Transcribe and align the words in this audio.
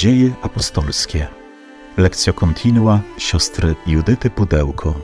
Dzieje 0.00 0.30
apostolskie. 0.42 1.26
Lekcja 1.96 2.32
kontinua 2.32 3.00
siostry 3.18 3.74
Judyty 3.86 4.30
Pudełko. 4.30 4.94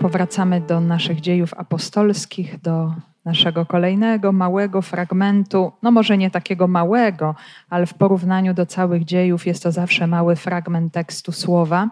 Powracamy 0.00 0.60
do 0.60 0.80
naszych 0.80 1.20
dziejów 1.20 1.54
apostolskich, 1.54 2.60
do 2.60 2.94
naszego 3.24 3.66
kolejnego 3.66 4.32
małego 4.32 4.82
fragmentu. 4.82 5.72
No 5.82 5.90
może 5.90 6.18
nie 6.18 6.30
takiego 6.30 6.68
małego, 6.68 7.34
ale 7.70 7.86
w 7.86 7.94
porównaniu 7.94 8.54
do 8.54 8.66
całych 8.66 9.04
dziejów 9.04 9.46
jest 9.46 9.62
to 9.62 9.72
zawsze 9.72 10.06
mały 10.06 10.36
fragment 10.36 10.92
tekstu 10.92 11.32
słowa. 11.32 11.90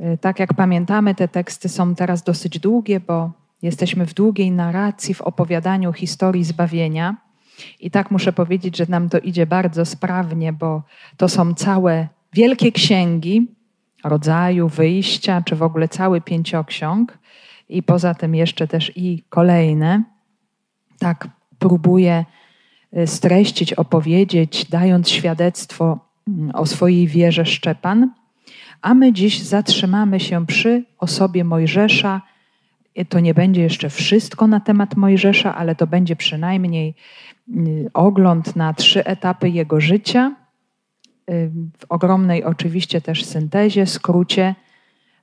Y, 0.00 0.18
tak 0.20 0.38
jak 0.38 0.54
pamiętamy, 0.54 1.14
te 1.14 1.28
teksty 1.28 1.68
są 1.68 1.94
teraz 1.94 2.22
dosyć 2.22 2.58
długie, 2.58 3.00
bo 3.00 3.30
jesteśmy 3.62 4.06
w 4.06 4.14
długiej 4.14 4.50
narracji, 4.50 5.14
w 5.14 5.22
opowiadaniu 5.22 5.92
historii 5.92 6.44
zbawienia. 6.44 7.23
I 7.80 7.90
tak 7.90 8.10
muszę 8.10 8.32
powiedzieć, 8.32 8.76
że 8.76 8.86
nam 8.88 9.08
to 9.08 9.18
idzie 9.18 9.46
bardzo 9.46 9.84
sprawnie, 9.84 10.52
bo 10.52 10.82
to 11.16 11.28
są 11.28 11.54
całe 11.54 12.08
wielkie 12.32 12.72
księgi 12.72 13.46
rodzaju 14.04 14.68
wyjścia, 14.68 15.42
czy 15.44 15.56
w 15.56 15.62
ogóle 15.62 15.88
cały 15.88 16.20
pięcioksiąg, 16.20 17.18
i 17.68 17.82
poza 17.82 18.14
tym 18.14 18.34
jeszcze 18.34 18.68
też 18.68 18.92
i 18.96 19.22
kolejne. 19.28 20.02
Tak 20.98 21.28
próbuję 21.58 22.24
y, 22.98 23.06
streścić, 23.06 23.72
opowiedzieć, 23.72 24.64
dając 24.64 25.10
świadectwo 25.10 25.98
mm, 26.28 26.50
o 26.54 26.66
swojej 26.66 27.06
wierze 27.06 27.46
Szczepan. 27.46 28.10
A 28.82 28.94
my 28.94 29.12
dziś 29.12 29.42
zatrzymamy 29.42 30.20
się 30.20 30.46
przy 30.46 30.84
osobie 30.98 31.44
Mojżesza. 31.44 32.22
To 33.08 33.20
nie 33.20 33.34
będzie 33.34 33.62
jeszcze 33.62 33.90
wszystko 33.90 34.46
na 34.46 34.60
temat 34.60 34.96
Mojżesza, 34.96 35.54
ale 35.54 35.74
to 35.74 35.86
będzie 35.86 36.16
przynajmniej 36.16 36.94
y, 37.48 37.90
ogląd 37.94 38.56
na 38.56 38.74
trzy 38.74 39.04
etapy 39.04 39.48
jego 39.48 39.80
życia. 39.80 40.34
Y, 41.30 41.50
w 41.78 41.84
ogromnej 41.88 42.44
oczywiście 42.44 43.00
też 43.00 43.24
syntezie, 43.24 43.86
skrócie, 43.86 44.54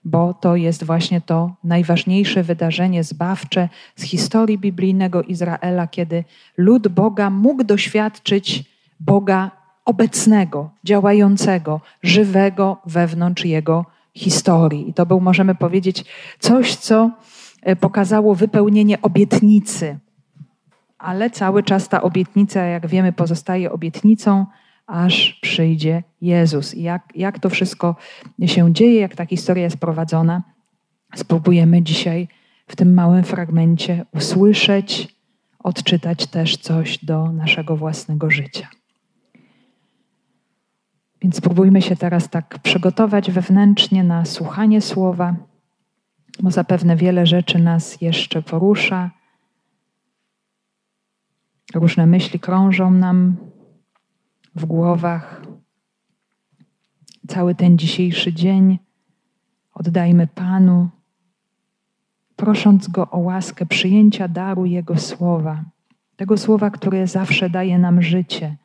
bo 0.04 0.34
to 0.34 0.56
jest 0.56 0.84
właśnie 0.84 1.22
to 1.22 1.56
najważniejsze 1.64 2.44
wydarzenie 2.44 3.04
zbawcze 3.04 3.70
z 3.96 4.04
historii 4.04 4.58
biblijnego 4.58 5.22
Izraela, 5.22 5.88
kiedy 5.88 6.24
lud 6.58 6.88
Boga 6.88 7.30
mógł 7.30 7.64
doświadczyć 7.64 8.64
Boga 9.00 9.52
obecnego, 9.86 10.70
działającego, 10.84 11.82
żywego 12.04 12.78
wewnątrz 12.86 13.46
jego 13.46 13.86
historii. 14.14 14.90
I 14.90 14.94
to 14.94 15.06
był, 15.06 15.22
możemy 15.22 15.56
powiedzieć, 15.56 16.06
coś, 16.40 16.76
co 16.76 17.12
pokazało 17.80 18.36
wypełnienie 18.36 19.02
obietnicy. 19.02 20.00
Ale 20.98 21.30
cały 21.30 21.64
czas 21.64 21.90
ta 21.90 22.02
obietnica, 22.02 22.62
jak 22.62 22.88
wiemy, 22.88 23.14
pozostaje 23.14 23.72
obietnicą, 23.72 24.46
aż 24.88 25.40
przyjdzie 25.42 26.04
Jezus. 26.22 26.76
I 26.76 26.82
jak, 26.82 27.04
jak 27.16 27.40
to 27.40 27.50
wszystko 27.50 27.96
się 28.46 28.74
dzieje, 28.74 29.00
jak 29.00 29.16
ta 29.16 29.26
historia 29.26 29.64
jest 29.64 29.78
prowadzona, 29.78 30.44
spróbujemy 31.16 31.82
dzisiaj 31.82 32.28
w 32.68 32.76
tym 32.76 32.94
małym 32.94 33.24
fragmencie 33.24 34.06
usłyszeć, 34.14 35.16
odczytać 35.60 36.28
też 36.28 36.58
coś 36.58 37.06
do 37.06 37.32
naszego 37.32 37.78
własnego 37.78 38.32
życia. 38.32 38.68
Więc 41.22 41.36
spróbujmy 41.36 41.82
się 41.82 41.96
teraz 41.96 42.30
tak 42.30 42.60
przygotować 42.60 43.32
wewnętrznie 43.32 44.04
na 44.04 44.26
słuchanie 44.26 44.82
słowa, 44.82 45.36
bo 46.42 46.52
zapewne 46.52 46.96
wiele 46.96 47.26
rzeczy 47.26 47.60
nas 47.60 48.02
jeszcze 48.02 48.42
porusza. 48.42 49.12
Różne 51.74 52.06
myśli 52.08 52.40
krążą 52.40 52.92
nam 52.92 53.38
w 54.56 54.66
głowach. 54.66 55.42
Cały 57.28 57.56
ten 57.56 57.78
dzisiejszy 57.78 58.34
dzień 58.34 58.80
oddajmy 59.74 60.28
Panu, 60.28 60.90
prosząc 62.36 62.88
Go 62.88 63.10
o 63.12 63.18
łaskę 63.18 63.66
przyjęcia 63.66 64.28
daru 64.28 64.66
Jego 64.66 64.98
słowa, 64.98 65.64
tego 66.16 66.38
słowa, 66.38 66.70
które 66.70 67.08
zawsze 67.08 67.50
daje 67.50 67.80
nam 67.80 68.02
życie, 68.02 68.58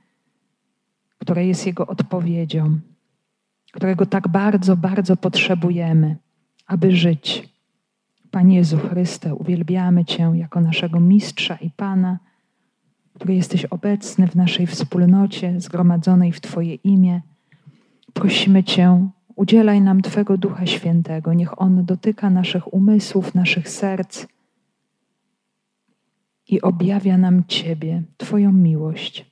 które 1.18 1.46
jest 1.46 1.66
Jego 1.66 1.86
odpowiedzią, 1.86 2.80
którego 3.72 4.06
tak 4.06 4.28
bardzo, 4.28 4.76
bardzo 4.76 5.16
potrzebujemy, 5.16 6.16
aby 6.66 6.96
żyć. 6.96 7.55
Panie 8.36 8.56
Jezu 8.56 8.78
Chryste, 8.78 9.34
uwielbiamy 9.34 10.04
Cię 10.04 10.32
jako 10.34 10.60
naszego 10.60 11.00
Mistrza 11.00 11.56
i 11.56 11.70
Pana 11.70 12.18
który 13.14 13.34
jesteś 13.34 13.64
obecny 13.64 14.28
w 14.28 14.34
naszej 14.34 14.66
wspólnocie, 14.66 15.60
zgromadzonej 15.60 16.32
w 16.32 16.40
Twoje 16.40 16.74
imię. 16.74 17.20
Prosimy 18.12 18.64
Cię, 18.64 19.08
udzielaj 19.36 19.80
nam 19.80 20.02
Twego 20.02 20.38
Ducha 20.38 20.66
Świętego. 20.66 21.32
Niech 21.32 21.62
On 21.62 21.84
dotyka 21.84 22.30
naszych 22.30 22.74
umysłów, 22.74 23.34
naszych 23.34 23.68
serc 23.68 24.26
i 26.48 26.62
objawia 26.62 27.18
nam 27.18 27.44
Ciebie, 27.48 28.02
Twoją 28.16 28.52
miłość. 28.52 29.26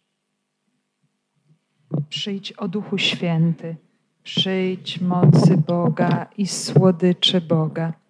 Przyjdź 2.08 2.52
o 2.52 2.68
Duchu 2.68 2.98
Święty, 2.98 3.76
przyjdź 4.22 5.00
mocy 5.00 5.56
Boga 5.56 6.26
i 6.36 6.46
słodyczy 6.46 7.40
Boga. 7.40 8.03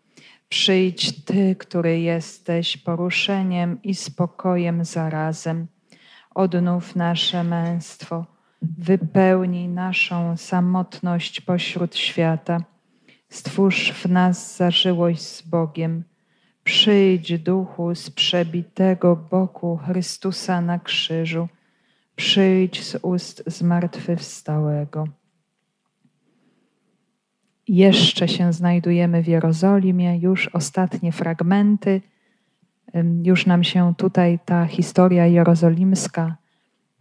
Przyjdź 0.54 1.25
Ty, 1.25 1.56
który 1.56 2.00
jesteś 2.00 2.76
poruszeniem 2.76 3.82
i 3.82 3.94
spokojem 3.94 4.84
zarazem. 4.84 5.66
Odnów 6.34 6.97
nasze 6.97 7.44
męstwo, 7.44 8.26
wypełnij 8.62 9.69
naszą 9.69 10.37
samotność 10.37 11.41
pośród 11.41 11.97
świata. 11.97 12.59
Stwórz 13.28 13.93
w 13.93 14.06
nas 14.06 14.56
zażyłość 14.56 15.22
z 15.22 15.43
Bogiem. 15.43 16.04
Przyjdź, 16.64 17.38
duchu 17.38 17.94
z 17.94 18.10
przebitego 18.10 19.16
boku 19.16 19.76
Chrystusa 19.76 20.60
na 20.60 20.78
krzyżu. 20.78 21.48
Przyjdź 22.16 22.84
z 22.84 22.98
ust 23.03 23.43
zmartwychwstałego. 23.47 25.04
Jeszcze 27.69 28.28
się 28.28 28.52
znajdujemy 28.52 29.22
w 29.22 29.28
Jerozolimie, 29.28 30.19
już 30.19 30.48
ostatnie 30.48 31.12
fragmenty. 31.12 32.00
Już 33.22 33.47
nam 33.47 33.64
się 33.64 33.94
tutaj 33.97 34.38
ta 34.44 34.66
historia 34.66 35.26
jerozolimska 35.26 36.36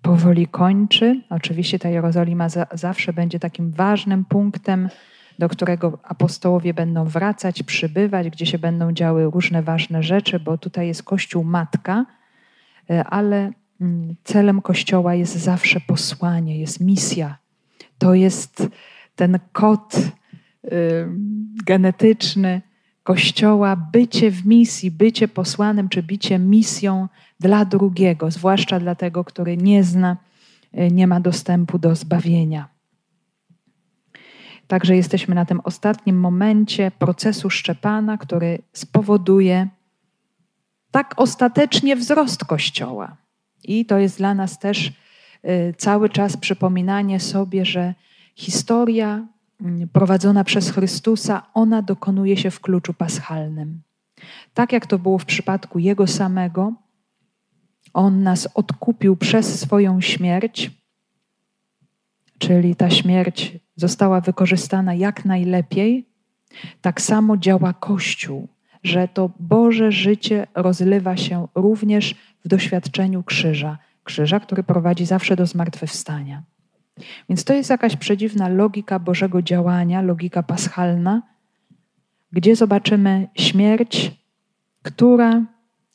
powoli 0.01 0.47
kończy. 0.47 1.21
Oczywiście 1.29 1.79
ta 1.79 1.89
Jerozolima 1.89 2.49
za, 2.49 2.67
zawsze 2.73 3.13
będzie 3.13 3.39
takim 3.39 3.71
ważnym 3.71 4.25
punktem, 4.25 4.89
do 5.39 5.49
którego 5.49 5.99
apostołowie 6.03 6.73
będą 6.73 7.05
wracać, 7.05 7.63
przybywać, 7.63 8.29
gdzie 8.29 8.45
się 8.45 8.59
będą 8.59 8.91
działy 8.91 9.23
różne 9.23 9.63
ważne 9.63 10.03
rzeczy, 10.03 10.39
bo 10.39 10.57
tutaj 10.57 10.87
jest 10.87 11.03
Kościół 11.03 11.43
Matka, 11.43 12.05
e, 12.89 13.03
ale 13.03 13.51
mm, 13.81 14.15
celem 14.23 14.61
Kościoła 14.61 15.15
jest 15.15 15.35
zawsze 15.35 15.79
posłanie, 15.79 16.59
jest 16.59 16.79
misja. 16.79 17.37
To 17.97 18.13
jest 18.13 18.67
ten 19.15 19.39
kod 19.51 19.95
genetyczny 21.65 22.61
Kościoła, 23.03 23.75
bycie 23.75 24.31
w 24.31 24.45
misji, 24.45 24.91
bycie 24.91 25.27
posłanym 25.27 25.89
czy 25.89 26.03
bycie 26.03 26.39
misją 26.39 27.07
dla 27.39 27.65
drugiego, 27.65 28.31
zwłaszcza 28.31 28.79
dla 28.79 28.95
tego, 28.95 29.23
który 29.23 29.57
nie 29.57 29.83
zna, 29.83 30.17
y, 30.77 30.91
nie 30.91 31.07
ma 31.07 31.19
dostępu 31.19 31.79
do 31.79 31.95
zbawienia. 31.95 32.69
Także 34.67 34.95
jesteśmy 34.95 35.35
na 35.35 35.45
tym 35.45 35.59
ostatnim 35.63 36.19
momencie 36.19 36.91
procesu 36.91 37.49
Szczepana, 37.49 38.17
który 38.17 38.59
spowoduje 38.73 39.67
tak 40.91 41.13
ostatecznie 41.17 41.95
wzrost 41.95 42.45
Kościoła. 42.45 43.17
I 43.63 43.85
to 43.85 43.97
jest 43.97 44.17
dla 44.17 44.33
nas 44.33 44.59
też 44.59 44.87
y, 44.87 45.73
cały 45.77 46.09
czas 46.09 46.37
przypominanie 46.37 47.19
sobie, 47.19 47.65
że 47.65 47.93
historia 48.35 49.27
prowadzona 49.93 50.43
przez 50.43 50.69
Chrystusa, 50.69 51.41
ona 51.53 51.81
dokonuje 51.81 52.37
się 52.37 52.51
w 52.51 52.59
kluczu 52.59 52.93
paschalnym. 52.93 53.81
Tak 54.53 54.71
jak 54.71 54.87
to 54.87 54.99
było 54.99 55.17
w 55.17 55.25
przypadku 55.25 55.79
Jego 55.79 56.07
samego, 56.07 56.73
On 57.93 58.23
nas 58.23 58.47
odkupił 58.53 59.15
przez 59.15 59.59
swoją 59.59 60.01
śmierć, 60.01 60.71
czyli 62.37 62.75
ta 62.75 62.89
śmierć 62.89 63.59
została 63.75 64.21
wykorzystana 64.21 64.93
jak 64.93 65.25
najlepiej, 65.25 66.09
tak 66.81 67.01
samo 67.01 67.37
działa 67.37 67.73
Kościół, 67.73 68.47
że 68.83 69.07
to 69.07 69.29
Boże 69.39 69.91
życie 69.91 70.47
rozlewa 70.55 71.17
się 71.17 71.47
również 71.55 72.15
w 72.45 72.47
doświadczeniu 72.47 73.23
krzyża. 73.23 73.77
Krzyża, 74.03 74.39
który 74.39 74.63
prowadzi 74.63 75.05
zawsze 75.05 75.35
do 75.35 75.45
zmartwychwstania. 75.45 76.43
Więc 77.29 77.43
to 77.43 77.53
jest 77.53 77.69
jakaś 77.69 77.95
przedziwna 77.95 78.47
logika 78.47 78.99
Bożego 78.99 79.41
działania, 79.41 80.01
logika 80.01 80.43
paschalna, 80.43 81.21
gdzie 82.31 82.55
zobaczymy 82.55 83.27
śmierć, 83.35 84.11
która 84.81 85.45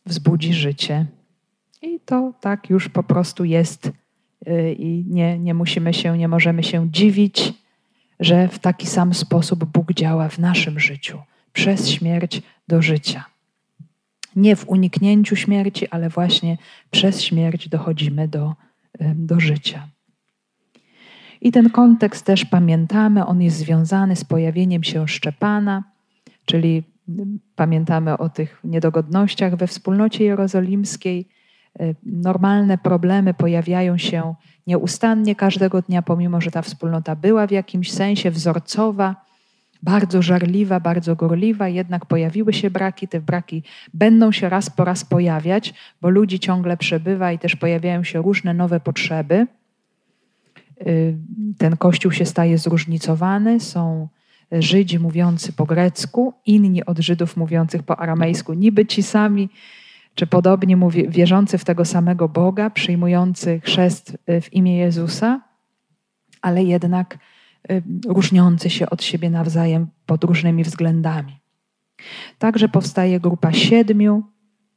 wzbudzi 0.07 0.55
życie. 0.55 1.07
I 1.83 2.01
to 2.01 2.33
tak 2.41 2.71
już 2.71 2.89
po 2.89 3.03
prostu 3.03 3.45
jest 3.45 3.93
y, 4.49 4.73
i 4.79 5.05
nie, 5.09 5.39
nie 5.39 5.55
musimy 5.55 5.95
się, 5.95 6.19
nie 6.19 6.29
możemy 6.29 6.63
się 6.63 6.91
dziwić, 6.91 7.53
że 8.21 8.49
w 8.49 8.59
taki 8.59 8.87
sam 8.87 9.15
sposób 9.15 9.65
Bóg 9.65 9.93
działa 9.93 10.29
w 10.29 10.39
naszym 10.39 10.81
życiu, 10.81 11.19
przez 11.53 11.89
śmierć 11.89 12.43
do 12.69 12.83
życia. 12.83 13.25
Nie 14.37 14.57
w 14.57 14.69
uniknięciu 14.69 15.37
śmierci, 15.37 15.89
ale 15.89 16.09
właśnie 16.09 16.59
przez 16.91 17.23
śmierć 17.23 17.69
dochodzimy 17.69 18.29
do, 18.29 18.55
do 19.15 19.41
życia. 19.41 19.89
I 21.41 21.53
ten 21.53 21.71
kontekst 21.71 22.27
też 22.27 22.45
pamiętamy, 22.45 23.27
on 23.27 23.43
jest 23.43 23.57
związany 23.57 24.17
z 24.17 24.25
pojawieniem 24.25 24.85
się 24.85 25.09
Szczepana, 25.09 25.85
czyli 26.45 26.83
pamiętamy 27.57 28.19
o 28.19 28.29
tych 28.29 28.61
niedogodnościach 28.65 29.57
we 29.57 29.67
wspólnocie 29.67 30.25
jerozolimskiej. 30.25 31.29
E, 31.81 31.95
normalne 32.07 32.79
problemy 32.79 33.35
pojawiają 33.35 33.99
się 33.99 34.35
nieustannie 34.67 35.35
każdego 35.35 35.83
dnia, 35.83 36.03
pomimo 36.03 36.41
że 36.41 36.51
ta 36.51 36.63
wspólnota 36.63 37.17
była 37.17 37.47
w 37.47 37.51
jakimś 37.51 37.93
sensie 37.93 38.31
wzorcowa, 38.31 39.17
bardzo 39.83 40.23
żarliwa, 40.23 40.81
bardzo 40.81 41.17
gorliwa, 41.17 41.69
jednak 41.69 42.07
pojawiły 42.07 42.53
się 42.53 42.71
braki. 42.71 43.09
Te 43.09 43.21
braki 43.21 43.63
będą 43.95 44.33
się 44.33 44.49
raz 44.49 44.71
po 44.71 44.85
raz 44.85 45.05
pojawiać, 45.05 45.75
bo 46.01 46.09
ludzi 46.09 46.39
ciągle 46.41 46.77
przebywa 46.77 47.33
i 47.33 47.39
też 47.39 47.57
pojawiają 47.57 48.05
się 48.05 48.23
różne 48.23 48.55
nowe 48.55 48.81
potrzeby. 48.81 49.47
Y, 50.87 51.19
ten 51.59 51.77
kościół 51.77 52.13
się 52.13 52.27
staje 52.27 52.59
zróżnicowany. 52.59 53.61
Są 53.61 54.09
Żydzi 54.53 54.99
mówiący 54.99 55.53
po 55.53 55.67
grecku, 55.67 56.35
inni 56.47 56.85
od 56.85 56.99
Żydów 56.99 57.37
mówiących 57.37 57.83
po 57.83 58.01
aramejsku, 58.01 58.53
niby 58.53 58.87
ci 58.87 59.03
sami, 59.03 59.49
czy 60.15 60.27
podobnie 60.27 60.79
wierzący 61.09 61.59
w 61.59 61.65
tego 61.65 61.85
samego 61.85 62.29
Boga, 62.29 62.71
przyjmujący 62.71 63.61
chrzest 63.61 64.19
y, 64.31 64.41
w 64.41 64.53
imię 64.53 64.79
Jezusa, 64.79 65.41
ale 66.43 66.65
jednak 66.65 67.19
y, 67.71 67.83
różniący 68.07 68.71
się 68.71 68.91
od 68.91 69.03
siebie 69.03 69.31
nawzajem 69.31 69.87
pod 70.07 70.25
różnymi 70.25 70.65
względami. 70.65 71.41
Także 72.39 72.69
powstaje 72.69 73.21
grupa 73.21 73.53
siedmiu 73.53 74.23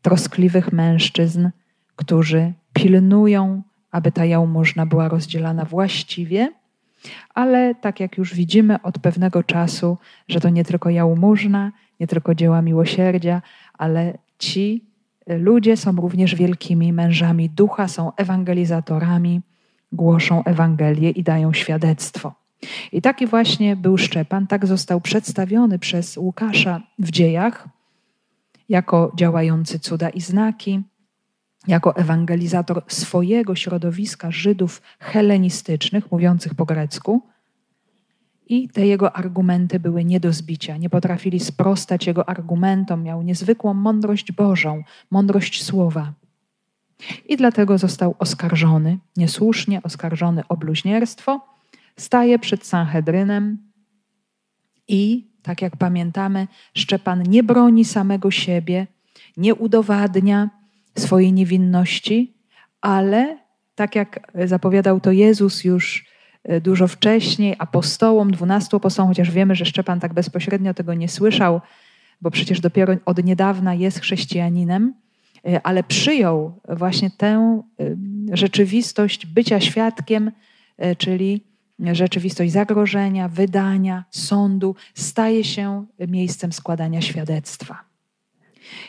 troskliwych 0.01 0.73
mężczyzn, 0.73 1.49
którzy 1.95 2.53
pilnują 2.73 3.61
aby 3.91 4.11
ta 4.11 4.25
jałmużna 4.25 4.85
była 4.85 5.07
rozdzielana 5.07 5.65
właściwie, 5.65 6.53
ale 7.33 7.75
tak 7.75 7.99
jak 7.99 8.17
już 8.17 8.33
widzimy 8.33 8.81
od 8.81 8.99
pewnego 8.99 9.43
czasu, 9.43 9.97
że 10.27 10.39
to 10.39 10.49
nie 10.49 10.65
tylko 10.65 10.89
jałmużna, 10.89 11.71
nie 11.99 12.07
tylko 12.07 12.35
dzieła 12.35 12.61
miłosierdzia, 12.61 13.41
ale 13.73 14.17
ci 14.39 14.85
ludzie 15.27 15.77
są 15.77 15.95
również 15.95 16.35
wielkimi 16.35 16.93
mężami 16.93 17.49
ducha, 17.49 17.87
są 17.87 18.11
ewangelizatorami, 18.15 19.41
głoszą 19.91 20.43
Ewangelię 20.43 21.09
i 21.09 21.23
dają 21.23 21.53
świadectwo. 21.53 22.33
I 22.91 23.01
taki 23.01 23.27
właśnie 23.27 23.75
był 23.75 23.97
Szczepan, 23.97 24.47
tak 24.47 24.65
został 24.65 25.01
przedstawiony 25.01 25.79
przez 25.79 26.17
Łukasza 26.17 26.81
w 26.99 27.11
dziejach 27.11 27.69
jako 28.69 29.11
działający 29.15 29.79
cuda 29.79 30.09
i 30.09 30.21
znaki, 30.21 30.81
jako 31.67 31.95
ewangelizator 31.95 32.83
swojego 32.87 33.55
środowiska 33.55 34.31
Żydów 34.31 34.81
helenistycznych, 34.99 36.11
mówiących 36.11 36.55
po 36.55 36.65
grecku. 36.65 37.21
I 38.47 38.69
te 38.69 38.87
jego 38.87 39.15
argumenty 39.15 39.79
były 39.79 40.05
nie 40.05 40.19
do 40.19 40.33
zbicia. 40.33 40.77
Nie 40.77 40.89
potrafili 40.89 41.39
sprostać 41.39 42.07
jego 42.07 42.29
argumentom. 42.29 43.03
Miał 43.03 43.21
niezwykłą 43.21 43.73
mądrość 43.73 44.31
Bożą, 44.31 44.83
mądrość 45.11 45.63
słowa. 45.63 46.13
I 47.29 47.37
dlatego 47.37 47.77
został 47.77 48.15
oskarżony, 48.19 48.97
niesłusznie 49.17 49.83
oskarżony 49.83 50.47
o 50.49 50.57
bluźnierstwo. 50.57 51.41
Staje 51.97 52.39
przed 52.39 52.65
Sanhedrynem 52.65 53.57
i, 54.87 55.27
tak 55.41 55.61
jak 55.61 55.77
pamiętamy, 55.77 56.47
Szczepan 56.73 57.23
nie 57.23 57.43
broni 57.43 57.85
samego 57.85 58.31
siebie, 58.31 58.87
nie 59.37 59.55
udowadnia, 59.55 60.49
swojej 60.95 61.33
niewinności, 61.33 62.33
ale 62.81 63.37
tak 63.75 63.95
jak 63.95 64.31
zapowiadał 64.45 64.99
to 64.99 65.11
Jezus 65.11 65.63
już 65.63 66.05
e, 66.43 66.61
dużo 66.61 66.87
wcześniej, 66.87 67.55
apostołom, 67.59 68.31
dwunastu 68.31 68.77
apostołom, 68.77 69.09
chociaż 69.09 69.31
wiemy, 69.31 69.55
że 69.55 69.65
Szczepan 69.65 69.99
tak 69.99 70.13
bezpośrednio 70.13 70.73
tego 70.73 70.93
nie 70.93 71.09
słyszał, 71.09 71.61
bo 72.21 72.31
przecież 72.31 72.59
dopiero 72.59 72.93
od 73.05 73.23
niedawna 73.23 73.73
jest 73.73 73.99
chrześcijaninem, 73.99 74.93
e, 75.45 75.61
ale 75.63 75.83
przyjął 75.83 76.59
właśnie 76.69 77.11
tę 77.11 77.61
e, 77.79 78.37
rzeczywistość 78.37 79.25
bycia 79.25 79.59
świadkiem, 79.59 80.31
czyli 80.97 81.43
rzeczywistość 81.93 82.51
zagrożenia, 82.51 83.27
wydania, 83.27 84.05
sądu, 84.09 84.75
staje 84.93 85.43
się 85.43 85.85
miejscem 86.07 86.51
składania 86.53 87.01
świadectwa. 87.01 87.79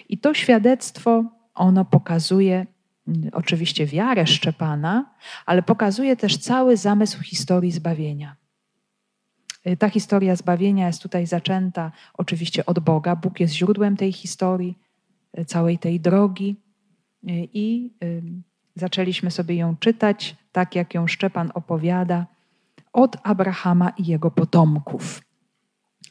I 0.09 0.19
to 0.19 0.35
świadectwo 0.35 1.25
ono 1.55 1.85
pokazuje 1.85 2.67
mm, 3.09 3.31
oczywiście 3.33 3.87
wiarę 3.87 4.27
Szczepana, 4.27 5.15
ale 5.47 5.63
pokazuje 5.63 6.17
też 6.17 6.39
cały 6.39 6.77
zamysł 6.77 7.23
historii 7.23 7.73
zbawienia. 7.73 8.37
Y, 9.67 9.77
ta 9.77 9.89
historia 9.89 10.37
zbawienia 10.37 10.87
jest 10.87 11.03
tutaj 11.03 11.27
zaczęta 11.27 11.93
oczywiście 12.15 12.67
od 12.67 12.79
Boga. 12.79 13.17
Bóg 13.17 13.41
jest 13.41 13.55
źródłem 13.55 13.97
tej 13.97 14.13
historii, 14.13 14.79
y, 15.39 15.45
całej 15.45 15.79
tej 15.79 16.01
drogi 16.01 16.57
y, 17.25 17.49
i 17.53 17.91
zaczęliśmy 18.75 19.31
sobie 19.31 19.55
ją 19.55 19.77
czytać, 19.77 20.37
tak 20.53 20.75
jak 20.75 20.95
ją 20.95 21.07
Szczepan 21.07 21.51
opowiada, 21.55 22.27
od 22.93 23.17
Abrahama 23.23 23.91
i 23.91 24.07
jego 24.07 24.31
potomków. 24.31 25.23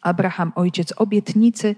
Abraham, 0.02 0.52
ojciec 0.56 0.94
obietnicy, 0.98 1.76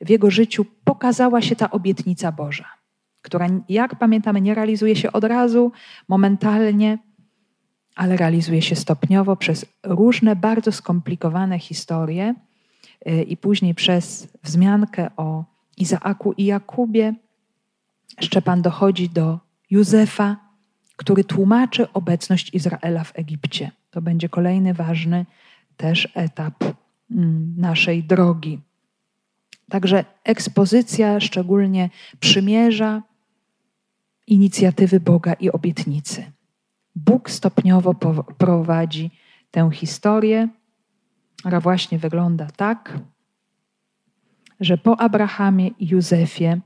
w 0.00 0.08
jego 0.08 0.30
życiu 0.30 0.66
pokazała 0.84 1.42
się 1.42 1.56
ta 1.56 1.70
obietnica 1.70 2.32
Boża 2.32 2.83
która, 3.24 3.46
jak 3.68 3.98
pamiętamy, 3.98 4.40
nie 4.40 4.54
realizuje 4.54 4.96
się 4.96 5.12
od 5.12 5.24
razu, 5.24 5.72
momentalnie, 6.08 6.98
ale 7.94 8.16
realizuje 8.16 8.62
się 8.62 8.76
stopniowo 8.76 9.36
przez 9.36 9.66
różne 9.82 10.36
bardzo 10.36 10.72
skomplikowane 10.72 11.58
historie 11.58 12.34
y, 13.08 13.22
i 13.22 13.36
później 13.36 13.74
przez 13.74 14.28
wzmiankę 14.42 15.10
o 15.16 15.44
Izaaku 15.76 16.32
i 16.32 16.44
Jakubie. 16.44 17.14
Szczepan 18.20 18.62
dochodzi 18.62 19.08
do 19.08 19.38
Józefa, 19.70 20.36
który 20.96 21.24
tłumaczy 21.24 21.92
obecność 21.92 22.54
Izraela 22.54 23.04
w 23.04 23.18
Egipcie. 23.18 23.70
To 23.90 24.02
będzie 24.02 24.28
kolejny 24.28 24.74
ważny 24.74 25.26
też 25.76 26.08
etap 26.14 26.64
mm, 27.10 27.54
naszej 27.56 28.04
drogi. 28.04 28.60
Także 29.70 30.04
ekspozycja, 30.24 31.20
szczególnie 31.20 31.90
przymierza, 32.20 33.02
inicjatywy 34.26 35.00
Boga 35.00 35.32
i 35.32 35.50
obietnicy. 35.50 36.32
Bóg 36.96 37.30
stopniowo 37.30 37.94
prowadzi 38.38 39.10
tę 39.50 39.70
historię, 39.72 40.48
która 41.38 41.60
właśnie 41.60 41.98
wygląda 41.98 42.46
tak, 42.56 42.98
że 44.60 44.78
po 44.78 45.00
Abrahamie 45.00 45.68
i 45.68 45.88
Józefie 45.88 46.60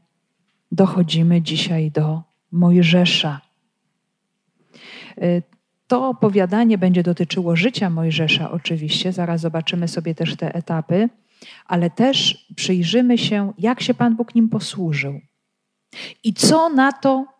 dochodzimy 0.72 1.42
dzisiaj 1.42 1.90
do 1.90 2.22
Mojżesza. 2.52 3.40
Y, 5.22 5.42
to 5.86 6.08
opowiadanie 6.08 6.78
będzie 6.78 7.02
dotyczyło 7.02 7.56
życia 7.56 7.90
Mojżesza, 7.90 8.50
oczywiście, 8.50 9.12
zaraz 9.12 9.40
zobaczymy 9.40 9.88
sobie 9.88 10.14
też 10.14 10.36
te 10.36 10.54
etapy, 10.54 11.08
ale 11.66 11.90
też 11.90 12.46
przyjrzymy 12.56 13.18
się, 13.18 13.52
jak 13.58 13.80
się 13.80 13.94
Pan 13.94 14.16
Bóg 14.16 14.34
nim 14.34 14.48
posłużył 14.48 15.20
i 16.24 16.34
co 16.34 16.68
na 16.68 16.92
to 16.92 17.38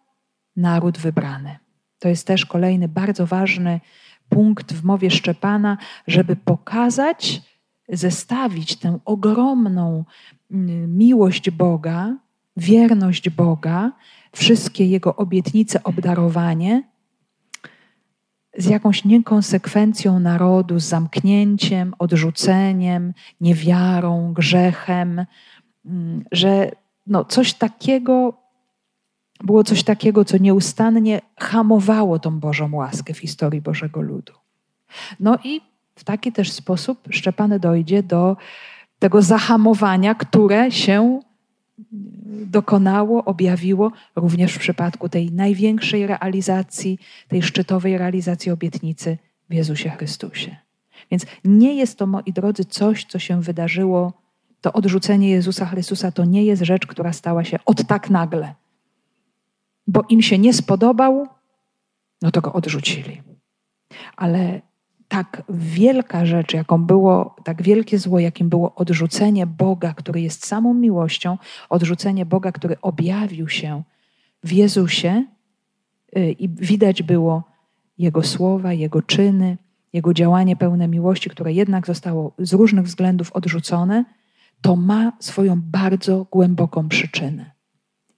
naród 0.59 0.99
wybrany. 0.99 1.59
To 1.99 2.09
jest 2.09 2.27
też 2.27 2.47
kolejny 2.47 2.89
bardzo 2.89 3.27
ważny 3.27 3.81
punkt 4.29 4.73
w 4.73 4.85
mowie 4.85 5.11
Szczepana, 5.11 5.79
żeby 6.07 6.37
pokazać, 6.37 7.43
zestawić 7.89 8.77
tę 8.77 8.99
ogromną 9.05 10.05
mm, 10.51 10.97
miłość 10.97 11.51
Boga, 11.51 12.17
wierność 12.57 13.31
Boga, 13.31 13.93
wszystkie 14.33 14.87
Jego 14.87 15.17
obietnice, 15.17 15.83
obdarowanie 15.83 16.83
z 18.59 18.67
jakąś 18.67 19.05
niekonsekwencją 19.05 20.21
narodu, 20.21 20.81
z 20.81 20.85
zamknięciem, 20.85 21.95
odrzuceniem, 21.99 23.13
niewiarą, 23.41 24.33
grzechem, 24.33 25.27
mm, 25.87 26.25
że 26.33 26.71
no 27.07 27.25
coś 27.25 27.55
takiego 27.55 28.43
było 29.45 29.65
coś 29.65 29.83
takiego, 29.83 30.25
co 30.25 30.39
nieustannie 30.39 31.21
hamowało 31.39 32.19
tą 32.19 32.41
Bożą 32.41 32.75
łaskę 32.75 33.15
w 33.15 33.19
historii 33.19 33.61
Bożego 33.61 34.01
Ludu. 34.01 34.33
No 35.21 35.39
i 35.45 35.61
w 35.95 36.05
taki 36.05 36.33
też 36.33 36.53
sposób 36.53 36.99
Szczepan 37.11 37.59
dojdzie 37.59 38.03
do 38.03 38.37
tego 38.99 39.23
zahamowania, 39.23 40.15
które 40.15 40.71
się 40.73 41.21
dokonało, 42.47 43.25
objawiło 43.25 43.93
również 44.17 44.55
w 44.55 44.59
przypadku 44.59 45.09
tej 45.09 45.33
największej 45.33 46.07
realizacji, 46.07 46.99
tej 47.29 47.43
szczytowej 47.43 47.99
realizacji 47.99 48.53
obietnicy 48.53 49.19
w 49.51 49.55
Jezusie 49.55 49.91
Chrystusie. 49.91 50.57
Więc 51.11 51.27
nie 51.45 51.75
jest 51.75 51.99
to, 51.99 52.07
moi 52.07 52.33
drodzy, 52.33 52.65
coś, 52.65 53.05
co 53.05 53.19
się 53.19 53.43
wydarzyło, 53.43 54.13
to 54.61 54.73
odrzucenie 54.73 55.31
Jezusa 55.31 55.67
Chrystusa 55.67 56.13
to 56.13 56.25
nie 56.25 56.45
jest 56.45 56.63
rzecz, 56.63 56.87
która 56.87 57.13
stała 57.13 57.45
się 57.45 57.59
od 57.67 57.87
tak 57.87 58.11
nagle. 58.11 58.55
Bo 59.89 60.05
im 60.09 60.23
się 60.23 60.39
nie 60.39 60.53
spodobał, 60.53 61.27
no 62.23 62.31
to 62.31 62.41
go 62.41 62.53
odrzucili. 62.53 63.23
Ale 64.17 64.61
tak 65.09 65.43
wielka 65.49 66.27
rzecz, 66.27 66.55
jaką 66.55 66.85
było, 66.85 67.37
tak 67.45 67.63
wielkie 67.63 67.99
zło, 67.99 68.19
jakim 68.19 68.49
było 68.49 68.75
odrzucenie 68.75 69.47
Boga, 69.47 69.95
który 69.95 70.21
jest 70.21 70.47
samą 70.47 70.75
miłością, 70.75 71.39
odrzucenie 71.69 72.27
Boga, 72.27 72.53
który 72.53 72.81
objawił 72.81 73.49
się 73.49 73.83
w 74.45 74.53
Jezusie 74.53 75.25
y, 76.17 76.33
i 76.33 76.49
widać 76.49 77.03
było 77.03 77.43
Jego 77.99 78.23
słowa, 78.23 78.73
Jego 78.73 79.03
czyny, 79.03 79.57
Jego 79.93 80.15
działanie 80.15 80.57
pełne 80.57 80.89
miłości, 80.89 81.31
które 81.31 81.53
jednak 81.53 81.87
zostało 81.87 82.33
z 82.39 82.53
różnych 82.53 82.85
względów 82.85 83.33
odrzucone, 83.33 84.05
to 84.61 84.77
ma 84.77 85.13
swoją 85.21 85.61
bardzo 85.61 86.27
głęboką 86.31 86.89
przyczynę. 86.89 87.58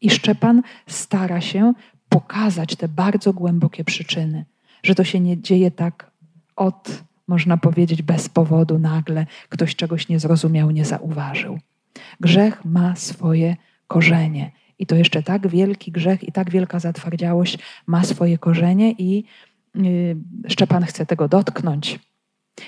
I 0.01 0.11
Szczepan 0.11 0.63
stara 0.87 1.41
się 1.41 1.73
pokazać 2.09 2.77
te 2.77 2.89
bardzo 2.89 3.33
głębokie 3.33 3.85
przyczyny, 3.85 4.45
że 4.83 4.95
to 4.95 5.05
się 5.05 5.21
nie 5.21 5.43
dzieje 5.43 5.71
tak 5.71 6.11
od, 6.57 7.03
można 7.29 7.57
powiedzieć, 7.57 8.03
bez 8.03 8.29
powodu 8.29 8.79
nagle 8.79 9.27
ktoś 9.49 9.77
czegoś 9.77 10.09
nie 10.09 10.21
zrozumiał, 10.21 10.71
nie 10.71 10.85
zauważył. 10.85 11.59
Grzech 12.21 12.65
ma 12.65 12.97
swoje 12.97 13.57
korzenie. 13.87 14.51
I 14.79 14.87
to 14.87 14.97
jeszcze 14.97 15.23
tak 15.23 15.49
wielki 15.49 15.93
grzech 15.93 16.29
i 16.29 16.33
tak 16.33 16.51
wielka 16.51 16.79
zatwardziałość 16.79 17.59
ma 17.87 18.05
swoje 18.05 18.39
korzenie, 18.39 18.93
i 18.93 19.25
yy, 19.75 20.17
Szczepan 20.49 20.85
chce 20.85 21.07
tego 21.07 21.29
dotknąć. 21.29 21.99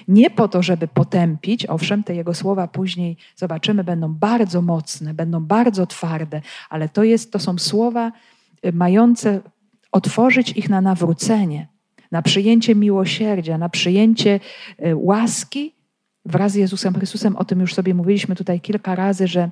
Nie 0.09 0.31
po 0.31 0.49
to, 0.49 0.63
żeby 0.63 0.89
potępić, 0.89 1.67
owszem, 1.67 2.05
te 2.05 2.15
jego 2.15 2.35
słowa 2.35 2.69
później 2.69 3.17
zobaczymy, 3.37 3.85
będą 3.85 4.15
bardzo 4.15 4.63
mocne, 4.63 5.15
będą 5.15 5.45
bardzo 5.45 5.87
twarde, 5.87 6.43
ale 6.71 6.89
to, 6.89 7.05
jest, 7.05 7.33
to 7.33 7.39
są 7.39 7.59
słowa 7.59 8.13
y, 8.67 8.73
mające 8.73 9.41
otworzyć 9.93 10.51
ich 10.51 10.71
na 10.71 10.81
nawrócenie, 10.81 11.69
na 12.11 12.23
przyjęcie 12.23 12.75
miłosierdzia, 12.75 13.59
na 13.59 13.69
przyjęcie 13.69 14.41
y, 14.87 14.97
łaski 14.97 15.75
wraz 16.25 16.53
z 16.53 16.55
Jezusem 16.55 16.95
Chrystusem. 16.95 17.37
O 17.37 17.45
tym 17.45 17.61
już 17.61 17.75
sobie 17.75 17.95
mówiliśmy 17.95 18.37
tutaj 18.37 18.61
kilka 18.61 18.95
razy, 18.95 19.27
że 19.27 19.51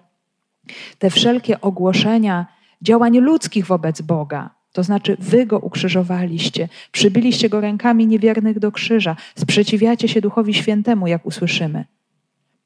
te 0.98 1.10
wszelkie 1.10 1.60
ogłoszenia 1.60 2.46
działań 2.82 3.18
ludzkich 3.18 3.66
wobec 3.66 4.00
Boga, 4.00 4.50
to 4.72 4.82
znaczy, 4.82 5.16
wy 5.18 5.46
go 5.46 5.58
ukrzyżowaliście, 5.58 6.68
przybyliście 6.92 7.48
go 7.48 7.60
rękami 7.60 8.06
niewiernych 8.06 8.58
do 8.58 8.72
krzyża, 8.72 9.16
sprzeciwiacie 9.36 10.08
się 10.08 10.20
Duchowi 10.20 10.54
Świętemu, 10.54 11.06
jak 11.06 11.26
usłyszymy. 11.26 11.84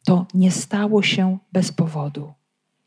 To 0.04 0.26
nie 0.34 0.50
stało 0.50 1.02
się 1.02 1.38
bez 1.52 1.72
powodu. 1.72 2.32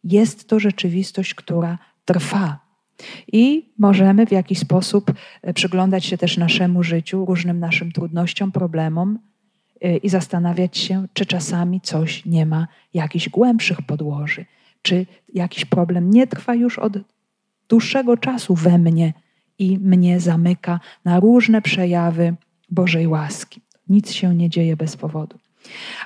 Jest 0.03 0.47
to 0.47 0.59
rzeczywistość, 0.59 1.33
która 1.33 1.77
trwa. 2.05 2.67
I 3.31 3.69
możemy 3.77 4.25
w 4.25 4.31
jakiś 4.31 4.59
sposób 4.59 5.13
e, 5.41 5.53
przyglądać 5.53 6.05
się 6.05 6.17
też 6.17 6.37
naszemu 6.37 6.83
życiu, 6.83 7.25
różnym 7.25 7.59
naszym 7.59 7.91
trudnościom, 7.91 8.51
problemom 8.51 9.19
e, 9.81 9.97
i 9.97 10.09
zastanawiać 10.09 10.77
się, 10.77 11.07
czy 11.13 11.25
czasami 11.25 11.81
coś 11.81 12.25
nie 12.25 12.45
ma 12.45 12.67
jakichś 12.93 13.29
głębszych 13.29 13.81
podłoży, 13.81 14.45
czy 14.81 15.05
jakiś 15.33 15.65
problem 15.65 16.09
nie 16.09 16.27
trwa 16.27 16.55
już 16.55 16.79
od 16.79 16.93
dłuższego 17.69 18.17
czasu 18.17 18.55
we 18.55 18.77
mnie 18.77 19.13
i 19.59 19.79
mnie 19.79 20.19
zamyka 20.19 20.79
na 21.05 21.19
różne 21.19 21.61
przejawy 21.61 22.35
Bożej 22.69 23.07
łaski. 23.07 23.61
Nic 23.89 24.11
się 24.11 24.35
nie 24.35 24.49
dzieje 24.49 24.77
bez 24.77 24.97
powodu. 24.97 25.39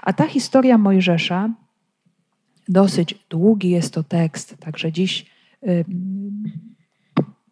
A 0.02 0.14
ta 0.14 0.28
historia 0.28 0.78
Mojżesza, 0.78 1.50
dosyć 2.68 3.16
długi 3.30 3.70
jest 3.70 3.94
to 3.94 4.04
tekst, 4.04 4.58
także 4.60 4.92
dziś 4.92 5.26
y, 5.64 5.86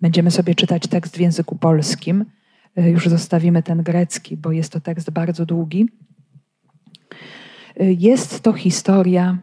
będziemy 0.02 0.32
sobie 0.32 0.56
czytać 0.56 0.88
tekst 0.88 1.18
w 1.18 1.20
języku 1.20 1.56
polskim. 1.56 2.26
Y, 2.78 2.90
już 2.90 3.08
zostawimy 3.08 3.64
ten 3.64 3.84
grecki, 3.84 4.38
bo 4.38 4.52
jest 4.52 4.72
to 4.72 4.80
tekst 4.80 5.10
bardzo 5.10 5.46
długi. 5.46 5.90
Y, 7.82 7.96
jest 8.00 8.42
to 8.42 8.54
historia, 8.54 9.38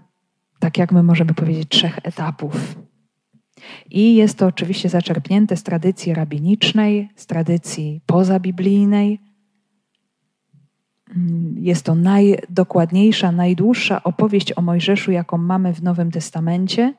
tak 0.58 0.78
jak 0.78 0.92
my 0.92 1.02
możemy 1.02 1.34
powiedzieć, 1.34 1.68
trzech 1.68 1.98
etapów. 2.02 2.76
I 3.90 4.14
jest 4.14 4.38
to 4.38 4.46
oczywiście 4.46 4.88
zaczerpnięte 4.88 5.56
z 5.56 5.62
tradycji 5.62 6.14
rabinicznej, 6.14 7.08
z 7.16 7.26
tradycji 7.26 8.00
pozabiblijnej. 8.06 9.20
Jest 11.56 11.84
to 11.84 11.94
najdokładniejsza, 11.94 13.32
najdłuższa 13.32 14.02
opowieść 14.02 14.52
o 14.56 14.62
Mojżeszu, 14.62 15.12
jaką 15.12 15.38
mamy 15.38 15.72
w 15.72 15.82
Nowym 15.82 16.10
Testamencie. 16.10 16.94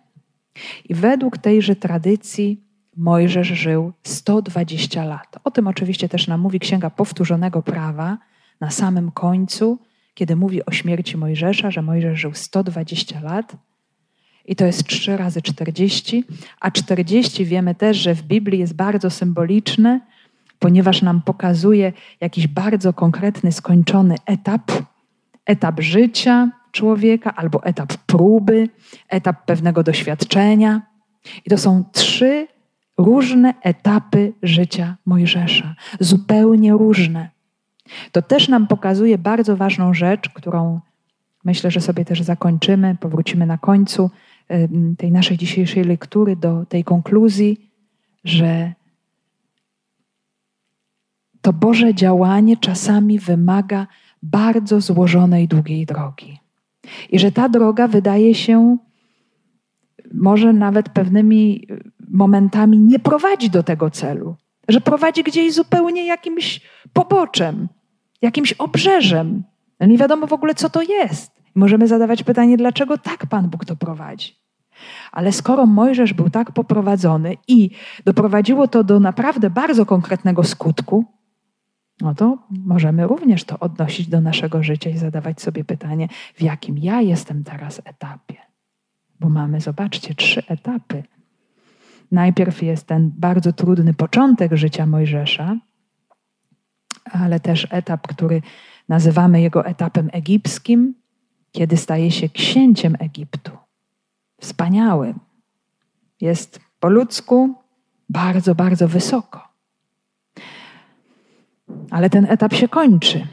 I 0.90 0.94
według 0.94 1.38
tejże 1.38 1.76
tradycji 1.76 2.68
Mojżesz 2.98 3.48
żył 3.48 3.94
120 4.04 5.06
lat. 5.06 5.40
O 5.44 5.52
tym 5.52 5.68
oczywiście 5.68 6.10
też 6.10 6.28
nam 6.28 6.42
mówi 6.42 6.60
Księga 6.60 6.90
Powtórzonego 6.90 7.62
Prawa 7.62 8.18
na 8.60 8.70
samym 8.70 9.12
końcu, 9.12 9.80
kiedy 10.14 10.36
mówi 10.36 10.66
o 10.66 10.72
śmierci 10.72 11.18
Mojżesza, 11.18 11.72
że 11.72 11.82
Mojżesz 11.82 12.20
żył 12.20 12.34
120 12.34 13.20
lat. 13.22 13.56
I 14.48 14.56
to 14.56 14.66
jest 14.66 14.88
3 14.88 15.18
razy 15.18 15.42
40, 15.42 16.24
a 16.60 16.72
40 16.72 17.46
wiemy 17.46 17.75
też, 17.75 17.98
że 17.98 18.16
w 18.16 18.24
Biblii 18.24 18.60
jest 18.60 18.74
bardzo 18.74 19.10
symboliczne, 19.10 20.00
ponieważ 20.60 21.01
nam 21.01 21.22
pokazuje 21.22 21.94
jakiś 22.22 22.48
bardzo 22.48 22.94
konkretny, 22.94 23.51
skończony 23.51 24.16
etap, 24.25 24.72
etap 25.46 25.82
życia 25.82 26.50
człowieka 26.72 27.34
albo 27.36 27.63
etap 27.63 27.94
próby, 27.94 28.70
etap 29.10 29.46
pewnego 29.46 29.84
doświadczenia. 29.84 30.82
I 31.46 31.50
to 31.50 31.58
są 31.58 31.84
trzy 31.92 32.48
różne 32.98 33.54
etapy 33.62 34.34
życia 34.44 34.96
Mojżesza, 35.06 35.75
zupełnie 36.00 36.72
różne. 36.72 37.30
To 38.12 38.22
też 38.22 38.48
nam 38.48 38.68
pokazuje 38.68 39.18
bardzo 39.18 39.58
ważną 39.58 39.94
rzecz, 39.94 40.30
którą 40.30 40.80
myślę, 41.44 41.72
że 41.72 41.82
sobie 41.82 42.06
też 42.06 42.22
zakończymy, 42.22 42.96
powrócimy 43.00 43.46
na 43.46 43.58
końcu 43.58 44.12
tej 44.98 45.12
naszej 45.12 45.38
dzisiejszej 45.38 45.84
lektury 45.84 46.36
do 46.36 46.66
tej 46.66 46.84
konkluzji, 46.84 47.72
że 48.24 48.74
to 51.42 51.54
Boże 51.54 51.94
działanie 51.94 52.58
czasami 52.58 53.20
wymaga 53.20 53.88
bardzo 54.24 54.82
złożonej, 54.82 55.48
długiej 55.48 55.86
drogi. 55.86 56.39
I 57.10 57.20
że 57.20 57.32
ta 57.32 57.50
droga 57.50 57.88
wydaje 57.88 58.36
się, 58.36 58.77
może 60.13 60.54
nawet 60.54 60.89
pewnymi 60.89 61.68
momentami 62.10 62.80
nie 62.80 63.00
prowadzi 63.00 63.50
do 63.50 63.63
tego 63.63 63.89
celu, 63.89 64.36
że 64.68 64.82
prowadzi 64.82 65.24
gdzieś 65.24 65.54
zupełnie 65.54 66.06
jakimś 66.06 66.62
poboczem, 66.94 67.68
jakimś 68.22 68.54
obrzeżem. 68.54 69.44
No 69.80 69.88
nie 69.88 69.98
wiadomo 69.98 70.27
w 70.27 70.34
ogóle, 70.34 70.56
co 70.56 70.70
to 70.70 70.82
jest. 70.82 71.37
Możemy 71.58 71.88
zadawać 71.88 72.24
pytanie, 72.24 72.58
dlaczego 72.58 72.98
tak 72.98 73.26
Pan 73.26 73.50
Bóg 73.50 73.66
to 73.66 73.76
prowadzi. 73.76 74.36
Ale 75.12 75.32
skoro 75.32 75.66
Mojżesz 75.66 76.14
był 76.14 76.30
tak 76.30 76.52
poprowadzony 76.52 77.38
i 77.48 77.70
doprowadziło 78.06 78.68
to 78.68 78.84
do 78.84 79.00
naprawdę 79.00 79.50
bardzo 79.50 79.86
konkretnego 79.86 80.44
skutku, 80.44 81.06
no 82.02 82.16
to 82.16 82.38
możemy 82.50 83.08
również 83.08 83.44
to 83.44 83.60
odnosić 83.60 84.08
do 84.08 84.22
naszego 84.22 84.64
życia 84.64 84.90
i 84.90 84.98
zadawać 84.98 85.42
sobie 85.42 85.64
pytanie, 85.64 86.08
w 86.36 86.42
jakim 86.42 86.78
ja 86.78 87.02
jestem 87.02 87.44
teraz 87.44 87.82
etapie. 87.86 88.36
Bo 89.20 89.30
mamy, 89.30 89.62
zobaczcie, 89.62 90.16
trzy 90.16 90.44
etapy. 90.48 91.04
Najpierw 92.12 92.64
jest 92.64 92.88
ten 92.88 93.12
bardzo 93.18 93.54
trudny 93.54 93.94
początek 93.94 94.54
życia 94.54 94.86
Mojżesza, 94.86 95.58
ale 97.12 97.40
też 97.40 97.68
etap, 97.70 98.08
który 98.08 98.42
nazywamy 98.90 99.42
jego 99.42 99.66
etapem 99.66 100.10
egipskim, 100.14 100.94
kiedy 101.58 101.78
staje 101.78 102.12
się 102.12 102.30
księciem 102.30 102.96
Egiptu. 103.00 103.52
Wspaniały. 104.42 105.14
Jest 106.22 106.60
po 106.80 106.90
ludzku 106.90 107.56
bardzo, 108.10 108.56
bardzo 108.56 108.88
wysoko. 108.88 109.48
Ale 111.92 112.10
ten 112.10 112.26
etap 112.26 112.54
się 112.54 112.68
kończy. 112.68 113.28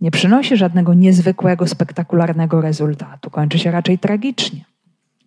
Nie 0.00 0.10
przynosi 0.10 0.56
żadnego 0.56 0.94
niezwykłego, 0.94 1.66
spektakularnego 1.66 2.60
rezultatu. 2.60 3.30
Kończy 3.30 3.58
się 3.58 3.70
raczej 3.70 3.98
tragicznie. 3.98 4.64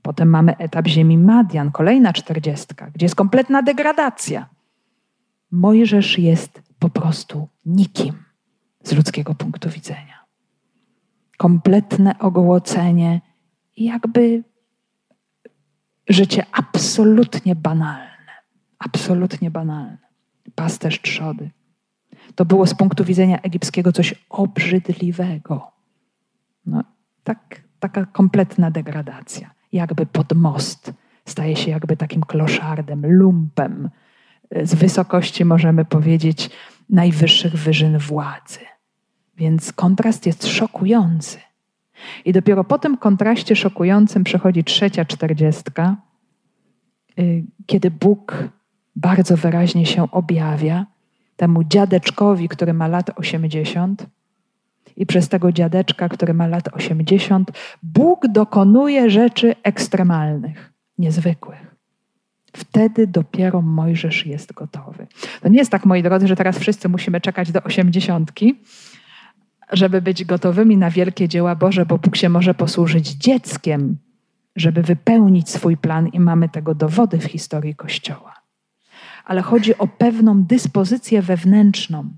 Potem 0.02 0.30
mamy 0.30 0.58
etap 0.58 0.88
ziemi 0.88 1.18
Madian, 1.18 1.72
kolejna 1.72 2.14
czterdziestka, 2.14 2.92
gdzie 2.94 3.06
jest 3.06 3.16
kompletna 3.16 3.62
degradacja. 3.62 4.50
Mojżesz 5.52 6.20
jest 6.20 6.62
po 6.80 6.90
prostu 6.90 7.48
nikim 7.66 8.14
z 8.84 8.94
ludzkiego 8.94 9.36
punktu 9.36 9.70
widzenia 9.70 10.11
kompletne 11.42 12.20
ogołocenie 12.20 13.22
i 13.76 13.84
jakby 13.84 14.44
życie 16.10 16.46
absolutnie 16.52 17.56
banalne. 17.56 18.32
Absolutnie 18.80 19.52
banalne. 19.52 19.98
Pasterz 20.56 21.02
trzody. 21.02 21.50
To 22.36 22.46
było 22.46 22.68
z 22.68 22.74
punktu 22.74 23.06
widzenia 23.06 23.42
egipskiego 23.42 23.92
coś 23.92 24.16
obrzydliwego. 24.30 25.72
No, 26.66 26.84
tak, 27.24 27.62
taka 27.80 28.06
kompletna 28.06 28.72
degradacja. 28.72 29.52
Jakby 29.72 30.06
pod 30.06 30.34
most 30.34 30.94
staje 31.26 31.56
się 31.56 31.72
jakby 31.72 31.98
takim 31.98 32.22
kloszardem, 32.22 33.06
lumpem. 33.06 33.90
Z 34.64 34.76
wysokości 34.76 35.46
możemy 35.46 35.86
powiedzieć 35.86 36.50
najwyższych 36.90 37.56
wyżyn 37.56 37.98
władzy. 37.98 38.60
Więc 39.42 39.74
kontrast 39.74 40.26
jest 40.26 40.48
szokujący. 40.48 41.38
I 42.26 42.34
dopiero 42.34 42.64
po 42.64 42.80
tym 42.80 42.98
kontraście 42.98 43.56
szokującym 43.56 44.24
przychodzi 44.24 44.64
trzecia 44.64 45.06
czterdziestka, 45.06 45.96
y, 47.20 47.44
kiedy 47.66 47.92
Bóg 47.92 48.50
bardzo 48.96 49.38
wyraźnie 49.38 49.86
się 49.86 50.12
objawia 50.12 50.86
temu 51.36 51.64
dziadeczkowi, 51.64 52.50
który 52.50 52.74
ma 52.74 52.88
lat 52.88 53.12
80. 53.16 54.06
I 54.98 55.06
przez 55.06 55.30
tego 55.30 55.52
dziadeczka, 55.52 56.10
który 56.10 56.34
ma 56.34 56.48
lat 56.48 56.70
80, 56.74 57.52
Bóg 57.84 58.28
dokonuje 58.28 59.10
rzeczy 59.10 59.56
ekstremalnych, 59.64 60.74
niezwykłych. 60.98 61.76
Wtedy 62.56 63.08
dopiero 63.08 63.62
Mojżesz 63.62 64.26
jest 64.26 64.54
gotowy. 64.54 65.08
To 65.42 65.50
nie 65.50 65.58
jest 65.58 65.72
tak, 65.72 65.86
moi 65.86 66.04
drodzy, 66.04 66.28
że 66.28 66.36
teraz 66.36 66.60
wszyscy 66.60 66.90
musimy 66.90 67.22
czekać 67.22 67.52
do 67.52 67.64
osiemdziesiątki, 67.64 68.56
żeby 69.72 70.02
być 70.02 70.26
gotowymi 70.26 70.78
na 70.78 70.90
wielkie 70.90 71.28
dzieła 71.28 71.56
Boże, 71.56 71.86
bo 71.86 71.98
Bóg 71.98 72.16
się 72.16 72.30
może 72.30 72.54
posłużyć 72.54 73.10
dzieckiem, 73.10 73.98
żeby 74.56 74.84
wypełnić 74.84 75.50
swój 75.50 75.78
plan, 75.78 76.08
i 76.08 76.20
mamy 76.20 76.50
tego 76.50 76.76
dowody 76.76 77.18
w 77.18 77.26
historii 77.26 77.76
Kościoła. 77.76 78.34
Ale 79.26 79.42
chodzi 79.42 79.78
o 79.78 79.88
pewną 79.88 80.44
dyspozycję 80.44 81.22
wewnętrzną, 81.22 82.10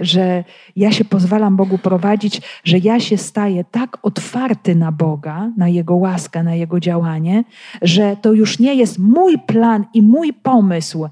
że 0.00 0.44
ja 0.76 0.92
się 0.92 1.04
pozwalam 1.04 1.56
Bogu 1.56 1.78
prowadzić, 1.78 2.42
że 2.64 2.78
ja 2.78 3.00
się 3.00 3.16
staję 3.16 3.64
tak 3.64 3.98
otwarty 4.02 4.74
na 4.74 4.92
Boga, 4.92 5.50
na 5.56 5.68
Jego 5.68 5.96
łaskę, 5.96 6.42
na 6.42 6.54
Jego 6.54 6.80
działanie, 6.80 7.44
że 7.82 8.16
to 8.16 8.32
już 8.32 8.58
nie 8.58 8.74
jest 8.74 8.98
mój 8.98 9.38
plan 9.38 9.84
i 9.94 10.02
mój 10.02 10.32
pomysł 10.32 11.08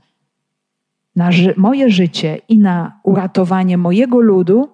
na 1.16 1.33
ży 1.33 1.54
moje 1.57 1.90
życie 1.90 2.38
i 2.49 2.59
na 2.59 3.00
uratowanie 3.02 3.78
mojego 3.78 4.21
ludu, 4.21 4.68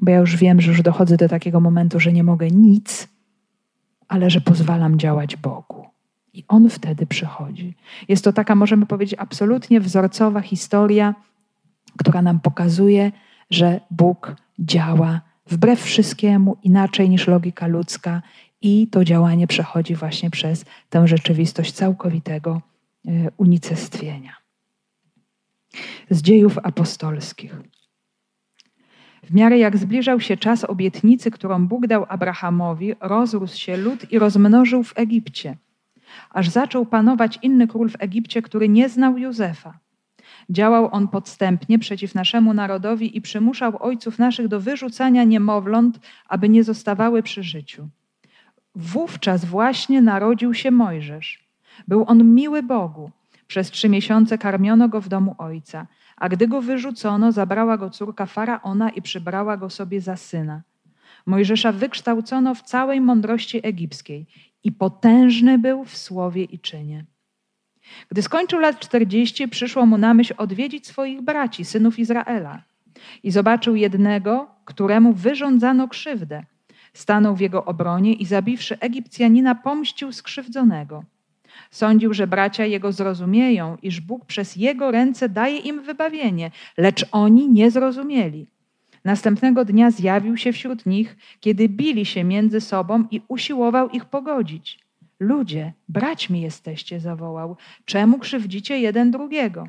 bo 0.00 0.10
ja 0.10 0.18
już 0.18 0.36
wiem, 0.36 0.60
że 0.60 0.70
już 0.70 0.82
dochodzę 0.82 1.16
do 1.16 1.28
takiego 1.28 1.60
momentu, 1.60 2.00
że 2.00 2.12
nie 2.12 2.24
mogę 2.24 2.48
nic, 2.48 3.08
ale 4.08 4.30
że 4.30 4.40
pozwalam 4.40 4.98
działać 4.98 5.36
Bogu. 5.36 5.86
I 6.32 6.44
On 6.48 6.70
wtedy 6.70 7.06
przychodzi. 7.06 7.74
Jest 8.08 8.24
to 8.24 8.32
taka, 8.32 8.54
możemy 8.54 8.86
powiedzieć, 8.86 9.18
absolutnie 9.18 9.80
wzorcowa 9.80 10.40
historia, 10.40 11.14
która 11.98 12.22
nam 12.22 12.40
pokazuje, 12.40 13.12
że 13.50 13.80
Bóg 13.90 14.36
działa 14.58 15.20
wbrew 15.46 15.82
wszystkiemu 15.82 16.56
inaczej 16.62 17.10
niż 17.10 17.26
logika 17.26 17.66
ludzka, 17.66 18.22
i 18.62 18.86
to 18.86 19.04
działanie 19.04 19.46
przechodzi 19.46 19.94
właśnie 19.94 20.30
przez 20.30 20.64
tę 20.90 21.08
rzeczywistość 21.08 21.72
całkowitego 21.72 22.60
e, 23.06 23.10
unicestwienia. 23.36 24.32
Z 26.10 26.22
dziejów 26.22 26.58
apostolskich. 26.62 27.56
W 29.28 29.34
miarę 29.34 29.58
jak 29.58 29.76
zbliżał 29.76 30.20
się 30.20 30.36
czas 30.36 30.64
obietnicy, 30.64 31.30
którą 31.30 31.66
Bóg 31.66 31.86
dał 31.86 32.06
Abrahamowi, 32.08 32.94
rozrósł 33.00 33.58
się 33.58 33.76
lud 33.76 34.12
i 34.12 34.18
rozmnożył 34.18 34.82
w 34.82 34.92
Egipcie, 34.96 35.56
aż 36.30 36.48
zaczął 36.48 36.86
panować 36.86 37.38
inny 37.42 37.66
król 37.66 37.90
w 37.90 37.96
Egipcie, 37.98 38.42
który 38.42 38.68
nie 38.68 38.88
znał 38.88 39.18
Józefa. 39.18 39.78
Działał 40.50 40.88
on 40.92 41.08
podstępnie 41.08 41.78
przeciw 41.78 42.14
naszemu 42.14 42.54
narodowi 42.54 43.16
i 43.16 43.20
przymuszał 43.20 43.82
ojców 43.82 44.18
naszych 44.18 44.48
do 44.48 44.60
wyrzucania 44.60 45.24
niemowląt, 45.24 46.00
aby 46.28 46.48
nie 46.48 46.64
zostawały 46.64 47.22
przy 47.22 47.42
życiu. 47.42 47.88
Wówczas 48.74 49.44
właśnie 49.44 50.02
narodził 50.02 50.54
się 50.54 50.70
Mojżesz. 50.70 51.44
Był 51.88 52.04
on 52.06 52.34
miły 52.34 52.62
Bogu. 52.62 53.10
Przez 53.46 53.70
trzy 53.70 53.88
miesiące 53.88 54.38
karmiono 54.38 54.88
go 54.88 55.00
w 55.00 55.08
domu 55.08 55.34
ojca. 55.38 55.86
A 56.20 56.28
gdy 56.28 56.48
go 56.48 56.62
wyrzucono, 56.62 57.32
zabrała 57.32 57.76
go 57.76 57.90
córka 57.90 58.26
faraona 58.26 58.90
i 58.90 59.02
przybrała 59.02 59.56
go 59.56 59.70
sobie 59.70 60.00
za 60.00 60.16
syna. 60.16 60.62
Mojżesza 61.26 61.72
wykształcono 61.72 62.54
w 62.54 62.62
całej 62.62 63.00
mądrości 63.00 63.66
egipskiej 63.66 64.26
i 64.64 64.72
potężny 64.72 65.58
był 65.58 65.84
w 65.84 65.96
słowie 65.96 66.44
i 66.44 66.58
czynie. 66.58 67.04
Gdy 68.10 68.22
skończył 68.22 68.60
lat 68.60 68.80
czterdzieści, 68.80 69.48
przyszło 69.48 69.86
mu 69.86 69.98
na 69.98 70.14
myśl 70.14 70.34
odwiedzić 70.36 70.86
swoich 70.86 71.22
braci, 71.22 71.64
synów 71.64 71.98
Izraela. 71.98 72.62
I 73.22 73.30
zobaczył 73.30 73.76
jednego, 73.76 74.50
któremu 74.64 75.12
wyrządzano 75.12 75.88
krzywdę. 75.88 76.44
Stanął 76.92 77.36
w 77.36 77.40
jego 77.40 77.64
obronie 77.64 78.12
i 78.12 78.26
zabiwszy 78.26 78.78
Egipcjanina, 78.80 79.54
pomścił 79.54 80.12
skrzywdzonego. 80.12 81.04
Sądził, 81.70 82.14
że 82.14 82.26
bracia 82.26 82.64
jego 82.64 82.92
zrozumieją, 82.92 83.76
iż 83.82 84.00
Bóg 84.00 84.24
przez 84.24 84.56
jego 84.56 84.90
ręce 84.90 85.28
daje 85.28 85.58
im 85.58 85.82
wybawienie, 85.82 86.50
lecz 86.76 87.06
oni 87.12 87.48
nie 87.48 87.70
zrozumieli. 87.70 88.46
Następnego 89.04 89.64
dnia 89.64 89.90
zjawił 89.90 90.36
się 90.36 90.52
wśród 90.52 90.86
nich, 90.86 91.16
kiedy 91.40 91.68
bili 91.68 92.06
się 92.06 92.24
między 92.24 92.60
sobą 92.60 93.04
i 93.10 93.20
usiłował 93.28 93.90
ich 93.90 94.04
pogodzić. 94.04 94.78
Ludzie, 95.20 95.72
braćmi 95.88 96.40
jesteście, 96.40 97.00
zawołał. 97.00 97.56
Czemu 97.84 98.18
krzywdzicie 98.18 98.78
jeden 98.78 99.10
drugiego? 99.10 99.68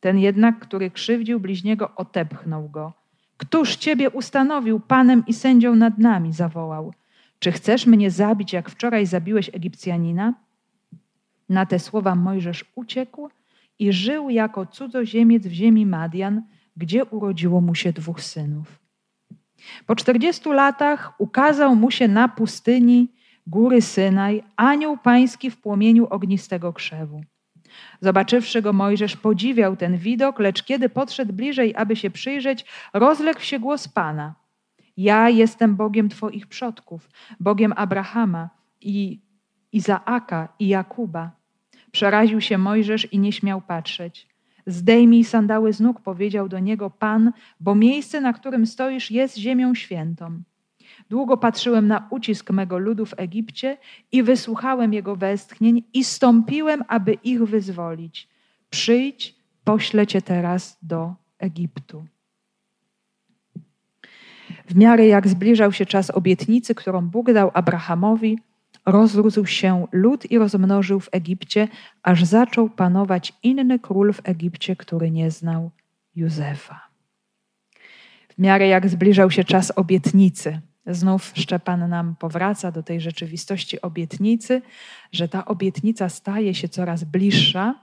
Ten 0.00 0.18
jednak, 0.18 0.58
który 0.58 0.90
krzywdził 0.90 1.40
bliźniego, 1.40 1.94
otepchnął 1.96 2.68
go. 2.68 2.92
Któż 3.36 3.76
ciebie 3.76 4.10
ustanowił 4.10 4.80
panem 4.80 5.22
i 5.26 5.34
sędzią 5.34 5.76
nad 5.76 5.98
nami? 5.98 6.32
zawołał. 6.32 6.92
Czy 7.38 7.52
chcesz 7.52 7.86
mnie 7.86 8.10
zabić, 8.10 8.52
jak 8.52 8.70
wczoraj 8.70 9.06
zabiłeś 9.06 9.48
Egipcjanina? 9.48 10.34
Na 11.50 11.66
te 11.66 11.78
słowa 11.78 12.14
Mojżesz 12.14 12.64
uciekł 12.74 13.30
i 13.78 13.92
żył 13.92 14.30
jako 14.30 14.66
cudzoziemiec 14.66 15.46
w 15.46 15.52
ziemi 15.52 15.86
Madian, 15.86 16.42
gdzie 16.76 17.04
urodziło 17.04 17.60
mu 17.60 17.74
się 17.74 17.92
dwóch 17.92 18.20
synów. 18.20 18.80
Po 19.86 19.96
czterdziestu 19.96 20.52
latach 20.52 21.12
ukazał 21.18 21.76
mu 21.76 21.90
się 21.90 22.08
na 22.08 22.28
pustyni 22.28 23.08
góry 23.46 23.82
Synaj 23.82 24.42
anioł 24.56 24.98
pański 24.98 25.50
w 25.50 25.60
płomieniu 25.60 26.06
ognistego 26.06 26.72
krzewu. 26.72 27.20
Zobaczywszy 28.00 28.62
go, 28.62 28.72
Mojżesz 28.72 29.16
podziwiał 29.16 29.76
ten 29.76 29.96
widok, 29.96 30.38
lecz 30.38 30.62
kiedy 30.62 30.88
podszedł 30.88 31.32
bliżej, 31.32 31.74
aby 31.76 31.96
się 31.96 32.10
przyjrzeć, 32.10 32.64
rozległ 32.92 33.40
się 33.40 33.58
głos 33.58 33.88
Pana. 33.88 34.34
Ja 34.96 35.28
jestem 35.28 35.76
Bogiem 35.76 36.08
Twoich 36.08 36.46
przodków, 36.46 37.10
Bogiem 37.40 37.72
Abrahama 37.76 38.50
i 38.80 39.20
Izaaka 39.72 40.48
i 40.58 40.68
Jakuba. 40.68 41.39
Przeraził 41.92 42.40
się 42.40 42.58
Mojżesz 42.58 43.12
i 43.12 43.18
nie 43.18 43.32
śmiał 43.32 43.60
patrzeć. 43.60 44.28
Zdejmij 44.66 45.24
sandały 45.24 45.72
z 45.72 45.80
nóg, 45.80 46.00
powiedział 46.00 46.48
do 46.48 46.58
niego 46.58 46.90
Pan, 46.90 47.32
bo 47.60 47.74
miejsce, 47.74 48.20
na 48.20 48.32
którym 48.32 48.66
stoisz, 48.66 49.10
jest 49.10 49.36
ziemią 49.36 49.74
świętą. 49.74 50.42
Długo 51.10 51.36
patrzyłem 51.36 51.86
na 51.86 52.08
ucisk 52.10 52.50
mego 52.50 52.78
ludu 52.78 53.06
w 53.06 53.14
Egipcie 53.16 53.76
i 54.12 54.22
wysłuchałem 54.22 54.92
jego 54.92 55.16
westchnień 55.16 55.82
i 55.92 56.04
stąpiłem, 56.04 56.84
aby 56.88 57.12
ich 57.12 57.44
wyzwolić. 57.44 58.28
Przyjdź, 58.70 59.34
poślę 59.64 60.06
cię 60.06 60.22
teraz 60.22 60.78
do 60.82 61.14
Egiptu. 61.38 62.04
W 64.66 64.76
miarę 64.76 65.06
jak 65.06 65.28
zbliżał 65.28 65.72
się 65.72 65.86
czas 65.86 66.10
obietnicy, 66.10 66.74
którą 66.74 67.08
Bóg 67.08 67.32
dał 67.32 67.50
Abrahamowi, 67.54 68.38
rozrósł 68.90 69.46
się 69.46 69.86
lud 69.92 70.30
i 70.30 70.38
rozmnożył 70.38 71.00
w 71.00 71.08
Egipcie, 71.12 71.68
aż 72.02 72.24
zaczął 72.24 72.70
panować 72.70 73.32
inny 73.42 73.78
król 73.78 74.12
w 74.12 74.20
Egipcie, 74.24 74.76
który 74.76 75.10
nie 75.10 75.30
znał 75.30 75.70
Józefa. 76.16 76.88
W 78.28 78.38
miarę 78.38 78.68
jak 78.68 78.88
zbliżał 78.88 79.30
się 79.30 79.44
czas 79.44 79.72
obietnicy, 79.76 80.60
znów 80.86 81.32
Szczepan 81.34 81.88
nam 81.88 82.16
powraca 82.16 82.72
do 82.72 82.82
tej 82.82 83.00
rzeczywistości 83.00 83.80
obietnicy, 83.80 84.62
że 85.12 85.28
ta 85.28 85.44
obietnica 85.44 86.08
staje 86.08 86.54
się 86.54 86.68
coraz 86.68 87.04
bliższa. 87.04 87.74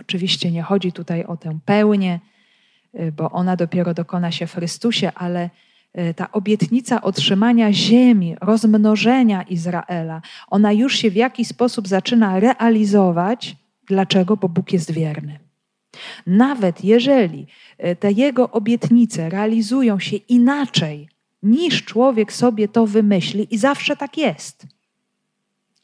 Oczywiście 0.00 0.50
nie 0.50 0.62
chodzi 0.62 0.92
tutaj 0.92 1.24
o 1.24 1.36
tę 1.36 1.58
pełnię, 1.64 2.20
y, 3.00 3.12
bo 3.12 3.30
ona 3.30 3.56
dopiero 3.56 3.94
dokona 3.94 4.30
się 4.30 4.46
w 4.46 4.54
Chrystusie, 4.54 5.12
ale 5.14 5.50
ta 6.16 6.32
obietnica 6.32 7.02
otrzymania 7.02 7.72
ziemi, 7.72 8.36
rozmnożenia 8.40 9.42
Izraela, 9.42 10.22
ona 10.48 10.72
już 10.72 10.96
się 10.96 11.10
w 11.10 11.16
jakiś 11.16 11.48
sposób 11.48 11.88
zaczyna 11.88 12.40
realizować. 12.40 13.56
Dlaczego? 13.86 14.36
Bo 14.36 14.48
Bóg 14.48 14.72
jest 14.72 14.90
wierny. 14.90 15.38
Nawet 16.26 16.84
jeżeli 16.84 17.46
y, 17.84 17.96
te 17.96 18.12
jego 18.12 18.50
obietnice 18.50 19.28
realizują 19.28 19.98
się 19.98 20.16
inaczej, 20.16 21.08
niż 21.42 21.84
człowiek 21.84 22.32
sobie 22.32 22.68
to 22.68 22.86
wymyśli, 22.86 23.54
i 23.54 23.58
zawsze 23.58 23.96
tak 23.96 24.18
jest. 24.18 24.66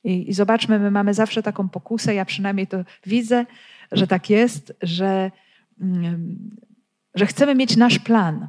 I, 0.05 0.31
I, 0.31 0.33
zobaczmy, 0.33 0.79
my 0.79 0.91
mamy 0.91 1.15
zawsze 1.15 1.43
taką 1.43 1.69
pokusę, 1.69 2.15
ja 2.15 2.25
przynajmniej 2.25 2.67
to 2.67 2.85
widzę, 3.07 3.47
że 3.93 4.07
tak 4.07 4.31
jest, 4.31 4.73
że, 4.83 5.31
mm, 5.81 6.57
że 7.15 7.27
chcemy 7.27 7.55
mieć 7.55 7.77
nasz 7.77 7.99
plan, 7.99 8.49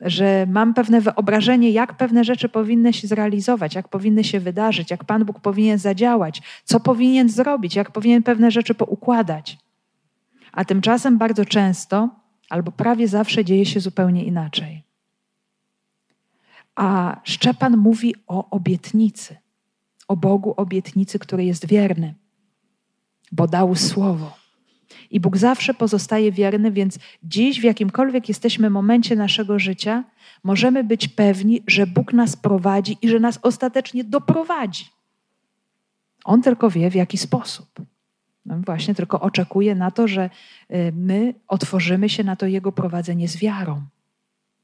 że 0.00 0.46
mam 0.50 0.74
pewne 0.74 1.00
wyobrażenie, 1.00 1.70
jak 1.70 1.96
pewne 1.96 2.24
rzeczy 2.24 2.48
powinny 2.48 2.92
się 2.92 3.08
zrealizować, 3.08 3.74
jak 3.74 3.88
powinny 3.88 4.24
się 4.24 4.40
wydarzyć, 4.40 4.90
jak 4.90 5.04
Pan 5.04 5.24
Bóg 5.24 5.40
powinien 5.40 5.78
zadziałać, 5.78 6.42
co 6.64 6.80
powinien 6.80 7.28
zrobić, 7.28 7.76
jak 7.76 7.90
powinien 7.90 8.22
pewne 8.22 8.50
rzeczy 8.50 8.74
poukładać. 8.74 9.58
A 10.52 10.64
tymczasem 10.64 11.18
bardzo 11.18 11.44
często, 11.44 12.10
albo 12.50 12.72
prawie 12.72 13.08
zawsze 13.08 13.44
dzieje 13.44 13.66
się 13.66 13.80
zupełnie 13.80 14.24
inaczej. 14.24 14.82
A 16.74 17.20
Szczepan 17.24 17.76
mówi 17.76 18.14
o 18.26 18.50
obietnicy, 18.50 19.36
o 20.08 20.16
Bogu 20.16 20.54
obietnicy, 20.56 21.18
który 21.18 21.44
jest 21.44 21.66
wierny, 21.66 22.14
bo 23.32 23.46
dał 23.46 23.74
słowo. 23.74 24.45
I 25.10 25.20
Bóg 25.20 25.36
zawsze 25.36 25.74
pozostaje 25.74 26.32
wierny, 26.32 26.70
więc 26.70 26.98
dziś, 27.22 27.60
w 27.60 27.64
jakimkolwiek 27.64 28.28
jesteśmy 28.28 28.70
momencie 28.70 29.16
naszego 29.16 29.58
życia, 29.58 30.04
możemy 30.44 30.84
być 30.84 31.08
pewni, 31.08 31.62
że 31.66 31.86
Bóg 31.86 32.12
nas 32.12 32.36
prowadzi 32.36 32.98
i 33.02 33.08
że 33.08 33.20
nas 33.20 33.38
ostatecznie 33.42 34.04
doprowadzi. 34.04 34.84
On 36.24 36.42
tylko 36.42 36.70
wie, 36.70 36.90
w 36.90 36.94
jaki 36.94 37.18
sposób. 37.18 37.68
No 38.46 38.58
właśnie, 38.66 38.94
tylko 38.94 39.20
oczekuje 39.20 39.74
na 39.74 39.90
to, 39.90 40.08
że 40.08 40.30
y, 40.70 40.92
my 40.96 41.34
otworzymy 41.48 42.08
się 42.08 42.24
na 42.24 42.36
to 42.36 42.46
Jego 42.46 42.72
prowadzenie 42.72 43.28
z 43.28 43.36
wiarą. 43.36 43.82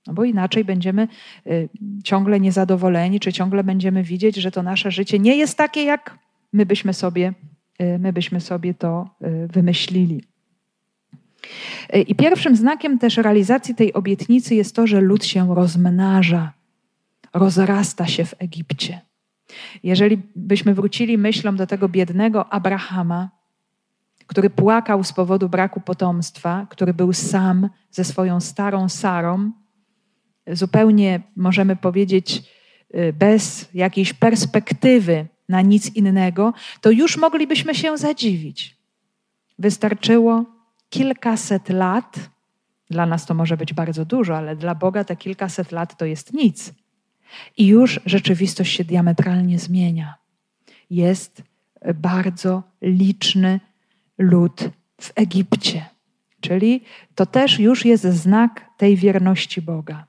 No 0.07 0.15
bo 0.15 0.25
inaczej 0.25 0.65
będziemy 0.65 1.09
y, 1.47 1.69
ciągle 2.05 2.41
niezadowoleni, 2.41 3.21
czy 3.21 3.33
ciągle 3.33 3.65
będziemy 3.65 4.03
widzieć, 4.03 4.37
że 4.37 4.51
to 4.51 4.63
nasze 4.63 4.91
życie 4.91 5.19
nie 5.19 5.37
jest 5.37 5.59
takie, 5.59 5.85
jak 5.85 6.19
my 6.53 6.67
byśmy 6.67 6.95
sobie, 6.95 7.35
y, 7.83 7.99
my 7.99 8.13
byśmy 8.13 8.41
sobie 8.41 8.75
to 8.75 9.09
wymyślili. 9.49 10.32
I 12.07 12.15
pierwszym 12.15 12.57
znakiem 12.57 12.99
też 12.99 13.17
realizacji 13.17 13.75
tej 13.75 13.93
obietnicy 13.93 14.55
jest 14.55 14.77
to, 14.77 14.87
że 14.87 15.01
lud 15.01 15.25
się 15.25 15.55
rozmnaża, 15.55 16.53
rozrasta 17.35 18.07
się 18.07 18.25
w 18.25 18.35
Egipcie. 18.39 19.01
Jeżeli 19.83 20.23
byśmy 20.37 20.75
wrócili 20.75 21.19
myślą 21.19 21.57
do 21.57 21.67
tego 21.67 21.89
biednego 21.89 22.53
Abrahama, 22.53 23.31
który 24.27 24.51
płakał 24.51 25.05
z 25.05 25.13
powodu 25.13 25.49
braku 25.49 25.81
potomstwa, 25.81 26.67
który 26.71 26.95
był 26.95 27.13
sam 27.13 27.69
ze 27.91 28.05
swoją 28.05 28.41
starą 28.41 28.89
Sarą, 28.89 29.51
zupełnie 30.47 31.21
możemy 31.37 31.77
powiedzieć 31.77 32.43
y, 32.95 33.13
bez 33.13 33.69
jakiejś 33.75 34.13
perspektywy 34.13 35.27
na 35.49 35.63
nic 35.63 35.95
innego, 35.95 36.55
to 36.81 36.91
już 36.91 37.17
moglibyśmy 37.17 37.75
się 37.75 37.99
zadziwić. 37.99 38.77
Wystarczyło 39.59 40.45
kilkaset 40.93 41.69
lat, 41.69 42.31
dla 42.91 43.07
nas 43.07 43.27
to 43.27 43.35
może 43.35 43.57
być 43.57 43.75
bardzo 43.75 44.05
dużo, 44.05 44.37
ale 44.37 44.57
dla 44.57 44.75
Boga 44.75 45.05
te 45.05 45.17
kilkaset 45.17 45.73
lat 45.73 45.97
to 45.97 46.05
jest 46.05 46.33
nic. 46.33 46.75
I 47.57 47.67
już 47.67 48.01
rzeczywistość 48.07 48.77
się 48.77 48.85
diametralnie 48.85 49.59
zmienia. 49.59 50.15
Jest 50.91 51.43
bardzo 51.95 52.63
liczny 52.83 53.61
lud 54.19 54.71
w 55.01 55.13
Egipcie. 55.15 55.85
Czyli 56.41 56.81
to 57.15 57.27
też 57.27 57.59
już 57.59 57.85
jest 57.85 58.05
znak 58.05 58.67
tej 58.77 58.97
wierności 58.97 59.63
Boga. 59.63 60.07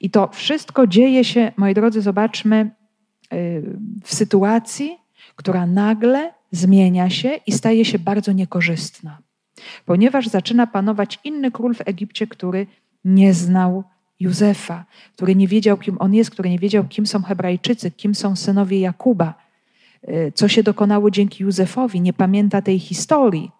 I 0.00 0.10
to 0.10 0.28
wszystko 0.32 0.86
dzieje 0.86 1.24
się, 1.24 1.52
moi 1.56 1.74
drodzy, 1.74 2.02
zobaczmy, 2.02 2.70
y, 3.32 3.78
w 4.04 4.14
sytuacji, 4.14 4.96
która 5.36 5.66
nagle 5.66 6.32
zmienia 6.52 7.10
się 7.10 7.40
i 7.46 7.52
staje 7.52 7.84
się 7.84 7.98
bardzo 7.98 8.32
niekorzystna, 8.32 9.18
ponieważ 9.84 10.28
zaczyna 10.28 10.66
panować 10.66 11.18
inny 11.24 11.50
król 11.50 11.74
w 11.74 11.82
Egipcie, 11.88 12.26
który 12.26 12.66
nie 13.04 13.34
znał 13.34 13.84
Józefa, 14.20 14.84
który 15.14 15.36
nie 15.36 15.48
wiedział, 15.48 15.76
kim 15.76 15.96
on 15.98 16.14
jest, 16.14 16.30
który 16.30 16.50
nie 16.50 16.58
wiedział, 16.58 16.84
kim 16.84 17.06
są 17.06 17.22
Hebrajczycy, 17.22 17.90
kim 17.90 18.14
są 18.14 18.36
synowie 18.36 18.80
Jakuba, 18.80 19.34
y, 20.08 20.32
co 20.34 20.48
się 20.48 20.62
dokonało 20.62 21.10
dzięki 21.10 21.42
Józefowi, 21.42 22.00
nie 22.00 22.12
pamięta 22.12 22.62
tej 22.62 22.78
historii. 22.78 23.50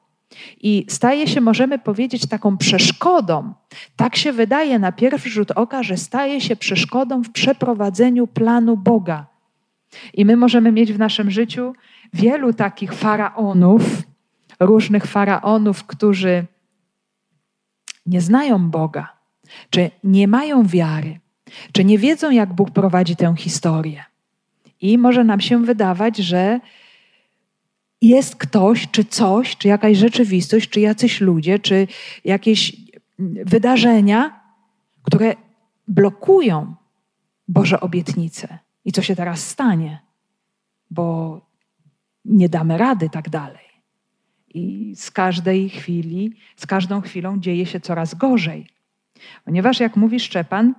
I 0.61 0.87
staje 0.89 1.27
się, 1.27 1.41
możemy 1.41 1.79
powiedzieć, 1.79 2.27
taką 2.27 2.57
przeszkodą. 2.57 3.55
Tak 3.97 4.17
się 4.17 4.33
wydaje 4.33 4.79
na 4.79 4.93
pierwszy 4.93 5.31
rzut 5.31 5.51
oka, 5.51 5.83
że 5.83 5.97
staje 5.97 6.41
się 6.41 6.57
przeszkodą 6.57 7.23
w 7.23 7.31
przeprowadzeniu 7.31 8.27
planu 8.27 8.77
Boga. 8.77 9.27
I 10.15 10.25
my 10.25 10.37
możemy 10.37 10.73
mieć 10.73 10.93
w 10.93 10.99
naszym 10.99 11.31
życiu 11.31 11.73
wielu 12.15 12.53
takich 12.53 12.93
faraonów, 12.93 14.03
różnych 14.61 15.07
faraonów, 15.07 15.85
którzy 15.85 16.47
nie 18.07 18.21
znają 18.21 18.71
Boga, 18.71 19.09
czy 19.71 19.91
nie 20.05 20.29
mają 20.29 20.67
wiary, 20.67 21.21
czy 21.73 21.85
nie 21.85 21.99
wiedzą, 21.99 22.31
jak 22.31 22.53
Bóg 22.53 22.71
prowadzi 22.71 23.17
tę 23.17 23.35
historię. 23.39 24.05
I 24.81 24.99
może 24.99 25.25
nam 25.25 25.41
się 25.41 25.65
wydawać, 25.65 26.17
że 26.17 26.61
jest 28.03 28.37
ktoś, 28.37 28.91
czy 28.91 29.05
coś, 29.05 29.57
czy 29.57 29.69
jakaś 29.69 29.97
rzeczywistość, 29.97 30.71
czy 30.71 30.81
jacyś 30.81 31.21
ludzie, 31.21 31.59
czy 31.59 31.87
jakieś 32.25 32.77
wydarzenia, 33.45 34.41
które 35.03 35.35
blokują 35.89 36.75
Boże 37.49 37.81
obietnice. 37.81 38.59
I 38.85 38.93
co 38.93 39.03
się 39.03 39.17
teraz 39.17 39.49
stanie? 39.49 40.01
Bo 40.91 41.41
nie 42.25 42.49
damy 42.49 42.79
rady 42.79 43.11
tak 43.11 43.31
dalej. 43.31 43.66
I 44.57 44.93
z 44.97 45.11
każdej 45.11 45.69
chwili, 45.69 46.33
z 46.57 46.67
każdą 46.67 47.01
chwilą 47.01 47.41
dzieje 47.41 47.67
się 47.67 47.81
coraz 47.81 48.15
gorzej. 48.15 48.67
Ponieważ, 49.45 49.81
jak 49.81 49.97
mówi 49.97 50.21
Szczepan, 50.21 50.75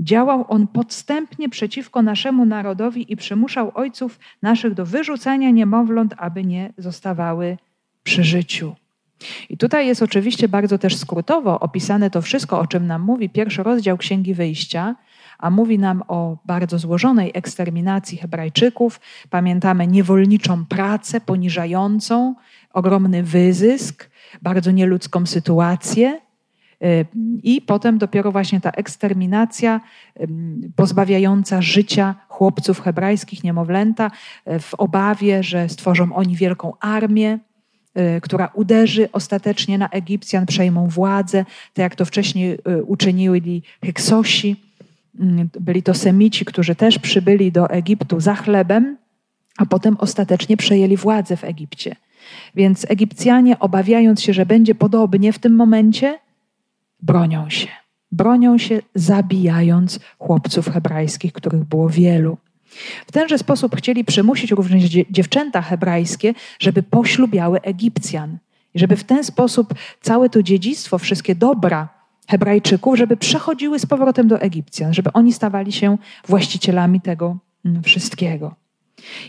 Działał 0.00 0.44
on 0.48 0.66
podstępnie 0.66 1.48
przeciwko 1.48 2.02
naszemu 2.02 2.44
narodowi 2.44 3.12
i 3.12 3.16
przymuszał 3.16 3.72
ojców 3.74 4.18
naszych 4.42 4.74
do 4.74 4.86
wyrzucania 4.86 5.50
niemowląt, 5.50 6.14
aby 6.16 6.44
nie 6.44 6.72
zostawały 6.78 7.58
przy 8.02 8.24
życiu. 8.24 8.74
I 9.48 9.56
tutaj 9.56 9.86
jest 9.86 10.02
oczywiście 10.02 10.48
bardzo 10.48 10.78
też 10.78 10.96
skrótowo 10.96 11.60
opisane 11.60 12.10
to 12.10 12.22
wszystko, 12.22 12.60
o 12.60 12.66
czym 12.66 12.86
nam 12.86 13.02
mówi 13.02 13.30
pierwszy 13.30 13.62
rozdział 13.62 13.98
Księgi 13.98 14.34
Wyjścia, 14.34 14.94
a 15.38 15.50
mówi 15.50 15.78
nam 15.78 16.02
o 16.08 16.36
bardzo 16.44 16.78
złożonej 16.78 17.30
eksterminacji 17.34 18.18
Hebrajczyków. 18.18 19.00
Pamiętamy 19.30 19.86
niewolniczą 19.86 20.66
pracę 20.66 21.20
poniżającą, 21.20 22.34
ogromny 22.72 23.22
wyzysk, 23.22 24.10
bardzo 24.42 24.70
nieludzką 24.70 25.26
sytuację. 25.26 26.20
Y, 26.84 27.06
I 27.42 27.60
potem 27.60 27.98
dopiero 27.98 28.32
właśnie 28.32 28.60
ta 28.60 28.70
eksterminacja 28.70 29.80
pozbawiająca 30.76 31.62
życia 31.62 32.14
chłopców 32.28 32.80
hebrajskich, 32.80 33.44
niemowlęta, 33.44 34.10
y, 34.50 34.58
w 34.58 34.74
obawie, 34.74 35.42
że 35.42 35.68
stworzą 35.68 36.14
oni 36.14 36.36
wielką 36.36 36.72
armię, 36.80 37.38
y, 38.16 38.20
która 38.20 38.50
uderzy 38.54 39.08
ostatecznie 39.12 39.78
na 39.78 39.88
Egipcjan, 39.88 40.46
przejmą 40.46 40.88
władzę, 40.88 41.44
tak 41.74 41.82
jak 41.82 41.94
to 41.94 42.04
wcześniej 42.04 42.58
uczynili 42.86 43.62
Hyksosi. 43.84 44.56
Mm, 45.20 45.48
byli 45.60 45.82
to 45.82 45.94
Semici, 45.94 46.44
którzy 46.44 46.74
też 46.74 46.98
przybyli 46.98 47.52
do 47.52 47.70
Egiptu 47.70 48.20
za 48.20 48.34
chlebem, 48.34 48.96
a 49.58 49.66
potem 49.66 49.96
ostatecznie 49.98 50.56
przejęli 50.56 50.96
władzę 50.96 51.36
w 51.36 51.44
Egipcie. 51.44 51.96
Więc 52.54 52.86
Egipcjanie, 52.88 53.58
obawiając 53.58 54.22
się, 54.22 54.32
że 54.32 54.46
będzie 54.46 54.74
podobnie 54.74 55.32
w 55.32 55.38
tym 55.38 55.54
momencie, 55.54 56.18
bronią 57.02 57.50
się. 57.50 57.68
Bronią 58.12 58.58
się, 58.58 58.80
zabijając 58.94 60.00
chłopców 60.18 60.68
hebrajskich, 60.68 61.32
których 61.32 61.64
było 61.64 61.88
wielu. 61.88 62.38
W 63.06 63.12
tenże 63.12 63.38
sposób 63.38 63.76
chcieli 63.76 64.04
przymusić 64.04 64.50
również 64.50 64.84
dziewczęta 65.10 65.62
hebrajskie, 65.62 66.34
żeby 66.58 66.82
poślubiały 66.82 67.60
Egipcjan. 67.60 68.38
I 68.74 68.78
żeby 68.78 68.96
w 68.96 69.04
ten 69.04 69.24
sposób 69.24 69.74
całe 70.00 70.28
to 70.30 70.42
dziedzictwo, 70.42 70.98
wszystkie 70.98 71.34
dobra 71.34 71.88
Hebrajczyków, 72.28 72.96
żeby 72.96 73.16
przechodziły 73.16 73.78
z 73.78 73.86
powrotem 73.86 74.28
do 74.28 74.40
Egipcjan, 74.40 74.94
żeby 74.94 75.12
oni 75.12 75.32
stawali 75.32 75.72
się 75.72 75.98
właścicielami 76.28 77.00
tego 77.00 77.36
mm, 77.64 77.82
wszystkiego. 77.82 78.54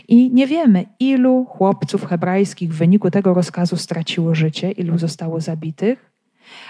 I 0.08 0.30
nie 0.30 0.46
wiemy, 0.46 0.84
ilu 1.00 1.44
chłopców 1.44 2.06
hebrajskich 2.06 2.74
w 2.74 2.76
wyniku 2.76 3.10
tego 3.10 3.34
rozkazu 3.34 3.76
straciło 3.76 4.34
życie, 4.34 4.70
ilu 4.70 4.98
zostało 4.98 5.40
zabitych, 5.40 6.10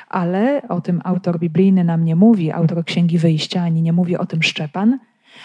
ale 0.09 0.62
o 0.69 0.81
tym 0.81 1.01
autor 1.05 1.38
biblijny 1.38 1.85
nam 1.85 2.05
nie 2.05 2.17
mówi, 2.17 2.53
autor 2.53 2.85
Księgi 2.85 3.19
Wyjścia, 3.19 3.62
ani 3.62 3.83
nie 3.83 3.93
mówi 3.93 4.17
o 4.17 4.27
tym 4.27 4.43
Szczepan, 4.43 4.99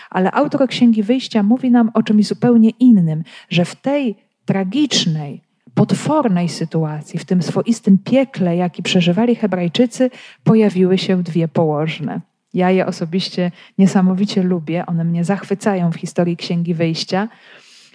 ale 0.09 0.31
autor 0.31 0.67
Księgi 0.67 1.03
Wyjścia 1.03 1.43
mówi 1.43 1.71
nam 1.71 1.91
o 1.93 2.03
czymś 2.03 2.27
zupełnie 2.27 2.69
innym, 2.69 3.23
że 3.49 3.65
w 3.65 3.75
tej 3.75 4.15
tragicznej, 4.45 5.41
potwornej 5.73 6.49
sytuacji, 6.49 7.19
w 7.19 7.25
tym 7.25 7.41
swoistym 7.41 7.97
piekle, 7.97 8.55
jaki 8.55 8.83
przeżywali 8.83 9.35
Hebrajczycy, 9.35 10.09
pojawiły 10.43 10.97
się 10.97 11.23
dwie 11.23 11.47
położne. 11.47 12.21
Ja 12.53 12.71
je 12.71 12.85
osobiście 12.85 13.51
niesamowicie 13.77 14.43
lubię, 14.43 14.85
one 14.85 15.03
mnie 15.03 15.23
zachwycają 15.23 15.91
w 15.91 15.95
historii 15.95 16.37
Księgi 16.37 16.73
Wyjścia. 16.73 17.27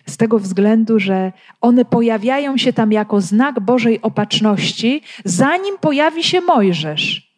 z 0.06 0.16
tego 0.16 0.38
względu, 0.38 1.00
że 1.00 1.32
one 1.60 1.84
pojawiają 1.84 2.56
się 2.56 2.72
tam 2.72 2.92
jako 2.92 3.20
znak 3.20 3.60
Bożej 3.60 4.02
opatrzności, 4.02 5.02
zanim 5.24 5.78
pojawi 5.78 6.24
się 6.24 6.40
Mojżesz. 6.40 7.34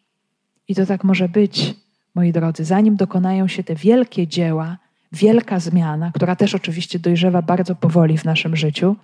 I 0.67 0.75
to 0.75 0.85
tak 0.85 1.03
może 1.03 1.29
być, 1.29 1.75
moi 2.15 2.31
drodzy, 2.31 2.65
zanim 2.65 2.95
dokonają 2.95 3.47
się 3.47 3.63
te 3.63 3.75
wielkie 3.75 4.27
dzieła, 4.27 4.77
wielka 5.11 5.59
zmiana, 5.59 6.11
która 6.15 6.35
też 6.35 6.55
oczywiście 6.55 6.99
dojrzewa 6.99 7.41
bardzo 7.41 7.75
powoli 7.75 8.17
w 8.17 8.25
naszym 8.25 8.55
życiu, 8.55 8.95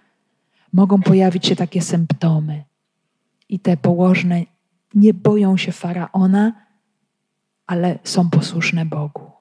mogą 0.73 1.02
pojawić 1.02 1.45
się 1.45 1.56
takie 1.56 1.82
symptomy. 1.82 2.63
I 3.49 3.60
te 3.60 3.78
położne 3.78 4.43
nie 4.95 5.13
boją 5.13 5.58
się 5.58 5.71
faraona, 5.71 6.54
ale 7.67 7.99
są 8.04 8.30
posłuszne 8.30 8.86
Bogu. 8.86 9.32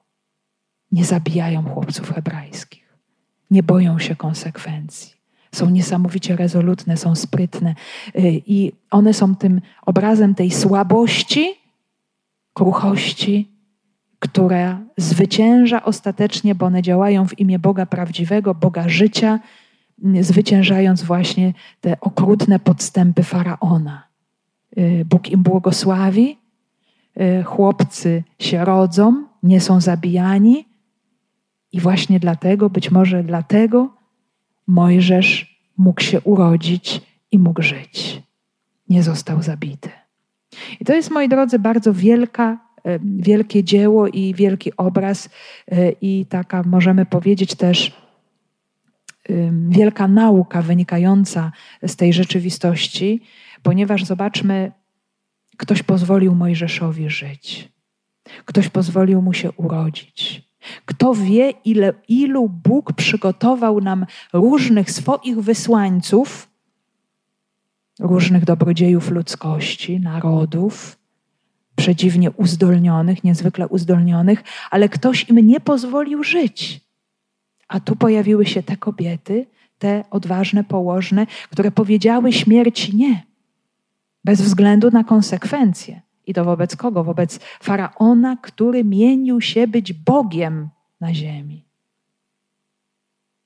Nie 0.91 1.05
zabijają 1.05 1.63
chłopców 1.63 2.13
hebrajskich, 2.13 2.97
nie 3.51 3.63
boją 3.63 3.99
się 3.99 4.15
konsekwencji. 4.15 5.13
Są 5.51 5.69
niesamowicie 5.69 6.35
rezolutne, 6.35 6.97
są 6.97 7.15
sprytne 7.15 7.75
y, 8.15 8.41
i 8.45 8.71
one 8.91 9.13
są 9.13 9.35
tym 9.35 9.61
obrazem 9.85 10.35
tej 10.35 10.51
słabości, 10.51 11.53
kruchości, 12.53 13.51
która 14.19 14.81
zwycięża 14.97 15.83
ostatecznie, 15.83 16.55
bo 16.55 16.65
one 16.65 16.81
działają 16.81 17.27
w 17.27 17.39
imię 17.39 17.59
Boga 17.59 17.85
prawdziwego, 17.85 18.55
Boga 18.55 18.89
życia, 18.89 19.39
zwyciężając 20.21 21.03
właśnie 21.03 21.53
te 21.81 21.99
okrutne 21.99 22.59
podstępy 22.59 23.23
faraona. 23.23 24.07
Y, 24.77 25.05
Bóg 25.05 25.29
im 25.29 25.43
błogosławi, 25.43 26.37
chłopcy 27.45 28.23
się 28.39 28.65
rodzą, 28.65 29.27
nie 29.43 29.61
są 29.61 29.81
zabijani, 29.81 30.65
i 31.71 31.79
właśnie 31.79 32.19
dlatego, 32.19 32.69
być 32.69 32.91
może 32.91 33.23
dlatego, 33.23 33.89
Mojżesz 34.67 35.59
mógł 35.77 36.01
się 36.01 36.21
urodzić 36.21 37.01
i 37.31 37.39
mógł 37.39 37.61
żyć. 37.61 38.21
Nie 38.89 39.03
został 39.03 39.43
zabity. 39.43 39.89
I 40.79 40.85
to 40.85 40.93
jest, 40.93 41.11
moi 41.11 41.29
drodzy, 41.29 41.59
bardzo 41.59 41.93
wielka, 41.93 42.57
y, 42.87 42.99
wielkie 43.03 43.63
dzieło 43.63 44.07
i 44.07 44.33
wielki 44.33 44.77
obraz, 44.77 45.29
i 46.01 46.25
taka, 46.29 46.63
możemy 46.63 47.05
powiedzieć 47.05 47.55
też, 47.55 48.03
wielka 49.69 50.07
nauka 50.07 50.61
wynikająca 50.61 51.51
z 51.87 51.95
tej 51.95 52.13
rzeczywistości, 52.13 53.21
ponieważ 53.63 54.03
zobaczmy, 54.03 54.71
ktoś 55.57 55.83
pozwolił 55.83 56.35
Mojżeszowi 56.35 57.09
żyć. 57.09 57.69
Ktoś 58.45 58.69
pozwolił 58.69 59.21
mu 59.21 59.33
się 59.33 59.51
urodzić. 59.51 60.43
Kto 60.85 61.13
wie, 61.13 61.49
ile, 61.65 61.93
ilu 62.07 62.49
Bóg 62.49 62.93
przygotował 62.93 63.81
nam 63.81 64.05
różnych 64.33 64.91
swoich 64.91 65.39
wysłańców, 65.39 66.49
różnych 67.99 68.45
dobrodziejów 68.45 69.11
ludzkości, 69.11 69.99
narodów, 69.99 70.99
przedziwnie 71.75 72.31
uzdolnionych, 72.31 73.23
niezwykle 73.23 73.67
uzdolnionych, 73.67 74.43
ale 74.71 74.89
ktoś 74.89 75.29
im 75.29 75.47
nie 75.47 75.59
pozwolił 75.59 76.23
żyć. 76.23 76.81
A 77.67 77.79
tu 77.79 77.95
pojawiły 77.95 78.45
się 78.45 78.63
te 78.63 78.77
kobiety, 78.77 79.45
te 79.79 80.03
odważne 80.11 80.63
położne, 80.63 81.27
które 81.49 81.71
powiedziały 81.71 82.33
śmierci 82.33 82.95
nie, 82.95 83.23
bez 84.25 84.41
względu 84.41 84.91
na 84.91 85.03
konsekwencje. 85.03 86.01
I 86.25 86.33
to 86.33 86.45
wobec 86.45 86.75
kogo? 86.75 87.03
Wobec 87.03 87.39
faraona, 87.61 88.37
który 88.37 88.83
mienił 88.83 89.41
się 89.41 89.67
być 89.67 89.93
Bogiem 89.93 90.69
na 91.01 91.13
ziemi. 91.13 91.65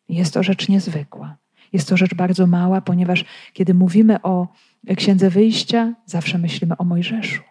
Jest 0.09 0.33
to 0.33 0.43
rzecz 0.43 0.69
niezwykła. 0.69 1.37
Jest 1.73 1.89
to 1.89 1.97
rzecz 1.97 2.13
bardzo 2.13 2.47
mała, 2.47 2.81
ponieważ 2.81 3.25
kiedy 3.53 3.73
mówimy 3.73 4.21
o 4.21 4.47
Księdze 4.95 5.29
Wyjścia, 5.29 5.93
zawsze 6.05 6.37
myślimy 6.37 6.77
o 6.77 6.83
Mojżeszu. 6.83 7.41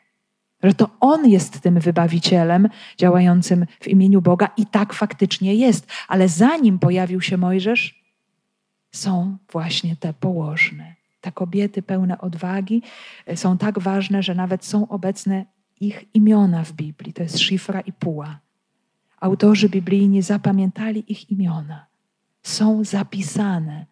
Że 0.63 0.75
to 0.75 0.91
On 1.01 1.29
jest 1.29 1.61
tym 1.61 1.81
wybawicielem 1.81 2.69
działającym 2.99 3.67
w 3.81 3.89
imieniu 3.89 4.23
Boga 4.23 4.49
i 4.57 4.67
tak 4.67 4.93
faktycznie 4.93 5.55
jest. 5.55 5.87
Ale 6.09 6.29
zanim 6.29 6.79
pojawił 6.79 7.21
się 7.21 7.37
Mojżesz, 7.37 8.05
są 8.93 9.37
właśnie 9.53 9.97
te 9.97 10.13
położne. 10.13 10.96
Te 11.27 11.33
kobiety 11.33 11.83
pełne 11.83 12.19
odwagi 12.19 12.83
e, 13.27 13.37
są 13.37 13.59
tak 13.59 13.79
ważne, 13.79 14.23
że 14.23 14.35
nawet 14.35 14.65
są 14.65 14.89
obecne 14.89 15.45
ich 15.81 16.05
imiona 16.15 16.65
w 16.65 16.73
Biblii. 16.73 17.13
To 17.13 17.23
jest 17.23 17.39
Szifra 17.39 17.81
i 17.81 17.93
Puła. 17.93 18.39
Autorzy 19.21 19.69
biblijni 19.69 20.23
zapamiętali 20.23 21.13
ich 21.13 21.31
imiona. 21.31 21.87
Są 22.43 22.85
zapisane, 22.85 23.87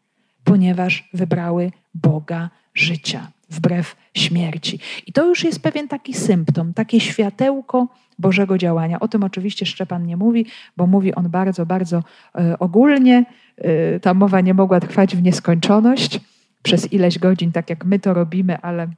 ponieważ 0.44 1.08
wybrały 1.12 1.72
Boga 1.94 2.50
życia 2.74 3.30
wbrew 3.50 3.96
śmierci. 4.14 4.78
I 5.06 5.12
to 5.12 5.26
już 5.26 5.44
jest 5.44 5.62
pewien 5.62 5.88
taki 5.88 6.14
symptom, 6.14 6.74
takie 6.74 7.00
światełko 7.00 7.88
Bożego 8.18 8.58
działania. 8.58 9.00
O 9.00 9.08
tym 9.08 9.24
oczywiście 9.24 9.66
Szczepan 9.66 10.06
nie 10.06 10.16
mówi, 10.16 10.46
bo 10.76 10.86
mówi 10.86 11.14
on 11.14 11.30
bardzo, 11.30 11.66
bardzo 11.66 12.02
e, 12.34 12.58
ogólnie. 12.58 13.24
E, 13.56 14.00
ta 14.00 14.14
mowa 14.14 14.40
nie 14.40 14.54
mogła 14.54 14.80
trwać 14.80 15.16
w 15.16 15.22
nieskończoność 15.22 16.20
przez 16.64 16.92
ileś 16.92 17.18
godzin, 17.18 17.52
tak 17.52 17.70
jak 17.70 17.84
my 17.84 17.98
to 17.98 18.14
robimy, 18.14 18.58
ale 18.60 18.88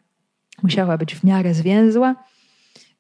musiała 0.62 0.98
być 0.98 1.14
w 1.14 1.24
miarę 1.24 1.54
zwięzła. 1.54 2.14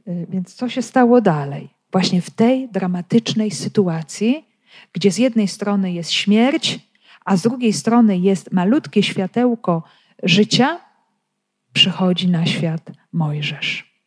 E, 0.06 0.26
więc 0.26 0.54
co 0.54 0.68
się 0.68 0.82
stało 0.82 1.20
dalej? 1.20 1.68
Właśnie 1.92 2.22
w 2.22 2.30
tej 2.30 2.68
dramatycznej 2.68 3.50
sytuacji, 3.50 4.44
gdzie 4.92 5.10
z 5.10 5.18
jednej 5.18 5.48
strony 5.48 5.92
jest 5.92 6.10
śmierć, 6.10 6.78
a 7.24 7.36
z 7.36 7.42
drugiej 7.42 7.72
strony 7.72 8.18
jest 8.18 8.52
malutkie 8.52 9.02
światełko 9.02 9.82
życia, 10.22 10.80
przychodzi 11.72 12.28
na 12.28 12.46
świat 12.46 12.90
Mojżesz. 13.12 14.00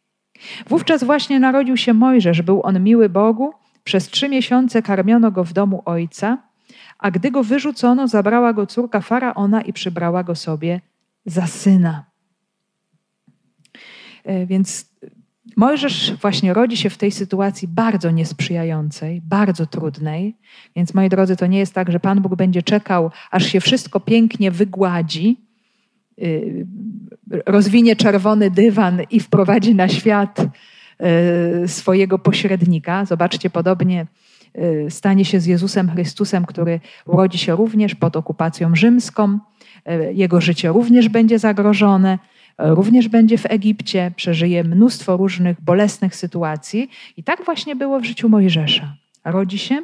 Wówczas 0.67 1.03
właśnie 1.03 1.39
narodził 1.39 1.77
się 1.77 1.93
Mojżesz, 1.93 2.41
był 2.41 2.61
on 2.63 2.83
miły 2.83 3.09
Bogu, 3.09 3.53
przez 3.83 4.07
trzy 4.07 4.29
miesiące 4.29 4.81
karmiono 4.81 5.31
go 5.31 5.43
w 5.43 5.53
domu 5.53 5.81
ojca, 5.85 6.37
a 6.99 7.11
gdy 7.11 7.31
go 7.31 7.43
wyrzucono, 7.43 8.07
zabrała 8.07 8.53
go 8.53 8.67
córka 8.67 9.01
faraona 9.01 9.61
i 9.61 9.73
przybrała 9.73 10.23
go 10.23 10.35
sobie 10.35 10.81
za 11.25 11.47
syna. 11.47 12.05
E, 14.23 14.45
więc 14.45 14.89
Mojżesz 15.57 16.13
właśnie 16.21 16.53
rodzi 16.53 16.77
się 16.77 16.89
w 16.89 16.97
tej 16.97 17.11
sytuacji 17.11 17.67
bardzo 17.67 18.11
niesprzyjającej, 18.11 19.21
bardzo 19.21 19.65
trudnej. 19.65 20.35
Więc 20.75 20.93
moi 20.93 21.09
drodzy, 21.09 21.35
to 21.35 21.47
nie 21.47 21.59
jest 21.59 21.73
tak, 21.73 21.91
że 21.91 21.99
Pan 21.99 22.21
Bóg 22.21 22.35
będzie 22.35 22.63
czekał, 22.63 23.11
aż 23.31 23.45
się 23.45 23.59
wszystko 23.59 23.99
pięknie 23.99 24.51
wygładzi, 24.51 25.37
y, 26.19 26.67
rozwinie 27.45 27.95
czerwony 27.95 28.51
dywan 28.51 29.01
i 29.11 29.19
wprowadzi 29.19 29.75
na 29.75 29.87
świat 29.87 30.39
y, 31.63 31.67
swojego 31.67 32.19
pośrednika. 32.19 33.05
Zobaczcie, 33.05 33.49
podobnie 33.49 34.07
stanie 34.89 35.25
się 35.25 35.39
z 35.39 35.45
Jezusem 35.45 35.89
Chrystusem, 35.89 36.45
który 36.45 36.79
urodzi 37.05 37.37
się 37.37 37.55
również 37.55 37.95
pod 37.95 38.15
okupacją 38.15 38.75
rzymską. 38.75 39.39
Jego 40.13 40.41
życie 40.41 40.69
również 40.69 41.09
będzie 41.09 41.39
zagrożone 41.39 42.19
również 42.59 43.07
będzie 43.07 43.37
w 43.37 43.45
Egipcie, 43.45 44.11
przeżyje 44.15 44.63
mnóstwo 44.63 45.17
różnych 45.17 45.61
bolesnych 45.61 46.15
sytuacji. 46.15 46.89
I 47.17 47.23
tak 47.23 47.45
właśnie 47.45 47.75
było 47.75 47.99
w 47.99 48.05
życiu 48.05 48.29
Mojżesza. 48.29 48.95
Rodzi 49.25 49.57
się. 49.57 49.81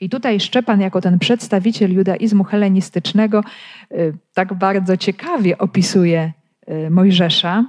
I 0.00 0.08
tutaj 0.08 0.40
Szczepan, 0.40 0.80
jako 0.80 1.00
ten 1.00 1.18
przedstawiciel 1.18 1.92
judaizmu 1.92 2.44
helenistycznego, 2.44 3.44
y, 3.92 4.14
tak 4.34 4.54
bardzo 4.54 4.96
ciekawie 4.96 5.58
opisuje 5.58 6.32
y, 6.70 6.90
Mojżesza. 6.90 7.64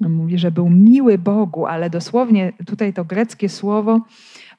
Mówi, 0.00 0.38
że 0.38 0.50
był 0.50 0.70
miły 0.70 1.18
Bogu, 1.18 1.66
ale 1.66 1.90
dosłownie 1.90 2.52
tutaj 2.66 2.92
to 2.92 3.04
greckie 3.04 3.48
słowo 3.48 4.00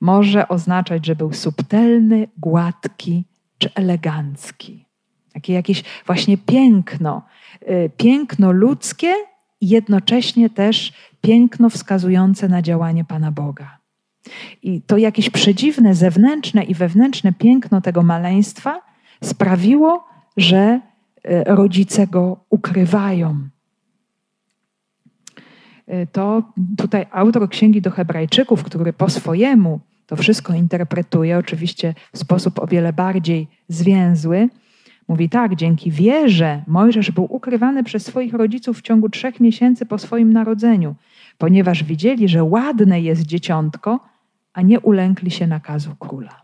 może 0.02 0.48
oznaczać, 0.48 1.06
że 1.06 1.16
był 1.16 1.34
subtelny, 1.34 2.28
gładki 2.38 3.26
czy 3.58 3.74
elegancki. 3.74 4.86
Takie 5.34 5.54
jakieś 5.54 5.84
właśnie 6.06 6.38
piękno, 6.38 7.22
y, 7.62 7.90
piękno 7.98 8.52
ludzkie 8.52 9.14
i 9.62 9.70
jednocześnie 9.70 10.50
też 10.50 10.94
piękno 11.22 11.70
wskazujące 11.70 12.48
na 12.48 12.62
działanie 12.62 13.06
Pana 13.06 13.32
Boga. 13.32 13.78
I 14.64 14.82
to 14.82 14.98
jakieś 14.98 15.30
przedziwne 15.30 15.96
zewnętrzne 15.96 16.64
i 16.64 16.74
wewnętrzne 16.74 17.34
piękno 17.34 17.82
tego 17.82 18.04
maleństwa 18.04 18.82
sprawiło, 19.24 20.04
że 20.38 20.82
y, 21.26 21.44
rodzice 21.44 22.08
go 22.08 22.46
ukrywają. 22.50 23.50
Y, 25.90 26.08
to 26.12 26.44
tutaj 26.78 27.06
autor 27.12 27.50
księgi 27.50 27.82
do 27.82 27.92
Hebrajczyków, 27.92 28.64
który 28.64 28.94
po 28.94 29.10
swojemu 29.10 29.80
to 30.10 30.16
wszystko 30.16 30.54
interpretuje, 30.54 31.38
oczywiście 31.38 31.94
w 32.14 32.18
sposób 32.18 32.60
o 32.60 32.68
wiele 32.68 32.94
bardziej 32.94 33.48
zwięzły, 33.68 34.50
Mówi 35.08 35.30
tak, 35.30 35.56
dzięki 35.56 35.92
wierze 35.92 36.64
Mojżesz 36.68 37.12
był 37.12 37.28
ukrywany 37.30 37.84
przez 37.84 38.06
swoich 38.06 38.34
rodziców 38.34 38.80
w 38.80 38.82
ciągu 38.82 39.10
trzech 39.10 39.40
miesięcy 39.40 39.86
po 39.86 39.98
swoim 39.98 40.34
narodzeniu, 40.34 40.96
ponieważ 41.38 41.84
widzieli, 41.84 42.30
że 42.30 42.44
ładne 42.44 43.02
jest 43.02 43.22
dzieciątko, 43.22 44.00
a 44.54 44.62
nie 44.62 44.80
ulękli 44.80 45.32
się 45.32 45.48
nakazu 45.48 45.96
króla. 46.00 46.42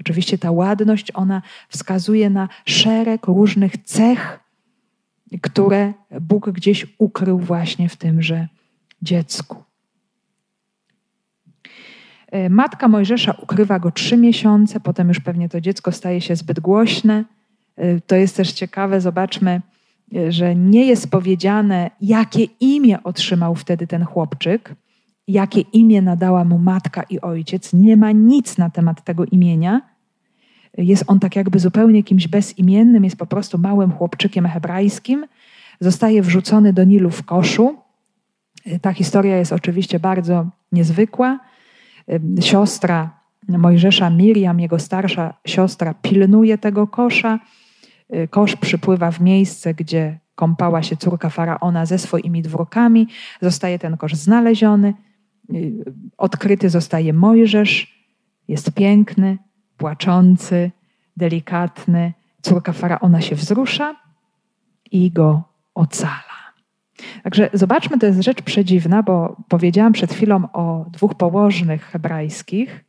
Oczywiście 0.00 0.38
ta 0.38 0.50
ładność, 0.50 1.12
ona 1.14 1.42
wskazuje 1.68 2.30
na 2.30 2.48
szereg 2.64 3.26
różnych 3.26 3.76
cech, 3.76 4.40
które 5.42 5.92
Bóg 6.20 6.50
gdzieś 6.50 6.86
ukrył 6.98 7.38
właśnie 7.38 7.88
w 7.88 7.96
tymże 7.96 8.48
dziecku. 9.02 9.71
E, 12.32 12.50
matka 12.50 12.88
Mojżesza 12.88 13.34
ukrywa 13.42 13.78
go 13.78 13.90
trzy 13.90 14.16
miesiące, 14.16 14.80
potem 14.80 15.08
już 15.08 15.20
pewnie 15.20 15.48
to 15.48 15.60
dziecko 15.60 15.92
staje 15.92 16.20
się 16.20 16.36
zbyt 16.36 16.60
głośne. 16.60 17.24
E, 17.76 18.00
to 18.00 18.16
jest 18.16 18.36
też 18.36 18.52
ciekawe, 18.52 19.00
zobaczmy, 19.00 19.60
e, 20.16 20.32
że 20.32 20.54
nie 20.54 20.86
jest 20.86 21.10
powiedziane, 21.10 21.90
jakie 22.00 22.44
imię 22.60 23.02
otrzymał 23.04 23.54
wtedy 23.54 23.86
ten 23.86 24.04
chłopczyk, 24.04 24.74
jakie 25.28 25.60
imię 25.60 26.02
nadała 26.02 26.44
mu 26.44 26.58
matka 26.58 27.02
i 27.02 27.20
ojciec. 27.20 27.72
Nie 27.72 27.96
ma 27.96 28.12
nic 28.12 28.58
na 28.58 28.70
temat 28.70 29.04
tego 29.04 29.24
imienia. 29.24 29.80
Jest 30.78 31.04
on 31.06 31.20
tak 31.20 31.36
jakby 31.36 31.58
zupełnie 31.58 32.02
kimś 32.02 32.28
bezimiennym, 32.28 33.04
jest 33.04 33.16
po 33.16 33.26
prostu 33.26 33.58
małym 33.58 33.92
chłopczykiem 33.92 34.46
hebrajskim. 34.46 35.26
Zostaje 35.80 36.22
wrzucony 36.22 36.72
do 36.72 36.84
Nilu 36.84 37.10
w 37.10 37.22
koszu. 37.22 37.76
Ta 38.82 38.92
historia 38.92 39.36
jest 39.36 39.52
oczywiście 39.52 40.00
bardzo 40.00 40.46
niezwykła 40.72 41.38
siostra 42.40 43.22
Mojżesza 43.48 44.10
Miriam, 44.10 44.60
jego 44.60 44.78
starsza 44.78 45.34
siostra, 45.46 45.94
pilnuje 45.94 46.58
tego 46.58 46.86
kosza. 46.86 47.38
Y, 48.14 48.28
kosz 48.28 48.56
przypływa 48.56 49.10
w 49.10 49.20
miejsce, 49.20 49.74
gdzie 49.74 50.18
kąpała 50.34 50.82
się 50.82 50.96
córka 50.96 51.30
faraona 51.30 51.86
ze 51.86 51.98
swoimi 51.98 52.42
dwórkami. 52.42 53.08
Zostaje 53.40 53.78
ten 53.78 53.96
kosz 53.96 54.14
znaleziony. 54.14 54.94
Y, 55.54 55.84
odkryty 56.18 56.70
zostaje 56.70 57.12
Mojżesz. 57.12 58.02
Jest 58.48 58.72
piękny, 58.72 59.38
płaczący, 59.76 60.70
delikatny. 61.16 62.12
Córka 62.42 62.72
faraona 62.72 63.20
się 63.20 63.36
wzrusza 63.36 63.96
i 64.90 65.10
go 65.10 65.42
ocala. 65.74 66.31
Także 67.22 67.50
zobaczmy, 67.52 67.98
to 67.98 68.06
jest 68.06 68.20
rzecz 68.20 68.42
przedziwna, 68.42 69.02
bo 69.02 69.36
powiedziałam 69.48 69.92
przed 69.92 70.12
chwilą 70.12 70.52
o 70.52 70.86
dwóch 70.90 71.14
położnych 71.14 71.84
hebrajskich, 71.84 72.84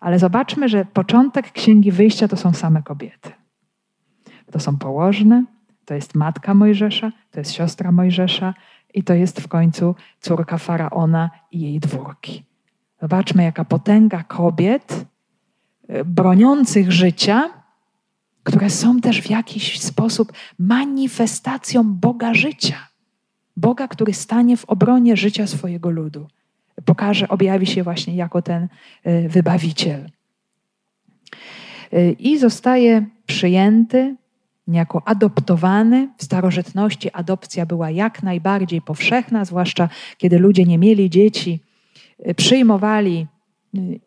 ale 0.00 0.18
zobaczmy, 0.18 0.68
że 0.68 0.84
początek 0.84 1.52
Księgi 1.52 1.92
Wyjścia 1.92 2.28
to 2.28 2.36
są 2.36 2.52
same 2.52 2.82
kobiety. 2.82 3.30
To 4.52 4.60
są 4.60 4.78
położne, 4.78 5.44
to 5.84 5.94
jest 5.94 6.14
matka 6.14 6.54
Mojżesza, 6.54 7.12
to 7.30 7.40
jest 7.40 7.52
siostra 7.52 7.92
Mojżesza 7.92 8.54
i 8.94 9.02
to 9.02 9.14
jest 9.14 9.40
w 9.40 9.48
końcu 9.48 9.94
córka 10.20 10.58
faraona 10.58 11.30
i 11.52 11.60
jej 11.60 11.80
dwórki. 11.80 12.44
Zobaczmy, 13.00 13.42
jaka 13.42 13.64
potęga 13.64 14.22
kobiet 14.22 15.06
y, 15.90 16.04
broniących 16.04 16.92
życia, 16.92 17.50
które 18.42 18.70
są 18.70 19.00
też 19.00 19.22
w 19.22 19.30
jakiś 19.30 19.80
sposób 19.80 20.32
manifestacją 20.58 21.94
Boga 21.94 22.34
życia. 22.34 22.76
Boga, 23.56 23.88
który 23.88 24.12
stanie 24.12 24.56
w 24.56 24.64
obronie 24.64 25.16
życia 25.16 25.46
swojego 25.46 25.90
ludu. 25.90 26.26
Pokaże, 26.84 27.28
objawi 27.28 27.66
się 27.66 27.82
właśnie 27.82 28.16
jako 28.16 28.42
ten 28.42 28.68
y, 29.06 29.28
wybawiciel. 29.28 30.10
Y, 31.92 32.16
I 32.18 32.38
zostaje 32.38 33.06
przyjęty, 33.26 34.16
niejako 34.66 35.02
adoptowany. 35.08 36.08
W 36.18 36.24
starożytności 36.24 37.10
adopcja 37.12 37.66
była 37.66 37.90
jak 37.90 38.22
najbardziej 38.22 38.82
powszechna, 38.82 39.44
zwłaszcza 39.44 39.88
kiedy 40.18 40.38
ludzie 40.38 40.64
nie 40.64 40.78
mieli 40.78 41.10
dzieci, 41.10 41.60
y, 42.28 42.34
przyjmowali 42.34 43.26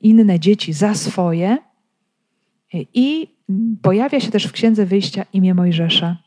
inne 0.02 0.40
dzieci 0.40 0.74
za 0.74 0.96
swoje. 0.96 1.58
I 2.94 3.28
pojawia 3.82 4.20
się 4.20 4.32
też 4.32 4.48
w 4.48 4.52
Księdze 4.52 4.86
Wyjścia 4.86 5.26
imię 5.34 5.54
Mojżesza. 5.54 6.18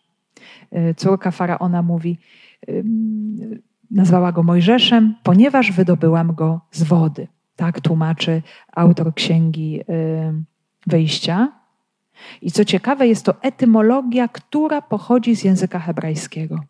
Córka 0.97 1.31
faraona 1.31 1.83
mówi: 1.83 2.19
nazwała 3.91 4.33
go 4.33 4.43
Mojżeszem, 4.43 5.15
ponieważ 5.23 5.73
wydobyłam 5.73 6.35
go 6.35 6.61
z 6.71 6.83
wody. 6.83 7.29
Tak 7.57 7.81
tłumaczy 7.81 8.43
autor 8.73 9.15
księgi 9.15 9.81
wyjścia. 10.87 11.53
I 12.43 12.51
co 12.51 12.65
ciekawe, 12.65 13.09
jest 13.09 13.25
to 13.25 13.43
etymologia, 13.43 14.29
która 14.29 14.83
pochodzi 14.83 15.37
z 15.37 15.45
języka 15.45 15.79
hebrajskiego. 15.79 16.61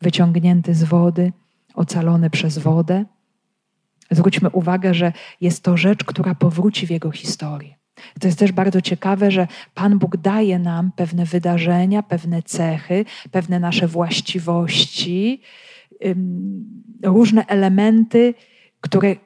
Wyciągnięty 0.00 0.74
z 0.74 0.84
wody, 0.84 1.32
ocalony 1.74 2.30
przez 2.30 2.58
wodę. 2.58 3.04
Zwróćmy 4.10 4.50
uwagę, 4.50 4.94
że 4.94 5.12
jest 5.40 5.62
to 5.62 5.76
rzecz, 5.76 6.04
która 6.04 6.34
powróci 6.34 6.86
w 6.86 6.90
jego 6.90 7.10
historii. 7.10 7.81
To 8.20 8.28
jest 8.28 8.38
też 8.38 8.52
bardzo 8.52 8.80
ciekawe, 8.80 9.30
że 9.30 9.46
Pan 9.74 9.98
Bóg 9.98 10.16
daje 10.16 10.58
nam 10.58 10.90
pewne 10.96 11.24
wydarzenia, 11.24 12.02
pewne 12.02 12.42
cechy, 12.42 13.04
pewne 13.30 13.60
nasze 13.60 13.88
właściwości, 13.88 15.42
różne 17.02 17.46
elementy, 17.46 18.34
które 18.80 19.16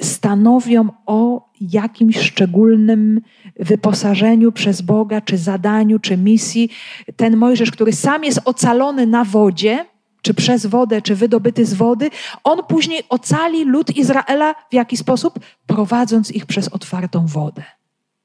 stanowią 0.00 0.88
o 1.06 1.50
jakimś 1.60 2.18
szczególnym 2.18 3.20
wyposażeniu 3.56 4.52
przez 4.52 4.82
Boga, 4.82 5.20
czy 5.20 5.38
zadaniu, 5.38 5.98
czy 5.98 6.16
misji. 6.16 6.70
Ten 7.16 7.36
Mojżesz, 7.36 7.70
który 7.70 7.92
sam 7.92 8.24
jest 8.24 8.40
ocalony 8.44 9.06
na 9.06 9.24
wodzie, 9.24 9.84
czy 10.22 10.34
przez 10.34 10.66
wodę, 10.66 11.02
czy 11.02 11.14
wydobyty 11.14 11.66
z 11.66 11.74
wody, 11.74 12.10
on 12.44 12.58
później 12.68 13.02
ocali 13.08 13.64
lud 13.64 13.96
Izraela 13.96 14.54
w 14.70 14.74
jaki 14.74 14.96
sposób? 14.96 15.40
Prowadząc 15.66 16.30
ich 16.30 16.46
przez 16.46 16.68
otwartą 16.68 17.26
wodę 17.26 17.62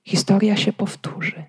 historia 0.08 0.58
się 0.58 0.74
powtórzy. 0.74 1.44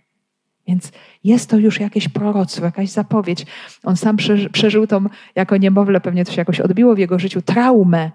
Więc 0.68 0.92
jest 1.24 1.50
to 1.50 1.56
już 1.56 1.80
jakieś 1.80 2.08
proroctwo, 2.08 2.64
jakaś 2.64 2.88
zapowiedź. 2.88 3.46
On 3.84 3.96
sam 3.96 4.16
przeżył 4.52 4.86
tą, 4.86 5.04
jako 5.34 5.56
niemowlę, 5.56 6.00
pewnie 6.00 6.24
to 6.24 6.32
się 6.32 6.40
jakoś 6.40 6.60
odbiło 6.60 6.94
w 6.94 6.98
jego 6.98 7.18
życiu, 7.18 7.42
traumę 7.42 8.10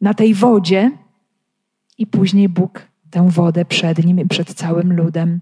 na 0.00 0.14
tej 0.14 0.34
wodzie 0.34 0.90
i 1.98 2.06
później 2.06 2.48
Bóg 2.48 2.88
tę 3.10 3.30
wodę 3.30 3.64
przed 3.64 4.04
nim 4.04 4.20
i 4.20 4.28
przed 4.28 4.54
całym 4.54 4.92
ludem 4.92 5.40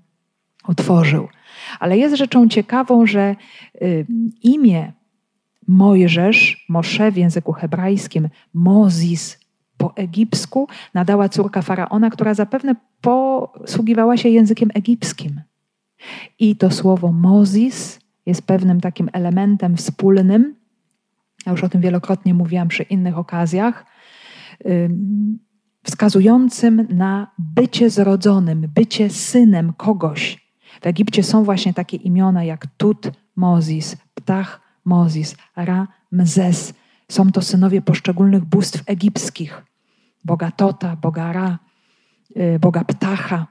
otworzył. 0.64 1.29
Ale 1.81 1.99
jest 1.99 2.16
rzeczą 2.16 2.49
ciekawą, 2.49 3.07
że 3.07 3.37
y, 3.83 4.07
imię 4.42 4.92
Mojżesz, 5.69 6.66
Moshe 6.69 7.12
w 7.12 7.16
języku 7.16 7.53
hebrajskim, 7.53 8.29
Mozis 8.55 9.45
po 9.77 9.93
egipsku 9.97 10.69
nadała 10.95 11.29
córka 11.29 11.62
faraona, 11.62 12.11
która 12.11 12.35
zapewne 12.35 12.77
posługiwała 13.01 14.17
się 14.17 14.29
językiem 14.29 14.71
egipskim. 14.75 15.41
I 16.39 16.57
to 16.57 16.71
słowo 16.71 17.12
Mozis 17.12 18.01
jest 18.27 18.43
pewnym 18.43 18.81
takim 18.81 19.09
elementem 19.12 19.77
wspólnym. 19.77 20.55
Ja 21.47 21.53
już 21.53 21.65
o 21.65 21.69
tym 21.69 21.81
wielokrotnie 21.81 22.35
mówiłam 22.35 22.69
przy 22.69 22.83
innych 22.83 23.19
okazjach, 23.19 23.87
wskazującym 25.83 26.87
na 26.91 27.31
bycie 27.39 27.91
zrodzonym, 27.91 28.69
bycie 28.75 29.11
synem 29.11 29.73
kogoś. 29.73 30.47
W 30.81 30.87
Egipcie 30.87 31.23
są 31.23 31.45
właśnie 31.45 31.75
takie 31.75 31.97
imiona 31.97 32.45
jak 32.45 32.67
Tut 32.77 33.11
Mozis, 33.37 33.97
Ptah 34.15 34.61
Mozis, 34.85 35.37
Ra 35.57 35.89
Mzes. 36.12 36.75
Są 37.09 37.33
to 37.33 37.43
synowie 37.43 37.83
poszczególnych 37.83 38.45
bóstw 38.45 38.83
egipskich. 38.87 39.62
Boga 40.27 40.51
Tota, 40.51 40.97
Boga 40.97 41.33
Ra, 41.33 41.59
y, 42.37 42.59
Boga 42.59 42.85
Ptacha. 42.85 43.47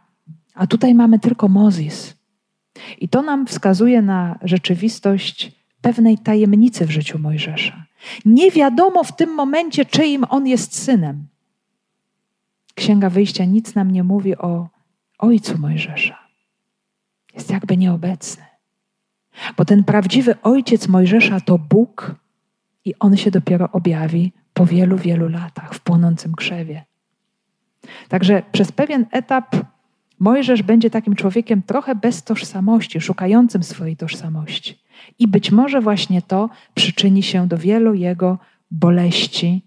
A 0.53 0.67
tutaj 0.67 0.95
mamy 0.95 1.19
tylko 1.19 1.47
Mozis. 1.47 2.15
I 2.99 3.09
to 3.09 3.21
nam 3.21 3.47
wskazuje 3.47 4.01
na 4.01 4.39
rzeczywistość 4.43 5.51
pewnej 5.81 6.17
tajemnicy 6.17 6.85
w 6.85 6.91
życiu 6.91 7.19
Mojżesza. 7.19 7.85
Nie 8.25 8.51
wiadomo 8.51 9.03
w 9.03 9.15
tym 9.15 9.29
momencie, 9.29 9.85
czyim 9.85 10.25
on 10.29 10.47
jest 10.47 10.79
synem. 10.83 11.27
Księga 12.75 13.09
Wyjścia 13.09 13.45
nic 13.45 13.75
nam 13.75 13.91
nie 13.91 14.03
mówi 14.03 14.37
o 14.37 14.69
ojcu 15.17 15.57
Mojżesza. 15.57 16.17
Jest 17.33 17.49
jakby 17.49 17.77
nieobecny. 17.77 18.43
Bo 19.57 19.65
ten 19.65 19.83
prawdziwy 19.83 20.41
ojciec 20.41 20.87
Mojżesza 20.87 21.39
to 21.39 21.57
Bóg 21.57 22.15
i 22.85 22.93
on 22.99 23.17
się 23.17 23.31
dopiero 23.31 23.71
objawi 23.71 24.33
po 24.53 24.65
wielu, 24.65 24.97
wielu 24.97 25.29
latach 25.29 25.73
w 25.73 25.79
płonącym 25.79 26.35
krzewie. 26.35 26.85
Także 28.07 28.43
przez 28.51 28.71
pewien 28.71 29.05
etap 29.11 29.55
Mojżesz 30.19 30.63
będzie 30.63 30.89
takim 30.89 31.15
człowiekiem 31.15 31.61
trochę 31.61 31.95
bez 31.95 32.23
tożsamości, 32.23 33.01
szukającym 33.01 33.63
swojej 33.63 33.97
tożsamości. 33.97 34.79
I 35.19 35.27
być 35.27 35.51
może 35.51 35.81
właśnie 35.81 36.21
to 36.21 36.49
przyczyni 36.73 37.23
się 37.23 37.47
do 37.47 37.57
wielu 37.57 37.93
jego 37.93 38.37
boleści, 38.71 39.61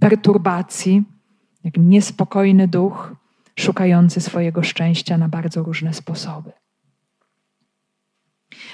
perturbacji, 0.00 1.02
jak 1.64 1.76
niespokojny 1.76 2.68
duch, 2.68 3.16
szukający 3.58 4.20
swojego 4.20 4.62
szczęścia 4.62 5.18
na 5.18 5.28
bardzo 5.28 5.62
różne 5.62 5.94
sposoby. 5.94 6.52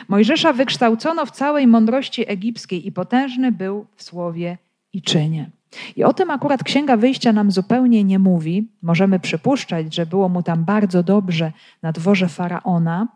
Mojżesza 0.09 0.53
wykształcono 0.53 1.27
w 1.27 1.31
całej 1.31 1.67
mądrości 1.67 2.31
egipskiej 2.31 2.87
i 2.87 2.93
potężny 2.93 3.53
był 3.53 3.87
w 3.97 4.03
słowie 4.03 4.59
i 4.93 5.03
czynie. 5.03 5.51
I 5.97 6.05
o 6.05 6.13
tym 6.13 6.31
akurat 6.31 6.65
Księga 6.65 6.97
Wyjścia 6.97 7.33
nam 7.33 7.51
zupełnie 7.51 8.05
nie 8.05 8.19
mówi. 8.19 8.69
Możemy 8.83 9.21
przypuszczać, 9.21 9.95
że 9.95 10.07
było 10.07 10.29
mu 10.29 10.43
tam 10.43 10.65
bardzo 10.65 11.03
dobrze 11.03 11.53
na 11.83 11.93
dworze 11.93 12.29
faraona. 12.29 13.09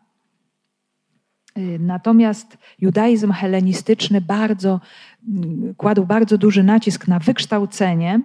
Y, 1.59 1.79
natomiast 1.81 2.59
judaizm 2.81 3.33
helenistyczny 3.33 4.21
bardzo, 4.21 4.81
mm, 5.29 5.75
kładł 5.75 6.07
bardzo 6.07 6.39
duży 6.39 6.63
nacisk 6.63 7.09
na 7.09 7.19
wykształcenie. 7.19 8.21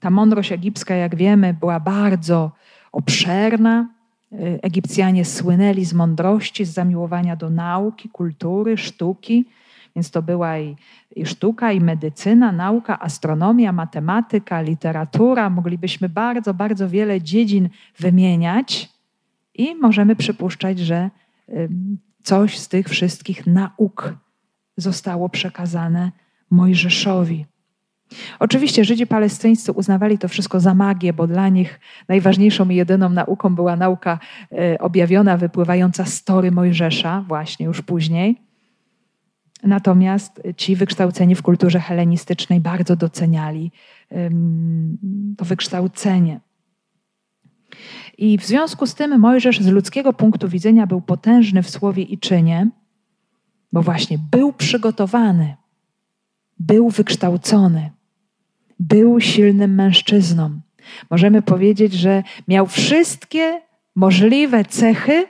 Ta 0.00 0.10
mądrość 0.10 0.52
egipska, 0.52 0.94
jak 0.94 1.16
wiemy, 1.16 1.54
była 1.54 1.80
bardzo 1.80 2.50
obszerna. 2.92 3.88
Y, 4.32 4.58
Egipcjanie 4.62 5.24
słynęli 5.24 5.84
z 5.84 5.94
mądrości, 5.94 6.64
z 6.64 6.72
zamiłowania 6.72 7.36
do 7.36 7.50
nauki, 7.50 8.08
kultury, 8.08 8.76
sztuki. 8.76 9.44
Więc 9.96 10.10
to 10.10 10.22
była 10.22 10.58
i, 10.58 10.76
i 11.16 11.26
sztuka, 11.26 11.72
i 11.72 11.80
medycyna, 11.80 12.52
nauka, 12.52 13.00
astronomia, 13.00 13.72
matematyka, 13.72 14.60
literatura. 14.60 15.50
Moglibyśmy 15.50 16.08
bardzo, 16.08 16.54
bardzo 16.54 16.88
wiele 16.88 17.20
dziedzin 17.20 17.68
wymieniać 17.98 18.88
i 19.54 19.74
możemy 19.74 20.16
przypuszczać, 20.16 20.78
że 20.78 21.10
coś 22.22 22.58
z 22.58 22.68
tych 22.68 22.88
wszystkich 22.88 23.46
nauk 23.46 24.14
zostało 24.76 25.28
przekazane 25.28 26.12
Mojżeszowi. 26.50 27.46
Oczywiście 28.38 28.84
Żydzi 28.84 29.06
palestyńscy 29.06 29.72
uznawali 29.72 30.18
to 30.18 30.28
wszystko 30.28 30.60
za 30.60 30.74
magię, 30.74 31.12
bo 31.12 31.26
dla 31.26 31.48
nich 31.48 31.80
najważniejszą 32.08 32.68
i 32.68 32.76
jedyną 32.76 33.08
nauką 33.08 33.54
była 33.54 33.76
nauka 33.76 34.18
e, 34.52 34.78
objawiona, 34.78 35.36
wypływająca 35.36 36.04
z 36.04 36.24
tory 36.24 36.50
Mojżesza, 36.50 37.24
właśnie 37.28 37.66
już 37.66 37.82
później. 37.82 38.42
Natomiast 39.62 40.42
ci 40.56 40.76
wykształceni 40.76 41.34
w 41.34 41.42
kulturze 41.42 41.80
helenistycznej 41.80 42.60
bardzo 42.60 42.96
doceniali 42.96 43.72
to 45.36 45.44
wykształcenie. 45.44 46.40
I 48.18 48.38
w 48.38 48.44
związku 48.44 48.86
z 48.86 48.94
tym 48.94 49.20
Mojżesz 49.20 49.60
z 49.60 49.66
ludzkiego 49.66 50.12
punktu 50.12 50.48
widzenia 50.48 50.86
był 50.86 51.00
potężny 51.00 51.62
w 51.62 51.70
słowie 51.70 52.02
i 52.02 52.18
czynie, 52.18 52.70
bo 53.72 53.82
właśnie 53.82 54.18
był 54.30 54.52
przygotowany, 54.52 55.56
był 56.58 56.90
wykształcony, 56.90 57.90
był 58.88 59.20
silnym 59.20 59.74
mężczyzną. 59.74 60.60
Możemy 61.10 61.42
powiedzieć, 61.42 61.92
że 61.92 62.22
miał 62.48 62.66
wszystkie 62.66 63.60
możliwe 63.94 64.64
cechy, 64.64 65.26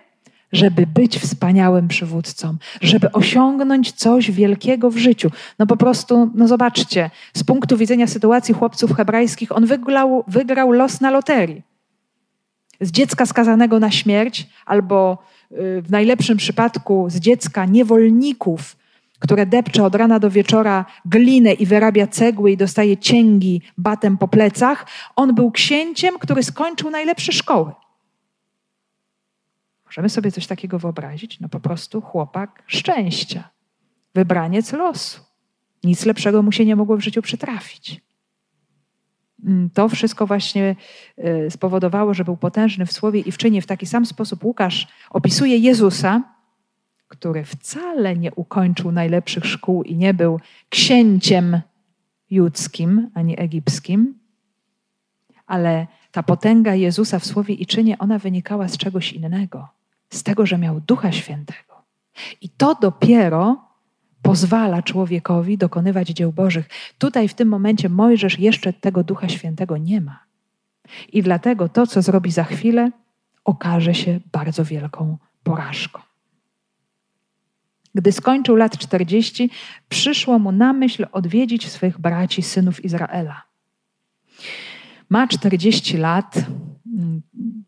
żeby 0.53 0.87
być 0.87 1.19
wspaniałym 1.19 1.89
przywódcą, 1.89 2.57
żeby 2.81 3.13
osiągnąć 3.13 3.93
coś 3.93 4.31
wielkiego 4.31 4.91
w 4.91 4.97
życiu. 4.97 5.31
No 5.59 5.67
po 5.67 5.77
prostu, 5.77 6.31
no 6.35 6.49
zobaczcie, 6.49 7.11
z 7.35 7.45
punktu 7.45 7.77
widzenia 7.77 8.07
sytuacji 8.07 8.55
chłopców 8.55 8.97
hebrajskich, 8.97 9.53
on 9.53 9.67
wygrał, 9.67 10.25
wygrał 10.29 10.73
los 10.73 11.01
na 11.01 11.11
loterii. 11.11 11.63
Z 12.81 12.91
dziecka 12.91 13.27
skazanego 13.27 13.81
na 13.81 13.91
śmierć, 13.91 14.49
albo 14.67 15.19
y, 15.53 15.83
w 15.83 15.91
najlepszym 15.91 16.37
przypadku 16.37 17.11
z 17.11 17.17
dziecka 17.17 17.65
niewolników, 17.65 18.77
które 19.23 19.47
depcze 19.47 19.85
od 19.85 19.95
rana 19.95 20.19
do 20.19 20.31
wieczora 20.31 20.85
glinę 21.05 21.53
i 21.53 21.67
wyrabia 21.67 22.07
cegły 22.07 22.51
i 22.51 22.57
dostaje 22.57 22.97
cięgi 22.97 23.63
batem 23.79 24.19
po 24.19 24.29
plecach, 24.29 24.87
on 25.17 25.35
był 25.35 25.51
księciem, 25.51 26.19
który 26.19 26.43
skończył 26.43 26.91
najlepsze 26.91 27.33
szkoły. 27.33 27.73
Możemy 29.87 30.09
sobie 30.09 30.33
coś 30.33 30.47
takiego 30.47 30.79
wyobrazić? 30.79 31.41
No 31.41 31.49
po 31.49 31.61
prostu 31.61 32.01
chłopak 32.01 32.63
szczęścia, 32.67 33.51
wybraniec 34.15 34.73
losu. 34.73 35.21
Nic 35.85 36.07
lepszego 36.07 36.43
mu 36.43 36.53
się 36.53 36.65
nie 36.65 36.77
mogło 36.77 36.97
w 36.97 37.01
życiu 37.01 37.23
przytrafić. 37.23 38.01
Mm, 39.45 39.71
to 39.71 39.89
wszystko 39.89 40.27
właśnie 40.27 40.77
y, 41.19 41.51
spowodowało, 41.51 42.15
że 42.15 42.25
był 42.25 42.37
potężny 42.37 42.87
w 42.87 42.93
słowie 42.93 43.21
i 43.21 43.33
w 43.33 43.39
czynie. 43.39 43.63
W 43.63 43.67
taki 43.67 43.87
sam 43.87 44.07
sposób 44.07 44.45
Łukasz 44.45 44.89
opisuje 45.11 45.57
Jezusa, 45.57 46.32
który 47.23 47.45
wcale 47.45 48.17
nie 48.17 48.35
ukończył 48.35 48.93
najlepszych 48.93 49.47
szkół 49.47 49.83
i 49.83 49.97
nie 49.97 50.15
był 50.15 50.41
księciem 50.69 51.61
judzkim 52.31 53.11
ani 53.15 53.41
egipskim, 53.41 54.19
ale 55.47 55.87
ta 56.13 56.23
potęga 56.23 56.75
Jezusa 56.75 57.19
w 57.19 57.27
słowie 57.27 57.55
i 57.55 57.67
czynie, 57.67 57.99
ona 57.99 58.19
wynikała 58.19 58.69
z 58.69 58.77
czegoś 58.77 59.13
innego 59.13 59.69
z 60.11 60.23
tego, 60.23 60.47
że 60.47 60.59
miał 60.59 60.81
Ducha 60.81 61.13
Świętego. 61.13 61.83
I 62.41 62.49
to 62.49 62.75
dopiero 62.75 63.65
pozwala 64.23 64.83
człowiekowi 64.83 65.59
dokonywać 65.59 66.09
dzieł 66.09 66.33
Bożych. 66.33 66.69
Tutaj 66.99 67.29
w 67.29 67.35
tym 67.35 67.49
momencie 67.49 67.89
Mojżesz 67.89 68.39
jeszcze 68.39 68.73
tego 68.73 69.05
Ducha 69.05 69.29
Świętego 69.29 69.77
nie 69.77 70.01
ma. 70.01 70.19
I 71.13 71.23
dlatego 71.23 71.69
to, 71.69 71.87
co 71.87 72.03
zrobi 72.03 72.31
za 72.31 72.45
chwilę, 72.45 72.91
okaże 73.45 73.95
się 73.95 74.21
bardzo 74.33 74.65
wielką 74.65 75.19
porażką. 75.43 76.12
Gdy 77.95 78.13
skończył 78.13 78.57
lat 78.57 78.79
40, 78.79 79.51
przyszło 79.89 80.39
mu 80.39 80.53
na 80.53 80.73
myśl 80.73 81.07
odwiedzić 81.13 81.69
swych 81.69 82.01
braci, 82.01 82.43
synów 82.43 82.85
Izraela. 82.85 83.43
Ma 85.09 85.29
40 85.29 85.97
lat, 85.97 86.45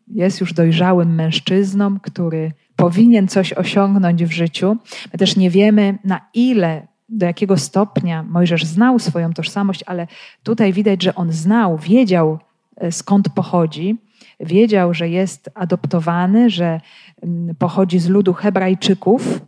jest 0.07 0.41
już 0.41 0.53
dojrzałym 0.53 1.15
mężczyzną, 1.15 1.99
który 1.99 2.51
powinien 2.75 3.27
coś 3.27 3.53
osiągnąć 3.53 4.23
w 4.23 4.31
życiu. 4.31 4.77
My 5.13 5.19
też 5.19 5.35
nie 5.35 5.49
wiemy, 5.49 5.97
na 6.03 6.21
ile, 6.33 6.87
do 7.09 7.25
jakiego 7.25 7.57
stopnia 7.57 8.23
Mojżesz 8.23 8.65
znał 8.65 8.99
swoją 8.99 9.33
tożsamość, 9.33 9.83
ale 9.85 10.07
tutaj 10.43 10.73
widać, 10.73 11.03
że 11.03 11.15
on 11.15 11.31
znał, 11.31 11.77
wiedział 11.77 12.39
e, 12.77 12.91
skąd 12.91 13.29
pochodzi, 13.29 13.97
wiedział, 14.39 14.93
że 14.93 15.09
jest 15.09 15.49
adoptowany, 15.55 16.49
że 16.49 16.81
mm, 17.21 17.55
pochodzi 17.55 17.99
z 17.99 18.09
ludu 18.09 18.33
Hebrajczyków, 18.33 19.39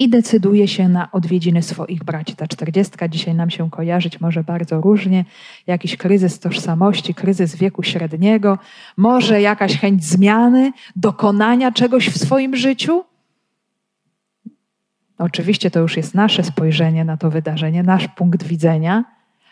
i 0.00 0.08
decyduje 0.08 0.68
się 0.68 0.88
na 0.88 1.12
odwiedziny 1.12 1.62
swoich 1.62 2.04
braci. 2.04 2.36
Ta 2.36 2.46
czterdziestka 2.46 3.08
dzisiaj 3.08 3.34
nam 3.34 3.50
się 3.50 3.70
kojarzyć 3.70 4.20
może 4.20 4.44
bardzo 4.44 4.80
różnie. 4.80 5.24
Jakiś 5.66 5.96
kryzys 5.96 6.38
tożsamości, 6.38 7.14
kryzys 7.14 7.56
wieku 7.56 7.82
średniego, 7.82 8.58
może 8.96 9.40
jakaś 9.40 9.78
chęć 9.78 10.04
zmiany, 10.04 10.72
dokonania 10.96 11.72
czegoś 11.72 12.08
w 12.08 12.18
swoim 12.18 12.56
życiu. 12.56 13.04
Oczywiście 15.18 15.70
to 15.70 15.80
już 15.80 15.96
jest 15.96 16.14
nasze 16.14 16.44
spojrzenie 16.44 17.04
na 17.04 17.16
to 17.16 17.30
wydarzenie, 17.30 17.82
nasz 17.82 18.08
punkt 18.08 18.42
widzenia, 18.42 19.04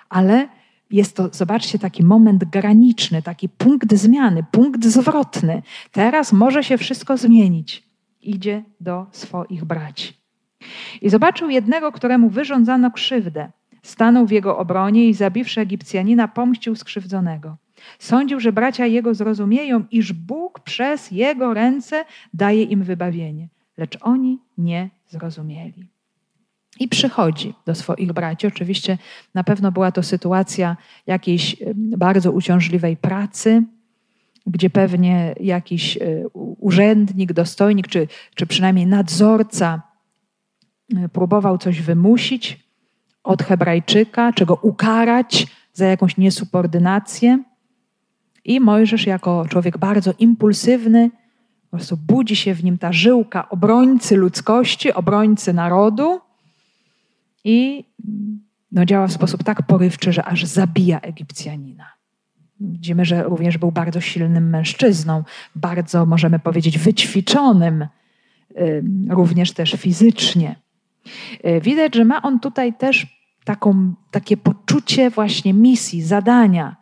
ale 0.09 0.49
jest 0.90 1.16
to, 1.16 1.28
zobaczcie, 1.32 1.78
taki 1.78 2.05
moment 2.05 2.44
graniczny, 2.44 3.22
taki 3.22 3.49
punkt 3.49 3.94
zmiany, 3.94 4.44
punkt 4.51 4.84
zwrotny. 4.84 5.62
Teraz 5.92 6.32
może 6.32 6.64
się 6.64 6.78
wszystko 6.78 7.16
zmienić. 7.16 7.88
Idzie 8.22 8.64
do 8.80 9.07
swoich 9.12 9.64
braci. 9.64 10.17
I 11.02 11.11
zobaczył 11.11 11.50
jednego, 11.50 11.92
któremu 11.92 12.30
wyrządzano 12.30 12.90
krzywdę. 12.90 13.50
Stanął 13.82 14.26
w 14.26 14.30
jego 14.30 14.59
obronie 14.59 15.09
i 15.09 15.14
zabiwszy 15.14 15.61
Egipcjanina, 15.61 16.28
pomścił 16.28 16.76
skrzywdzonego. 16.76 17.56
Sądził, 17.98 18.40
że 18.40 18.52
bracia 18.52 18.86
jego 18.86 19.14
zrozumieją, 19.14 19.84
iż 19.90 20.12
Bóg 20.12 20.61
przez 20.61 21.11
jego 21.11 21.54
ręce 21.54 22.04
daje 22.34 22.62
im 22.62 22.82
wybawienie. 22.82 23.48
Lecz 23.76 23.98
oni 24.00 24.38
nie 24.59 24.90
zrozumieli. 25.09 25.86
I 26.80 26.88
przychodzi 26.88 27.54
do 27.66 27.74
swoich 27.74 28.12
braci. 28.12 28.46
Oczywiście 28.46 28.98
na 29.34 29.44
pewno 29.44 29.72
była 29.72 29.92
to 29.92 30.02
sytuacja 30.02 30.76
jakiejś 31.06 31.56
bardzo 31.74 32.32
uciążliwej 32.32 32.96
pracy, 32.96 33.62
gdzie 34.46 34.70
pewnie 34.70 35.34
jakiś 35.40 35.96
e, 35.96 36.28
urzędnik, 36.61 37.32
dostojnik, 37.32 37.88
czy, 37.88 38.09
czy 38.34 38.46
przynajmniej 38.46 38.86
nadzorca 38.86 39.82
próbował 41.12 41.59
coś 41.59 41.82
wymusić 41.82 42.68
od 43.24 43.43
Hebrajczyka, 43.43 44.32
czego 44.32 44.55
ukarać 44.55 45.47
za 45.72 45.86
jakąś 45.86 46.16
niesubordynację. 46.16 47.43
I 48.45 48.61
Mojżesz, 48.61 49.07
jako 49.07 49.47
człowiek 49.49 49.78
bardzo 49.78 50.14
impulsywny, 50.18 51.11
po 51.70 51.76
prostu 51.76 51.97
budzi 51.97 52.36
się 52.36 52.55
w 52.55 52.64
nim 52.64 52.78
ta 52.78 52.93
żyłka 52.93 53.49
obrońcy 53.49 54.16
ludzkości, 54.16 54.93
obrońcy 54.93 55.53
narodu 55.53 56.20
i 57.45 57.84
no, 58.72 58.84
działa 58.84 59.07
w 59.07 59.12
sposób 59.12 59.45
tak 59.45 59.62
porywczy, 59.62 60.12
że 60.12 60.24
aż 60.24 60.45
zabija 60.45 61.01
Egipcjanina. 61.01 61.86
Widzimy, 62.61 63.05
że 63.05 63.22
również 63.22 63.59
był 63.59 63.72
bardzo 63.72 64.01
silnym 64.01 64.51
mężczyzną, 64.51 65.24
bardzo, 65.55 66.07
możemy 66.07 66.39
powiedzieć, 66.39 66.78
wyćwiczonym, 66.78 67.86
również 69.09 69.53
też 69.53 69.72
fizycznie. 69.72 70.57
E, 71.42 71.61
widać, 71.61 71.94
że 71.94 72.05
ma 72.05 72.22
on 72.22 72.40
tutaj 72.40 72.74
też 72.74 73.07
taką, 73.44 73.94
takie 74.11 74.36
poczucie 74.36 75.11
właśnie 75.11 75.55
misji, 75.55 76.03
zadania. 76.03 76.76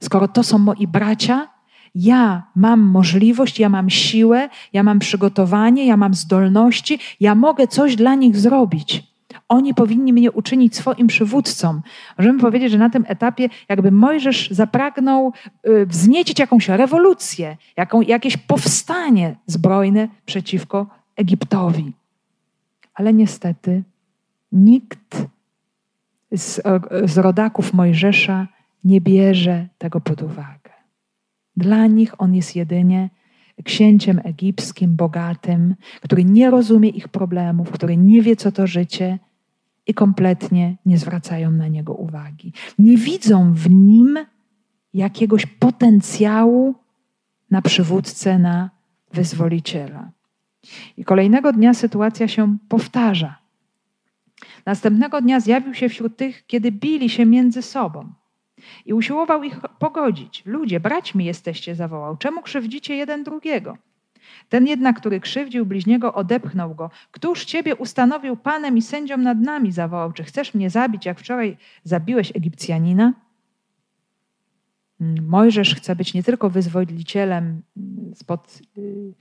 Skoro 0.00 0.28
to 0.28 0.42
są 0.42 0.58
moi 0.58 0.86
bracia, 0.86 1.48
ja 1.94 2.42
mam 2.56 2.80
możliwość, 2.80 3.60
ja 3.60 3.68
mam 3.68 3.90
siłę, 3.90 4.48
ja 4.72 4.82
mam 4.82 4.98
przygotowanie, 4.98 5.86
ja 5.86 5.96
mam 5.96 6.14
zdolności, 6.14 6.98
ja 7.20 7.34
mogę 7.34 7.66
coś 7.66 7.96
dla 7.96 8.14
nich 8.14 8.36
zrobić. 8.36 9.10
oni 9.48 9.74
powinni 9.74 10.12
mnie 10.12 10.32
uczynić 10.32 10.76
swoim 10.76 11.06
przywódcą. 11.06 11.80
Możemy 12.18 12.40
powiedzieć, 12.40 12.72
że 12.72 12.78
na 12.78 12.90
tym 12.90 13.04
etapie 13.08 13.48
jakby 13.68 13.90
Mojżesz 13.90 14.50
zapragnął 14.50 15.32
y, 15.68 15.86
wzniecić 15.86 16.38
jakąś 16.38 16.68
rewolucję, 16.68 17.56
jaką, 17.76 18.00
jakieś 18.00 18.36
powstanie 18.36 19.36
zbrojne 19.46 20.08
przeciwko 20.26 20.86
Egiptowi. 21.16 21.92
Ale 23.00 23.14
niestety 23.14 23.82
nikt 24.52 25.26
z, 26.32 26.62
z 27.04 27.18
rodaków 27.18 27.72
Mojżesza 27.72 28.48
nie 28.84 29.00
bierze 29.00 29.68
tego 29.78 30.00
pod 30.00 30.22
uwagę. 30.22 30.70
Dla 31.56 31.86
nich 31.86 32.20
on 32.20 32.34
jest 32.34 32.56
jedynie 32.56 33.10
księciem 33.64 34.20
egipskim, 34.24 34.96
bogatym, 34.96 35.74
który 36.00 36.24
nie 36.24 36.50
rozumie 36.50 36.88
ich 36.88 37.08
problemów, 37.08 37.70
który 37.70 37.96
nie 37.96 38.22
wie, 38.22 38.36
co 38.36 38.52
to 38.52 38.66
życie 38.66 39.18
i 39.86 39.94
kompletnie 39.94 40.76
nie 40.86 40.98
zwracają 40.98 41.50
na 41.50 41.68
niego 41.68 41.94
uwagi. 41.94 42.52
Nie 42.78 42.96
widzą 42.96 43.52
w 43.52 43.70
nim 43.70 44.18
jakiegoś 44.94 45.46
potencjału 45.46 46.74
na 47.50 47.62
przywódcę, 47.62 48.38
na 48.38 48.70
wyzwoliciela. 49.12 50.10
I 50.96 51.04
kolejnego 51.04 51.52
dnia 51.52 51.74
sytuacja 51.74 52.28
się 52.28 52.56
powtarza. 52.68 53.38
Następnego 54.66 55.20
dnia 55.20 55.40
zjawił 55.40 55.74
się 55.74 55.88
wśród 55.88 56.16
tych, 56.16 56.46
kiedy 56.46 56.72
bili 56.72 57.10
się 57.10 57.26
między 57.26 57.62
sobą. 57.62 58.12
I 58.86 58.92
usiłował 58.92 59.42
ich 59.42 59.60
pogodzić. 59.78 60.42
Ludzie, 60.46 60.80
braćmi 60.80 61.24
jesteście, 61.24 61.74
zawołał. 61.74 62.16
Czemu 62.16 62.42
krzywdzicie 62.42 62.96
jeden 62.96 63.24
drugiego? 63.24 63.76
Ten 64.48 64.66
jednak, 64.66 65.00
który 65.00 65.20
krzywdził 65.20 65.66
bliźniego, 65.66 66.14
odepchnął 66.14 66.74
go. 66.74 66.90
Któż 67.10 67.44
ciebie 67.44 67.76
ustanowił 67.76 68.36
panem 68.36 68.76
i 68.76 68.82
sędzią 68.82 69.16
nad 69.16 69.40
nami? 69.40 69.72
zawołał. 69.72 70.12
Czy 70.12 70.24
chcesz 70.24 70.54
mnie 70.54 70.70
zabić, 70.70 71.06
jak 71.06 71.20
wczoraj 71.20 71.56
zabiłeś 71.84 72.36
Egipcjanina? 72.36 73.12
Mojżesz 75.22 75.74
chce 75.74 75.96
być 75.96 76.14
nie 76.14 76.22
tylko 76.22 76.50
wyzwolicielem 76.50 77.62
spod 78.14 78.60
y, 78.78 79.14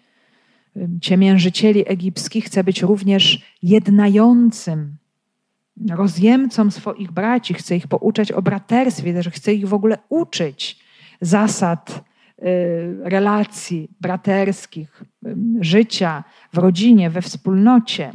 ciemiężycieli 1.02 1.92
egipskich, 1.92 2.46
chce 2.46 2.64
być 2.64 2.82
również 2.82 3.42
jednającym 3.64 4.98
rozjemcom 5.90 6.72
swoich 6.72 7.12
braci, 7.12 7.54
chce 7.54 7.76
ich 7.76 7.88
pouczać 7.88 8.32
o 8.32 8.42
braterstwie, 8.42 9.24
że 9.24 9.32
chce 9.32 9.54
ich 9.54 9.68
w 9.68 9.74
ogóle 9.74 9.98
uczyć 10.10 10.80
zasad 11.22 12.04
y, 12.40 12.44
relacji 13.04 13.90
braterskich, 14.02 15.04
życia 15.60 16.24
w 16.54 16.58
rodzinie, 16.58 17.10
we 17.10 17.22
wspólnocie. 17.22 18.12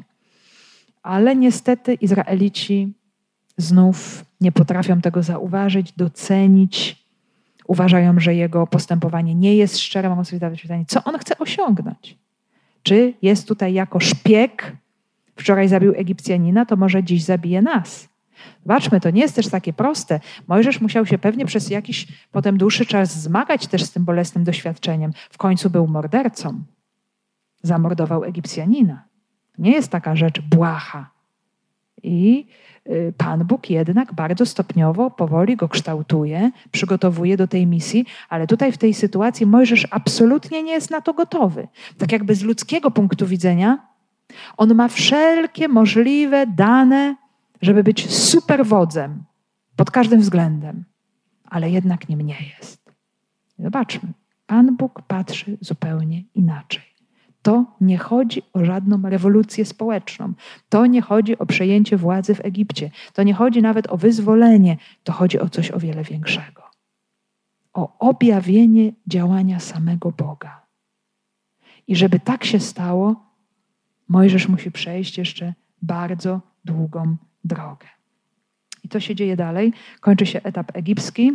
Ale 1.03 1.37
niestety 1.37 1.95
Izraelici 1.95 2.93
znów 3.57 4.25
nie 4.41 4.53
potrafią 4.53 5.01
tego 5.01 5.23
zauważyć, 5.23 5.93
docenić. 5.93 7.05
Uważają, 7.67 8.21
że 8.21 8.35
jego 8.35 8.67
postępowanie 8.67 9.35
nie 9.35 9.57
jest 9.57 9.79
szczere. 9.79 10.09
Mogą 10.09 10.25
sobie 10.25 10.39
zadać 10.39 10.63
pytanie, 10.63 10.85
co 10.89 11.05
on 11.05 11.19
chce 11.19 11.39
osiągnąć? 11.39 12.24
Czy 12.85 13.15
jest 13.23 13.49
tutaj 13.49 13.73
jako 13.73 14.01
szpieg, 14.01 14.77
wczoraj 15.37 15.69
zabił 15.69 15.95
Egipcjanina, 15.97 16.67
to 16.67 16.77
może 16.77 17.05
dziś 17.05 17.25
zabije 17.25 17.63
nas. 17.63 18.09
Zobaczmy, 18.63 19.01
to 19.01 19.11
nie 19.11 19.21
jest 19.21 19.35
też 19.35 19.49
takie 19.49 19.73
proste. 19.73 20.21
Mojżesz 20.49 20.81
musiał 20.81 21.07
się 21.07 21.19
pewnie 21.19 21.47
przez 21.47 21.71
jakiś 21.71 22.07
potem 22.33 22.59
dłuższy 22.59 22.87
czas 22.87 23.23
zmagać 23.23 23.67
też 23.67 23.85
z 23.85 23.93
tym 23.93 24.05
bolesnym 24.05 24.45
doświadczeniem. 24.45 25.13
W 25.31 25.39
końcu 25.39 25.71
był 25.71 25.87
mordercą. 25.87 26.63
Zamordował 27.63 28.25
Egipcjanina. 28.25 29.05
Nie 29.59 29.73
jest 29.73 29.89
taka 29.89 30.17
rzecz 30.17 30.41
błaha. 30.41 31.14
I 32.05 32.47
y, 32.87 33.13
Pan 33.17 33.45
Bóg 33.45 33.71
jednak 33.71 34.15
bardzo 34.15 34.47
stopniowo, 34.47 35.11
powoli 35.11 35.57
go 35.57 35.69
kształtuje, 35.69 36.51
przygotowuje 36.71 37.37
do 37.37 37.49
tej 37.49 37.67
misji, 37.67 38.07
ale 38.29 38.47
tutaj 38.47 38.73
w 38.73 38.79
tej 38.79 38.95
sytuacji 38.95 39.47
Mojżesz 39.47 39.87
absolutnie 39.91 40.63
nie 40.63 40.73
jest 40.73 40.91
na 40.91 41.01
to 41.01 41.15
gotowy. 41.15 41.69
Tak 41.99 42.13
jakby 42.13 42.35
z 42.35 42.43
ludzkiego 42.43 42.91
punktu 42.91 43.27
widzenia 43.27 43.79
on 44.57 44.75
ma 44.75 44.89
wszelkie 44.89 45.69
możliwe 45.69 46.47
dane, 46.47 47.17
żeby 47.63 47.85
być 47.85 48.11
superwodzem 48.15 49.25
pod 49.77 49.91
każdym 49.91 50.21
względem, 50.21 50.85
ale 51.45 51.71
jednak 51.71 52.09
nim 52.09 52.21
nie 52.21 52.37
jest. 52.57 52.91
Zobaczmy, 53.59 54.13
Pan 54.47 54.77
Bóg 54.77 55.03
patrzy 55.03 55.59
zupełnie 55.61 56.23
inaczej. 56.35 56.94
To 57.45 57.65
nie 57.81 57.99
chodzi 57.99 58.43
o 58.53 58.65
żadną 58.65 59.03
rewolucję 59.03 59.65
społeczną. 59.65 60.33
To 60.69 60.87
nie 60.87 61.03
chodzi 61.03 61.39
o 61.39 61.47
przejęcie 61.47 61.97
władzy 61.97 62.35
w 62.35 62.45
Egipcie. 62.45 62.91
To 63.13 63.23
nie 63.23 63.35
chodzi 63.35 63.63
nawet 63.63 63.87
o 63.87 63.97
wyzwolenie. 63.97 64.77
To 65.05 65.13
chodzi 65.13 65.41
o 65.41 65.49
coś 65.49 65.71
o 65.71 65.79
wiele 65.79 66.05
większego. 66.05 66.63
O 67.73 67.99
objawienie 67.99 68.93
działania 69.07 69.61
samego 69.61 70.13
Boga. 70.13 70.63
I 71.87 71.97
żeby 71.97 72.21
tak 72.21 72.45
się 72.45 72.61
stało, 72.61 73.25
Mojżesz 74.09 74.49
musi 74.49 74.71
przejść 74.71 75.19
jeszcze 75.19 75.55
bardzo 75.83 76.41
długą 76.65 77.17
drogę. 77.45 77.87
I 78.85 78.89
co 78.89 79.01
się 79.01 79.15
dzieje 79.15 79.37
dalej? 79.37 79.73
Kończy 80.01 80.27
się 80.27 80.43
etap 80.43 80.77
egipski. 80.77 81.33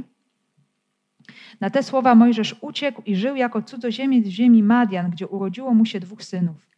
Na 1.61 1.69
te 1.69 1.83
słowa 1.83 2.15
Mojżesz 2.15 2.55
uciekł 2.61 3.01
i 3.05 3.15
żył 3.15 3.35
jako 3.35 3.61
cudzoziemiec 3.61 4.27
w 4.27 4.31
ziemi 4.31 4.63
Madian, 4.63 5.11
gdzie 5.11 5.27
urodziło 5.27 5.73
mu 5.73 5.85
się 5.85 5.99
dwóch 5.99 6.23
synów. 6.23 6.69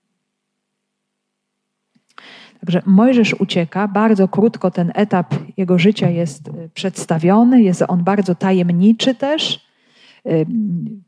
Także 2.60 2.82
Mojżesz 2.86 3.34
ucieka, 3.34 3.88
bardzo 3.88 4.28
krótko 4.28 4.72
ten 4.72 4.92
etap 4.96 5.36
jego 5.58 5.80
życia 5.80 6.10
jest 6.10 6.48
e, 6.48 6.70
przedstawiony, 6.74 7.64
jest 7.64 7.84
on 7.88 8.04
bardzo 8.04 8.36
tajemniczy 8.36 9.16
też. 9.16 9.72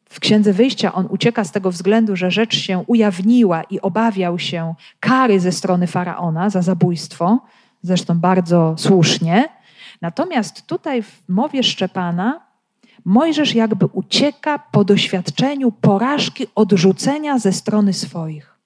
W 0.10 0.20
Księdze 0.20 0.54
Wyjścia 0.54 0.94
on 0.94 1.08
ucieka 1.10 1.44
z 1.44 1.52
tego 1.52 1.72
względu, 1.72 2.16
że 2.16 2.32
rzecz 2.32 2.56
się 2.56 2.84
ujawniła 2.88 3.64
i 3.64 3.82
obawiał 3.82 4.39
się 4.39 4.76
kary 5.00 5.39
ze 5.39 5.52
strony 5.52 5.88
faraona 5.88 6.50
za 6.50 6.62
zabójstwo, 6.62 7.39
zresztą 7.82 8.20
bardzo 8.20 8.76
słusznie. 8.78 9.50
Natomiast 10.02 10.68
tutaj 10.68 11.04
w 11.04 11.24
mowie 11.30 11.64
Szczepana 11.64 12.41
Mojżesz 13.06 13.56
jakby 13.56 13.86
ucieka 13.86 14.60
po 14.60 14.84
doświadczeniu 14.84 15.72
porażki, 15.72 16.47
odrzucenia 16.56 17.39
ze 17.39 17.51
strony 17.51 17.93
swoich. 17.93 18.60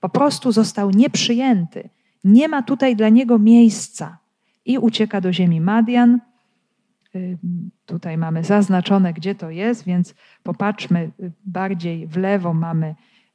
Po 0.00 0.08
prostu 0.08 0.52
został 0.52 0.90
nieprzyjęty. 0.90 1.88
Nie 2.24 2.48
ma 2.48 2.62
tutaj 2.62 2.96
dla 2.96 3.08
niego 3.08 3.38
miejsca. 3.38 4.18
I 4.64 4.78
ucieka 4.78 5.20
do 5.20 5.32
ziemi 5.32 5.60
Madian, 5.60 6.20
tutaj 7.86 8.18
mamy 8.18 8.44
zaznaczone, 8.44 9.12
gdzie 9.12 9.34
to 9.34 9.50
jest, 9.50 9.84
więc 9.84 10.14
popatrzmy 10.42 11.10
y, 11.20 11.32
bardziej 11.44 12.06
w 12.06 12.16
lewo. 12.16 12.54
Mamy 12.54 12.94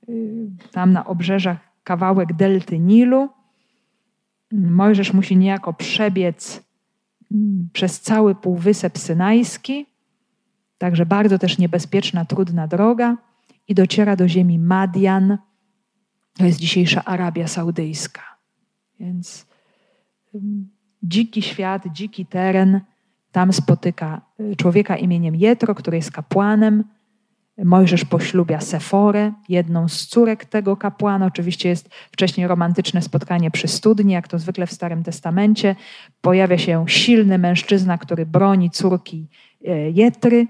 y, 0.10 0.48
tam 0.72 0.92
na 0.92 1.06
obrzeżach 1.06 1.58
kawałek 1.84 2.34
delty 2.34 2.80
Nilu. 2.80 3.30
Mojżesz 4.52 5.14
musi 5.14 5.38
niejako 5.38 5.74
przebiec 5.74 6.64
przez 7.74 8.02
cały 8.02 8.36
półwysep 8.36 8.98
synajski, 8.98 9.86
także 10.84 11.06
bardzo 11.06 11.40
też 11.40 11.58
niebezpieczna, 11.58 12.26
trudna 12.26 12.68
droga 12.68 13.18
i 13.68 13.76
dociera 13.76 14.16
do 14.16 14.28
ziemi 14.28 14.60
Madian, 14.60 15.38
to 16.38 16.46
jest 16.46 16.60
dzisiejsza 16.60 17.04
Arabia 17.06 17.48
Saudyjska. 17.48 18.22
Więc 19.00 19.46
dziki 21.04 21.42
świat, 21.42 21.84
dziki 21.94 22.26
teren, 22.26 22.82
tam 23.32 23.54
spotyka 23.54 24.22
y, 24.40 24.56
człowieka 24.56 24.98
imieniem 24.98 25.36
Jetro, 25.36 25.76
który 25.76 25.98
jest 25.98 26.12
kapłanem. 26.12 26.84
Mojżesz 27.58 28.06
poślubia 28.06 28.62
Seforę, 28.62 29.32
jedną 29.50 29.88
z 29.88 30.08
córek 30.08 30.46
tego 30.46 30.78
kapłana. 30.78 31.26
Oczywiście 31.26 31.70
jest 31.70 31.90
wcześniej 32.12 32.48
romantyczne 32.48 33.02
spotkanie 33.02 33.52
przy 33.52 33.68
studni, 33.68 34.14
jak 34.14 34.28
to 34.28 34.40
zwykle 34.40 34.68
w 34.68 34.72
Starym 34.72 35.04
Testamencie. 35.04 35.76
Pojawia 36.22 36.58
się 36.58 36.86
silny 36.88 37.38
mężczyzna, 37.38 37.98
który 37.98 38.26
broni 38.26 38.70
córki 38.70 39.28
y, 39.62 39.92
Jetry. 39.96 40.48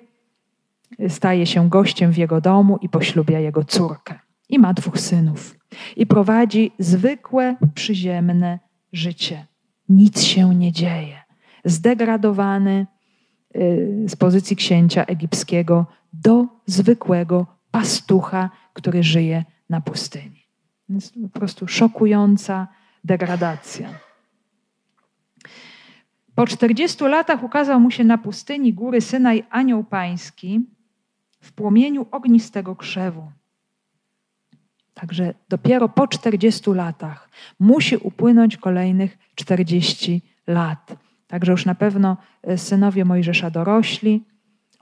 Staje 1.08 1.46
się 1.46 1.70
gościem 1.70 2.12
w 2.12 2.18
jego 2.18 2.41
domu 2.41 2.78
i 2.82 2.89
poślubia 2.89 3.39
jego 3.39 3.64
córkę. 3.64 4.20
I 4.50 4.60
ma 4.60 4.74
dwóch 4.74 5.00
synów. 5.00 5.56
I 5.96 6.06
prowadzi 6.06 6.72
zwykłe, 6.80 7.56
przyziemne 7.76 8.60
życie. 8.94 9.48
Nic 9.89 10.22
się 10.22 10.56
nie 10.56 10.72
dzieje 10.72 11.24
zdegradowany 11.66 12.88
y, 13.56 14.06
z 14.08 14.16
pozycji 14.16 14.56
księcia 14.56 15.06
egipskiego 15.06 15.86
do 16.14 16.46
zwykłego 16.66 17.46
pastucha, 17.72 18.50
który 18.74 19.04
żyje 19.04 19.44
na 19.70 19.82
pustyni. 19.82 20.44
Jest 20.89 21.14
po 21.34 21.39
prostu 21.39 21.68
szokująca 21.68 22.68
degradacja. 23.04 23.89
Po 26.36 26.48
40 26.48 27.04
latach 27.04 27.44
ukazał 27.44 27.80
mu 27.80 27.91
się 27.91 28.04
na 28.04 28.18
pustyni 28.18 28.74
góry 28.74 29.02
Synaj 29.02 29.44
anioł 29.50 29.84
pański 29.84 30.62
w 31.44 31.52
płomieniu 31.52 32.06
ognistego 32.12 32.76
krzewu. 32.76 33.32
Także 34.94 35.34
dopiero 35.50 35.89
po 35.89 36.08
40 36.08 36.70
latach 36.72 37.30
musi 37.60 37.98
upłynąć 37.98 38.58
kolejnych 38.58 39.18
40 39.36 40.22
lat. 40.48 40.96
Także 41.28 41.52
już 41.52 41.66
na 41.66 41.76
pewno 41.76 42.18
e, 42.44 42.58
synowie 42.58 43.06
Mojżesza 43.06 43.50
dorośli, 43.50 44.24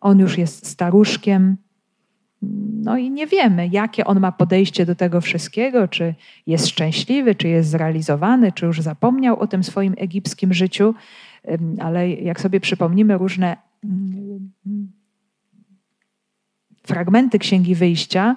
on 0.02 0.20
już 0.20 0.38
jest 0.38 0.68
staruszkiem. 0.68 1.58
No 2.84 2.98
i 2.98 3.12
nie 3.12 3.28
wiemy, 3.28 3.68
jakie 3.72 4.06
on 4.06 4.20
ma 4.20 4.32
podejście 4.32 4.86
do 4.86 4.96
tego 4.96 5.22
wszystkiego, 5.22 5.88
czy 5.88 6.16
jest 6.48 6.68
szczęśliwy, 6.68 7.36
czy 7.36 7.48
jest 7.48 7.70
zrealizowany, 7.70 8.52
czy 8.52 8.66
już 8.66 8.82
zapomniał 8.82 9.40
o 9.40 9.48
tym 9.48 9.64
swoim 9.64 9.94
egipskim 9.98 10.54
życiu. 10.54 10.94
Ale 11.80 12.10
jak 12.10 12.42
sobie 12.42 12.60
przypomnimy 12.60 13.18
różne 13.18 13.58
mm, 13.84 14.52
fragmenty 16.92 17.40
Księgi 17.40 17.76
Wyjścia, 17.76 18.36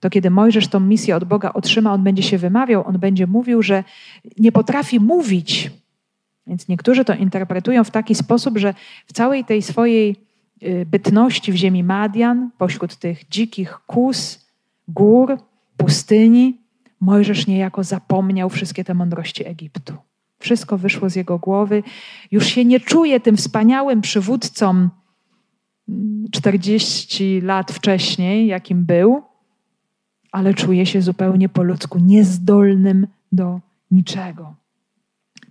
to 0.00 0.10
kiedy 0.10 0.30
Mojżesz 0.30 0.68
tą 0.68 0.80
misję 0.80 1.16
od 1.16 1.24
Boga 1.24 1.52
otrzyma, 1.52 1.92
on 1.92 2.02
będzie 2.02 2.22
się 2.22 2.38
wymawiał, 2.38 2.86
on 2.86 2.98
będzie 2.98 3.26
mówił, 3.26 3.62
że 3.62 3.84
nie 4.38 4.52
potrafi 4.52 5.00
mówić. 5.00 5.70
Więc 6.46 6.68
niektórzy 6.68 7.04
to 7.04 7.14
interpretują 7.14 7.84
w 7.84 7.90
taki 7.90 8.14
sposób, 8.14 8.58
że 8.58 8.74
w 9.06 9.12
całej 9.12 9.44
tej 9.44 9.62
swojej 9.62 10.16
y, 10.62 10.86
bytności 10.86 11.52
w 11.52 11.56
ziemi 11.56 11.84
Madian, 11.84 12.50
pośród 12.58 12.96
tych 12.96 13.28
dzikich 13.28 13.78
kus, 13.86 14.46
gór, 14.88 15.38
pustyni, 15.76 16.58
Mojżesz 17.00 17.46
niejako 17.46 17.84
zapomniał 17.84 18.50
wszystkie 18.50 18.84
te 18.84 18.94
mądrości 18.94 19.46
Egiptu. 19.46 19.94
Wszystko 20.38 20.78
wyszło 20.78 21.10
z 21.10 21.16
jego 21.16 21.38
głowy. 21.38 21.82
Już 22.30 22.46
się 22.46 22.64
nie 22.64 22.80
czuje 22.80 23.20
tym 23.20 23.36
wspaniałym 23.36 24.00
przywódcą 24.00 24.88
40 26.30 27.24
mm, 27.24 27.46
lat 27.46 27.72
wcześniej, 27.72 28.46
jakim 28.46 28.84
był, 28.84 29.22
ale 30.32 30.54
czuje 30.54 30.86
się 30.86 31.02
zupełnie 31.02 31.48
po 31.48 31.62
ludzku 31.62 31.98
niezdolnym 31.98 33.06
do 33.32 33.60
niczego. 33.90 34.54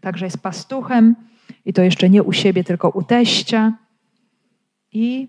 Także 0.01 0.25
jest 0.25 0.37
pastuchem 0.37 1.15
i 1.65 1.73
to 1.73 1.81
jeszcze 1.81 2.09
nie 2.09 2.23
u 2.23 2.33
siebie, 2.33 2.63
tylko 2.63 2.89
u 2.89 3.03
teścia 3.03 3.77
i, 4.93 5.27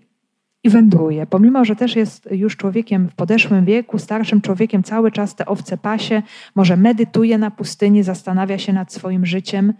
i 0.63 0.69
wędruje. 0.69 1.25
Pomimo, 1.25 1.65
że 1.65 1.75
też 1.75 1.95
jest 1.95 2.29
już 2.31 2.57
człowiekiem 2.57 3.09
w 3.09 3.15
podeszłym 3.15 3.65
wieku, 3.65 3.99
starszym 3.99 4.41
człowiekiem, 4.41 4.83
cały 4.83 5.11
czas 5.11 5.35
te 5.35 5.45
owce 5.45 5.77
pasie, 5.77 6.21
może 6.55 6.77
medytuje 6.77 7.37
na 7.37 7.51
pustyni, 7.51 8.03
zastanawia 8.03 8.57
się 8.57 8.73
nad 8.73 8.93
swoim 8.93 9.25
życiem, 9.25 9.73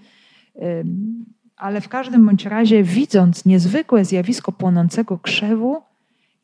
ale 1.63 1.81
w 1.81 1.89
każdym 1.89 2.25
bądź 2.25 2.45
razie, 2.45 2.83
widząc 2.83 3.45
niezwykłe 3.45 4.05
zjawisko 4.05 4.51
płonącego 4.51 5.17
krzewu, 5.17 5.81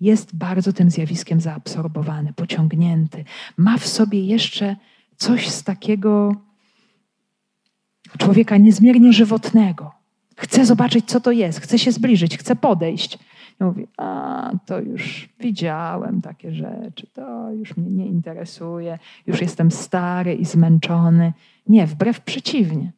jest 0.02 0.36
bardzo 0.36 0.74
tym 0.74 0.90
zjawiskiem 0.90 1.42
zaabsorbowany, 1.42 2.34
pociągnięty. 2.34 3.26
Ma 3.58 3.78
w 3.78 3.88
sobie 3.88 4.26
jeszcze 4.26 4.76
coś 5.18 5.50
z 5.50 5.64
takiego 5.64 6.36
człowieka 8.18 8.58
niezmiernie 8.58 9.14
żywotnego. 9.14 9.92
Chce 10.38 10.66
zobaczyć, 10.66 11.06
co 11.06 11.20
to 11.20 11.32
jest, 11.32 11.60
chce 11.60 11.80
się 11.80 11.92
zbliżyć, 11.92 12.38
chce 12.38 12.56
podejść. 12.56 13.20
I 13.62 13.64
mówi, 13.64 13.88
a 13.98 14.52
to 14.66 14.80
już 14.80 15.30
widziałem 15.40 16.22
takie 16.22 16.52
rzeczy, 16.52 17.08
to 17.14 17.52
już 17.52 17.78
mnie 17.78 17.92
nie 17.92 18.06
interesuje, 18.06 19.00
już 19.28 19.42
jestem 19.42 19.72
stary 19.72 20.36
i 20.36 20.46
zmęczony. 20.46 21.34
Nie, 21.68 21.88
wbrew 21.88 22.22
przeciwnie. 22.22 22.92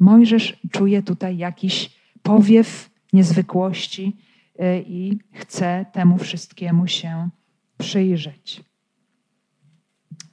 Mojżesz 0.00 0.56
czuje 0.70 1.02
tutaj 1.02 1.36
jakiś 1.36 1.90
powiew 2.22 2.90
niezwykłości, 3.12 4.16
Y, 4.60 4.84
i 4.86 5.18
chce 5.32 5.86
temu 5.92 6.18
wszystkiemu 6.18 6.86
się 6.86 7.28
przyjrzeć. 7.78 8.60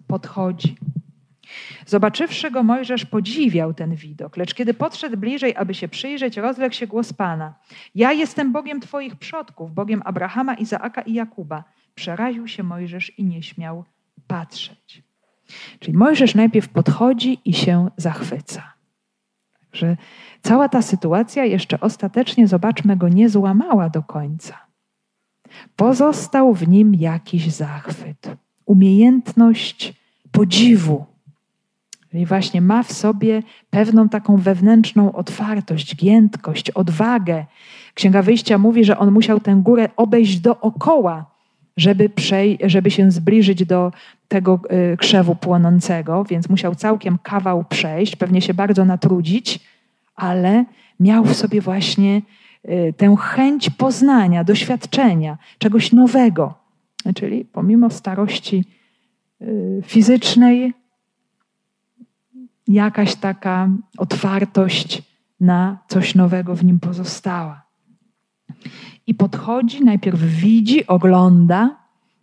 Podchodzi. 0.08 0.76
Zobaczywszy 1.86 2.52
go, 2.52 2.64
Mojżesz 2.64 3.06
podziwiał 3.06 3.74
ten 3.74 3.96
widok, 3.96 4.38
lecz 4.38 4.54
kiedy 4.54 4.74
podszedł 4.74 5.18
bliżej, 5.18 5.56
aby 5.56 5.74
się 5.74 5.88
przyjrzeć, 5.88 6.38
rozległ 6.38 6.76
się 6.76 6.88
głos 6.88 7.14
Pana. 7.14 7.54
Ja 7.96 8.14
jestem 8.14 8.52
Bogiem 8.52 8.82
Twoich 8.82 9.16
przodków, 9.16 9.74
Bogiem 9.74 10.02
Abrahama, 10.06 10.54
Izaaka 10.54 11.02
i 11.02 11.14
Jakuba. 11.14 11.64
Przeraził 11.96 12.48
się 12.48 12.64
Mojżesz 12.64 13.20
i 13.20 13.24
nie 13.24 13.44
śmiał 13.44 13.86
patrzeć. 14.28 15.04
Czyli 15.80 15.98
Mojżesz 15.98 16.36
najpierw 16.36 16.70
podchodzi 16.70 17.40
i 17.46 17.54
się 17.54 17.90
zachwyca. 17.98 18.77
Że 19.78 19.98
cała 20.42 20.70
ta 20.70 20.82
sytuacja 20.82 21.46
jeszcze 21.46 21.80
ostatecznie, 21.80 22.48
zobaczmy, 22.48 22.98
go 22.98 23.10
nie 23.10 23.30
złamała 23.30 23.90
do 23.90 24.04
końca. 24.04 24.54
Pozostał 25.76 26.54
w 26.54 26.68
nim 26.68 26.96
jakiś 26.96 27.52
zachwyt, 27.52 28.30
umiejętność 28.66 29.94
podziwu. 30.32 31.06
I 32.14 32.26
właśnie 32.26 32.62
ma 32.62 32.84
w 32.84 32.94
sobie 32.94 33.44
pewną 33.70 34.10
taką 34.10 34.38
wewnętrzną 34.38 35.12
otwartość, 35.12 35.96
giętkość, 35.96 36.72
odwagę. 36.72 37.46
Księga 37.94 38.22
Wyjścia 38.22 38.58
mówi, 38.58 38.86
że 38.86 38.98
on 38.98 39.12
musiał 39.12 39.40
tę 39.40 39.56
górę 39.56 39.90
obejść 39.96 40.40
dookoła, 40.40 41.37
żeby, 41.78 42.10
przej- 42.10 42.58
żeby 42.70 42.92
się 42.92 43.12
zbliżyć 43.12 43.66
do 43.66 43.92
tego 44.28 44.60
y, 44.94 44.98
krzewu 44.98 45.36
płonącego, 45.36 46.24
więc 46.24 46.50
musiał 46.50 46.76
całkiem 46.76 47.18
kawał 47.24 47.64
przejść, 47.64 48.16
pewnie 48.16 48.42
się 48.42 48.54
bardzo 48.54 48.86
natrudzić, 48.86 49.60
ale 50.16 50.66
miał 51.00 51.24
w 51.26 51.36
sobie 51.36 51.62
właśnie 51.62 52.22
y, 52.66 52.94
tę 52.98 53.16
chęć 53.20 53.70
poznania, 53.70 54.44
doświadczenia, 54.44 55.38
czegoś 55.58 55.92
nowego. 55.92 56.54
Czyli 57.16 57.46
pomimo 57.46 57.90
starości 57.90 58.66
y, 59.42 59.82
fizycznej, 59.86 60.74
jakaś 62.68 63.16
taka 63.16 63.70
otwartość 63.98 65.02
na 65.40 65.78
coś 65.88 66.16
nowego 66.16 66.56
w 66.56 66.66
nim 66.66 66.80
pozostała. 66.80 67.62
I 69.08 69.14
podchodzi, 69.14 69.84
najpierw 69.84 70.20
widzi, 70.20 70.88
ogląda. 70.88 71.76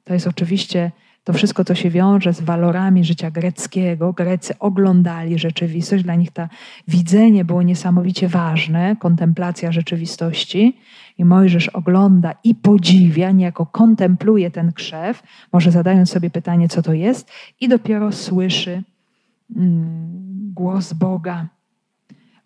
To 0.04 0.14
jest 0.14 0.26
oczywiście 0.26 0.90
to 1.24 1.32
wszystko, 1.32 1.64
co 1.64 1.74
się 1.74 1.90
wiąże 1.90 2.32
z 2.32 2.40
walorami 2.40 3.04
życia 3.04 3.30
greckiego. 3.30 4.12
Grecy 4.12 4.58
oglądali 4.58 5.38
rzeczywistość, 5.38 6.04
dla 6.04 6.14
nich 6.14 6.30
to 6.30 6.48
widzenie 6.88 7.44
było 7.44 7.62
niesamowicie 7.62 8.28
ważne, 8.28 8.96
kontemplacja 8.96 9.72
rzeczywistości. 9.72 10.78
I 11.18 11.24
Mojżesz 11.24 11.68
ogląda 11.68 12.34
i 12.44 12.54
podziwia, 12.54 13.30
niejako 13.30 13.66
kontempluje 13.66 14.50
ten 14.50 14.72
krzew, 14.72 15.22
może 15.52 15.70
zadając 15.70 16.10
sobie 16.10 16.30
pytanie, 16.30 16.68
co 16.68 16.82
to 16.82 16.92
jest, 16.92 17.30
i 17.60 17.68
dopiero 17.68 18.12
słyszy 18.12 18.82
mm, 19.56 20.52
głos 20.54 20.92
Boga. 20.92 21.46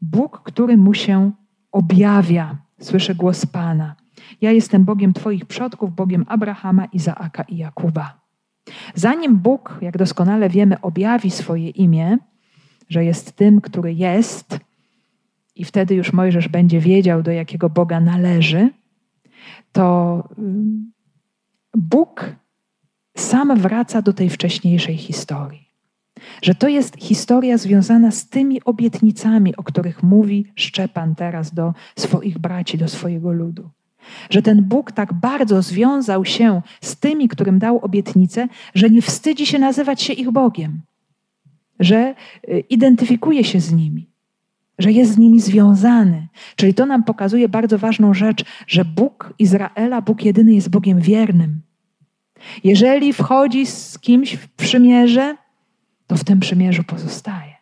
Bóg, 0.02 0.42
który 0.44 0.76
mu 0.76 0.94
się 0.94 1.30
objawia, 1.72 2.56
słyszy 2.80 3.14
głos 3.14 3.46
Pana. 3.46 3.94
Ja 4.40 4.52
jestem 4.52 4.84
Bogiem 4.84 5.12
Twoich 5.12 5.44
przodków, 5.44 5.94
Bogiem 5.94 6.24
Abrahama, 6.28 6.84
Izaaka 6.84 7.42
i 7.42 7.56
Jakuba. 7.56 8.20
Zanim 8.94 9.36
Bóg, 9.36 9.78
jak 9.82 9.98
doskonale 9.98 10.48
wiemy, 10.48 10.80
objawi 10.80 11.30
swoje 11.30 11.70
imię, 11.70 12.18
że 12.88 13.04
jest 13.04 13.32
tym, 13.32 13.60
który 13.60 13.94
jest, 13.94 14.58
i 15.56 15.64
wtedy 15.64 15.94
już 15.94 16.12
Mojżesz 16.12 16.48
będzie 16.48 16.80
wiedział, 16.80 17.22
do 17.22 17.30
jakiego 17.30 17.70
Boga 17.70 18.00
należy, 18.00 18.70
to 19.72 20.28
mm, 20.38 20.92
Bóg 21.74 22.36
sam 23.16 23.58
wraca 23.60 24.02
do 24.02 24.12
tej 24.12 24.30
wcześniejszej 24.30 24.96
historii. 24.96 25.68
Że 26.42 26.54
to 26.54 26.68
jest 26.68 26.96
historia 26.96 27.58
związana 27.58 28.10
z 28.10 28.28
tymi 28.28 28.64
obietnicami, 28.64 29.56
o 29.56 29.62
których 29.62 30.02
mówi 30.02 30.52
Szczepan 30.54 31.14
teraz 31.14 31.54
do 31.54 31.74
swoich 31.96 32.38
braci, 32.38 32.78
do 32.78 32.88
swojego 32.88 33.32
ludu. 33.32 33.70
Że 34.30 34.42
ten 34.42 34.64
Bóg 34.64 34.92
tak 34.92 35.12
bardzo 35.12 35.62
związał 35.62 36.24
się 36.24 36.62
z 36.80 36.96
tymi, 36.96 37.28
którym 37.28 37.58
dał 37.58 37.78
obietnicę, 37.78 38.48
że 38.74 38.90
nie 38.90 39.02
wstydzi 39.02 39.46
się 39.46 39.58
nazywać 39.58 40.02
się 40.02 40.12
ich 40.12 40.30
Bogiem, 40.30 40.80
że 41.80 42.14
y, 42.48 42.60
identyfikuje 42.70 43.44
się 43.44 43.60
z 43.60 43.72
nimi, 43.72 44.06
że 44.78 44.92
jest 44.92 45.12
z 45.12 45.18
nimi 45.18 45.40
związany. 45.40 46.28
Czyli 46.56 46.74
to 46.74 46.86
nam 46.86 47.04
pokazuje 47.04 47.48
bardzo 47.48 47.78
ważną 47.78 48.14
rzecz, 48.14 48.44
że 48.66 48.84
Bóg 48.84 49.34
Izraela, 49.38 50.02
Bóg 50.02 50.24
jedyny 50.24 50.54
jest 50.54 50.70
Bogiem 50.70 51.00
wiernym. 51.00 51.60
Jeżeli 52.64 53.12
wchodzi 53.12 53.66
z 53.66 53.98
kimś 53.98 54.34
w 54.34 54.48
przymierze, 54.48 55.36
to 56.06 56.16
w 56.16 56.24
tym 56.24 56.40
przymierzu 56.40 56.84
pozostaje. 56.84 57.52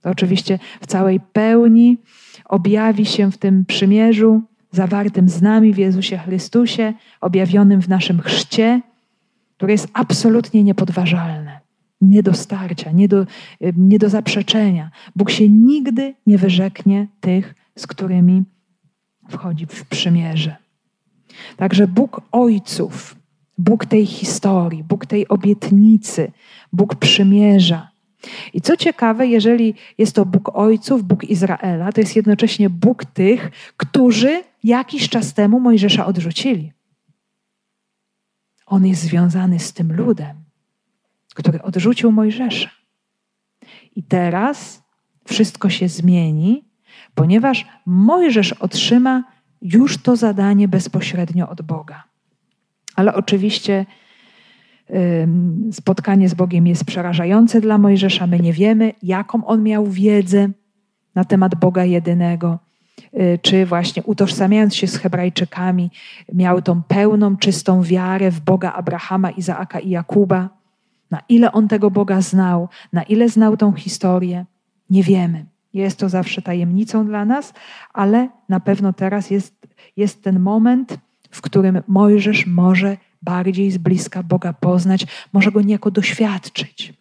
To 0.00 0.10
oczywiście 0.10 0.58
w 0.80 0.86
całej 0.86 1.20
pełni 1.20 1.98
objawi 2.44 3.06
się 3.06 3.32
w 3.32 3.38
tym 3.38 3.64
przymierzu 3.64 4.42
zawartym 4.72 5.28
z 5.28 5.42
nami 5.42 5.72
w 5.72 5.78
Jezusie 5.78 6.18
Chrystusie, 6.18 6.94
objawionym 7.20 7.82
w 7.82 7.88
naszym 7.88 8.20
chrzcie, 8.20 8.80
które 9.56 9.72
jest 9.72 9.88
absolutnie 9.92 10.64
niepodważalne, 10.64 11.60
nie 12.00 12.22
do 12.22 12.34
starcia, 12.34 12.92
nie 12.92 13.08
do, 13.08 13.26
nie 13.76 13.98
do 13.98 14.08
zaprzeczenia. 14.08 14.90
Bóg 15.16 15.30
się 15.30 15.48
nigdy 15.48 16.14
nie 16.26 16.38
wyrzeknie 16.38 17.06
tych, 17.20 17.54
z 17.76 17.86
którymi 17.86 18.42
wchodzi 19.28 19.66
w 19.66 19.84
przymierze. 19.84 20.56
Także 21.56 21.86
Bóg 21.86 22.20
ojców 22.32 23.18
Bóg 23.58 23.86
tej 23.86 24.06
historii, 24.06 24.84
Bóg 24.84 25.06
tej 25.06 25.28
obietnicy, 25.28 26.32
Bóg 26.72 26.94
przymierza. 26.94 27.87
I 28.52 28.60
co 28.60 28.76
ciekawe, 28.76 29.26
jeżeli 29.26 29.74
jest 29.98 30.14
to 30.14 30.26
Bóg 30.26 30.56
Ojców, 30.56 31.04
Bóg 31.04 31.24
Izraela, 31.24 31.92
to 31.92 32.00
jest 32.00 32.16
jednocześnie 32.16 32.70
Bóg 32.70 33.04
tych, 33.04 33.50
którzy 33.76 34.42
jakiś 34.64 35.08
czas 35.08 35.34
temu 35.34 35.60
Mojżesza 35.60 36.06
odrzucili. 36.06 36.72
On 38.66 38.86
jest 38.86 39.02
związany 39.02 39.58
z 39.58 39.72
tym 39.72 39.92
ludem, 39.92 40.36
który 41.34 41.62
odrzucił 41.62 42.12
Mojżesza. 42.12 42.70
I 43.96 44.02
teraz 44.02 44.82
wszystko 45.26 45.70
się 45.70 45.88
zmieni, 45.88 46.64
ponieważ 47.14 47.66
Mojżesz 47.86 48.52
otrzyma 48.52 49.24
już 49.62 49.98
to 49.98 50.16
zadanie 50.16 50.68
bezpośrednio 50.68 51.48
od 51.48 51.62
Boga. 51.62 52.04
Ale 52.96 53.14
oczywiście 53.14 53.86
spotkanie 55.72 56.28
z 56.28 56.34
Bogiem 56.34 56.66
jest 56.66 56.84
przerażające 56.84 57.60
dla 57.60 57.78
Mojżesza. 57.78 58.26
My 58.26 58.40
nie 58.40 58.52
wiemy, 58.52 58.92
jaką 59.02 59.46
on 59.46 59.62
miał 59.62 59.86
wiedzę 59.86 60.48
na 61.14 61.24
temat 61.24 61.54
Boga 61.54 61.84
jedynego. 61.84 62.58
Y, 63.14 63.38
czy 63.42 63.66
właśnie 63.66 64.02
utożsamiając 64.02 64.74
się 64.74 64.86
z 64.86 64.96
Hebrajczykami, 64.96 65.90
miał 66.32 66.62
tą 66.62 66.82
pełną, 66.82 67.36
czystą 67.36 67.82
wiarę 67.82 68.30
w 68.30 68.40
Boga 68.40 68.72
Abrahama, 68.72 69.30
Izaaka 69.30 69.78
i 69.80 69.90
Jakuba. 69.90 70.48
Na 71.10 71.20
ile 71.28 71.52
on 71.52 71.68
tego 71.68 71.90
Boga 71.90 72.20
znał, 72.20 72.68
na 72.92 73.02
ile 73.02 73.28
znał 73.28 73.56
tą 73.56 73.72
historię, 73.72 74.46
nie 74.90 75.02
wiemy. 75.02 75.46
Jest 75.74 75.98
to 75.98 76.08
zawsze 76.08 76.42
tajemnicą 76.42 77.06
dla 77.06 77.24
nas, 77.24 77.54
ale 77.94 78.28
na 78.48 78.60
pewno 78.60 78.92
teraz 78.92 79.30
jest, 79.30 79.66
jest 79.96 80.22
ten 80.22 80.40
moment, 80.40 80.98
w 81.30 81.40
którym 81.40 81.82
Mojżesz 81.88 82.46
może 82.46 82.96
bardziej 83.22 83.70
z 83.70 83.78
bliska 83.78 84.22
Boga 84.22 84.52
poznać, 84.52 85.06
może 85.32 85.52
go 85.52 85.62
niejako 85.62 85.90
doświadczyć. 85.90 86.92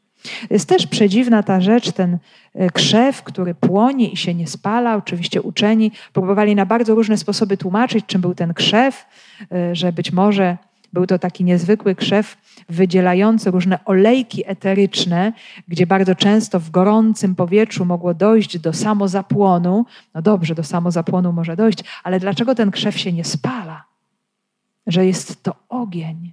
Jest 0.50 0.70
też 0.70 0.88
przedziwna 0.88 1.44
ta 1.44 1.62
rzecz, 1.62 1.92
ten 1.92 2.18
e, 2.54 2.70
krzew, 2.70 3.24
który 3.24 3.56
płonie 3.56 4.10
i 4.10 4.18
się 4.18 4.34
nie 4.34 4.48
spala. 4.48 4.96
Oczywiście 4.96 5.42
uczeni 5.42 5.92
próbowali 6.14 6.56
na 6.56 6.66
bardzo 6.66 6.96
różne 6.96 7.18
sposoby 7.18 7.58
tłumaczyć, 7.58 8.06
czym 8.06 8.22
był 8.22 8.36
ten 8.36 8.54
krzew, 8.54 9.06
e, 9.52 9.76
że 9.76 9.94
być 9.94 10.12
może 10.12 10.58
był 10.94 11.08
to 11.08 11.20
taki 11.20 11.44
niezwykły 11.44 11.96
krzew 11.96 12.38
wydzielający 12.70 13.52
różne 13.52 13.86
olejki 13.86 14.44
eteryczne, 14.50 15.34
gdzie 15.68 15.88
bardzo 15.88 16.16
często 16.16 16.60
w 16.60 16.70
gorącym 16.70 17.36
powietrzu 17.36 17.86
mogło 17.86 18.14
dojść 18.14 18.60
do 18.60 18.74
samozapłonu. 18.74 19.86
No 20.14 20.22
dobrze, 20.22 20.56
do 20.56 20.64
samozapłonu 20.64 21.34
może 21.34 21.56
dojść, 21.56 21.84
ale 22.04 22.20
dlaczego 22.20 22.56
ten 22.56 22.72
krzew 22.72 23.00
się 23.00 23.14
nie 23.14 23.24
spala? 23.24 23.87
Że 24.88 25.06
jest 25.06 25.44
to 25.44 25.56
ogień. 25.70 26.32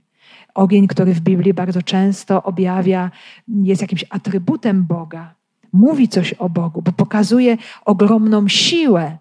Ogień, 0.55 0.87
który 0.87 1.15
w 1.15 1.21
Biblii 1.21 1.55
bardzo 1.55 1.83
często 1.83 2.43
objawia, 2.43 3.11
jest 3.49 3.83
jakimś 3.83 4.05
atrybutem 4.11 4.85
Boga. 4.85 5.35
Mówi 5.73 6.09
coś 6.09 6.33
o 6.33 6.49
Bogu, 6.49 6.83
bo 6.83 6.93
pokazuje 6.93 7.57
ogromną 7.85 8.49
siłę, 8.49 9.19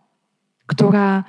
która 0.66 1.24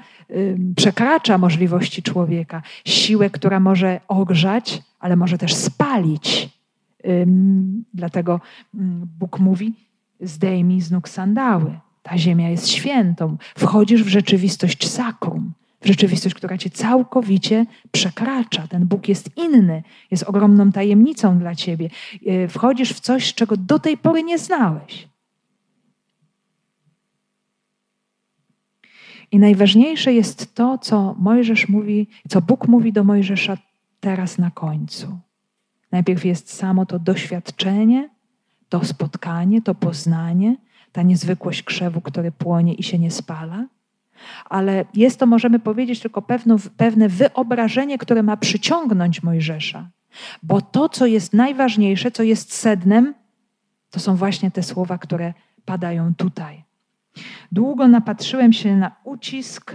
przekracza 0.76 1.38
możliwości 1.38 2.02
człowieka. 2.02 2.62
Siłę, 2.84 3.30
która 3.30 3.60
może 3.60 4.00
ogrzać, 4.08 4.82
ale 5.00 5.16
może 5.16 5.38
też 5.38 5.54
spalić. 5.54 6.48
Dlatego 7.94 8.40
Bóg 9.18 9.38
mówi: 9.40 9.74
zdejmij 10.20 10.80
z 10.80 10.90
nóg 10.90 11.08
sandały. 11.08 11.78
Ta 12.02 12.18
ziemia 12.18 12.50
jest 12.50 12.68
świętą. 12.68 13.36
Wchodzisz 13.58 14.02
w 14.04 14.08
rzeczywistość 14.08 14.88
sakrum 14.88 15.52
rzeczywistość, 15.84 16.34
która 16.34 16.58
cię 16.58 16.70
całkowicie 16.70 17.66
przekracza. 17.90 18.66
Ten 18.68 18.86
Bóg 18.86 19.08
jest 19.08 19.30
inny, 19.36 19.82
jest 20.10 20.22
ogromną 20.22 20.72
tajemnicą 20.72 21.38
dla 21.38 21.54
ciebie. 21.54 21.90
E, 22.26 22.48
wchodzisz 22.48 22.92
w 22.92 23.00
coś, 23.00 23.34
czego 23.34 23.56
do 23.56 23.78
tej 23.78 23.96
pory 23.96 24.22
nie 24.22 24.38
znałeś. 24.38 25.08
I 29.32 29.38
najważniejsze 29.38 30.12
jest 30.12 30.54
to, 30.54 30.78
co 30.78 31.14
Mojżesz 31.18 31.68
mówi, 31.68 32.08
co 32.28 32.42
Bóg 32.42 32.68
mówi 32.68 32.92
do 32.92 33.04
Mojżesza 33.04 33.58
teraz 34.00 34.38
na 34.38 34.50
końcu. 34.50 35.18
Najpierw 35.92 36.24
jest 36.24 36.52
samo 36.52 36.86
to 36.86 36.98
doświadczenie, 36.98 38.10
to 38.68 38.84
spotkanie, 38.84 39.62
to 39.62 39.74
poznanie, 39.74 40.56
ta 40.92 41.02
niezwykłość 41.02 41.62
krzewu, 41.62 42.00
który 42.00 42.32
płonie 42.32 42.74
i 42.74 42.82
się 42.82 42.98
nie 42.98 43.10
spala 43.10 43.66
ale 44.44 44.84
jest 44.94 45.20
to, 45.20 45.26
możemy 45.26 45.58
powiedzieć, 45.58 46.00
tylko 46.00 46.22
pewno, 46.22 46.56
pewne 46.76 47.08
wyobrażenie, 47.08 47.98
które 47.98 48.22
ma 48.22 48.36
przyciągnąć 48.36 49.22
Mojżesza. 49.22 49.88
Bo 50.42 50.60
to, 50.60 50.88
co 50.88 51.06
jest 51.06 51.32
najważniejsze, 51.32 52.10
co 52.10 52.22
jest 52.22 52.52
sednem, 52.52 53.14
to 53.90 54.00
są 54.00 54.16
właśnie 54.16 54.50
te 54.50 54.62
słowa, 54.62 54.98
które 54.98 55.34
padają 55.64 56.14
tutaj. 56.14 56.64
Długo 57.52 57.88
napatrzyłem 57.88 58.52
się 58.52 58.76
na 58.76 58.96
ucisk 59.04 59.74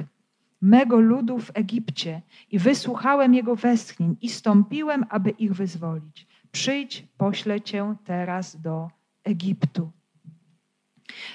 mego 0.61 0.99
ludu 0.99 1.39
w 1.39 1.51
Egipcie 1.53 2.21
i 2.51 2.59
wysłuchałem 2.59 3.33
jego 3.33 3.55
westchnień 3.55 4.17
i 4.21 4.29
stąpiłem, 4.29 5.05
aby 5.09 5.29
ich 5.29 5.53
wyzwolić. 5.53 6.27
Przyjdź, 6.51 7.07
poślę 7.17 7.61
cię 7.61 7.95
teraz 8.05 8.61
do 8.61 8.89
Egiptu. 9.23 9.91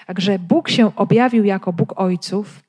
Także 0.06 0.38
Bóg 0.38 0.68
się 0.68 0.96
objawił 0.96 1.44
jako 1.44 1.72
Bóg 1.72 2.00
ojców, 2.00 2.62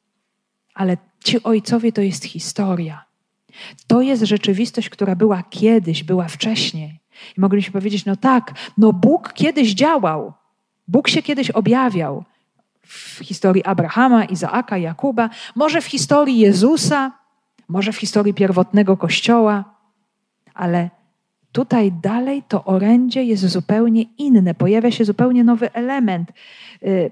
ale 0.75 0.97
ci 1.23 1.43
ojcowie 1.43 1.91
to 1.91 2.01
jest 2.01 2.25
historia. 2.25 3.05
To 3.87 4.01
jest 4.01 4.23
rzeczywistość, 4.23 4.89
która 4.89 5.15
była 5.15 5.43
kiedyś, 5.43 6.03
była 6.03 6.27
wcześniej. 6.27 6.99
I 7.37 7.41
mogliśmy 7.41 7.73
powiedzieć, 7.73 8.05
no 8.05 8.15
tak, 8.15 8.53
no 8.77 8.93
Bóg 8.93 9.33
kiedyś 9.33 9.73
działał. 9.73 10.33
Bóg 10.87 11.07
się 11.07 11.21
kiedyś 11.21 11.51
objawiał. 11.51 12.23
W 12.81 13.19
historii 13.23 13.63
Abrahama, 13.63 14.25
Izaaka, 14.25 14.77
Jakuba, 14.77 15.29
może 15.55 15.81
w 15.81 15.85
historii 15.85 16.39
Jezusa, 16.39 17.11
może 17.67 17.91
w 17.91 17.97
historii 17.97 18.33
pierwotnego 18.33 18.97
Kościoła, 18.97 19.63
ale 20.53 20.89
tutaj 21.51 21.91
dalej 21.91 22.43
to 22.47 22.63
orędzie 22.63 23.23
jest 23.23 23.47
zupełnie 23.47 24.01
inne. 24.17 24.55
Pojawia 24.55 24.91
się 24.91 25.05
zupełnie 25.05 25.43
nowy 25.43 25.73
element. 25.73 26.31
Y, 26.83 27.11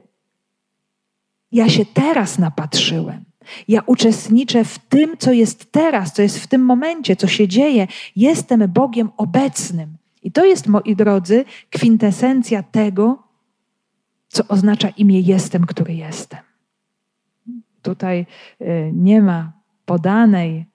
ja 1.52 1.70
się 1.70 1.86
teraz 1.86 2.40
napatrzyłem. 2.40 3.24
Ja 3.68 3.82
uczestniczę 3.86 4.64
w 4.64 4.80
tym, 4.80 5.18
co 5.18 5.32
jest 5.32 5.72
teraz, 5.72 6.14
co 6.14 6.22
jest 6.22 6.40
w 6.40 6.48
tym 6.48 6.62
momencie, 6.62 7.16
co 7.16 7.28
się 7.28 7.48
dzieje. 7.48 7.88
Jestem 8.16 8.72
Bogiem 8.72 9.10
obecnym. 9.18 9.98
I 10.24 10.32
to 10.32 10.46
jest, 10.46 10.68
moi 10.68 10.96
drodzy, 10.96 11.46
kwintesencja 11.70 12.64
tego, 12.64 13.24
co 14.28 14.48
oznacza 14.48 14.90
imię 14.90 15.20
jestem, 15.20 15.66
który 15.66 15.94
jestem. 15.94 16.40
Tutaj 17.82 18.26
y, 18.62 18.92
nie 18.94 19.22
ma 19.22 19.52
podanej 19.86 20.66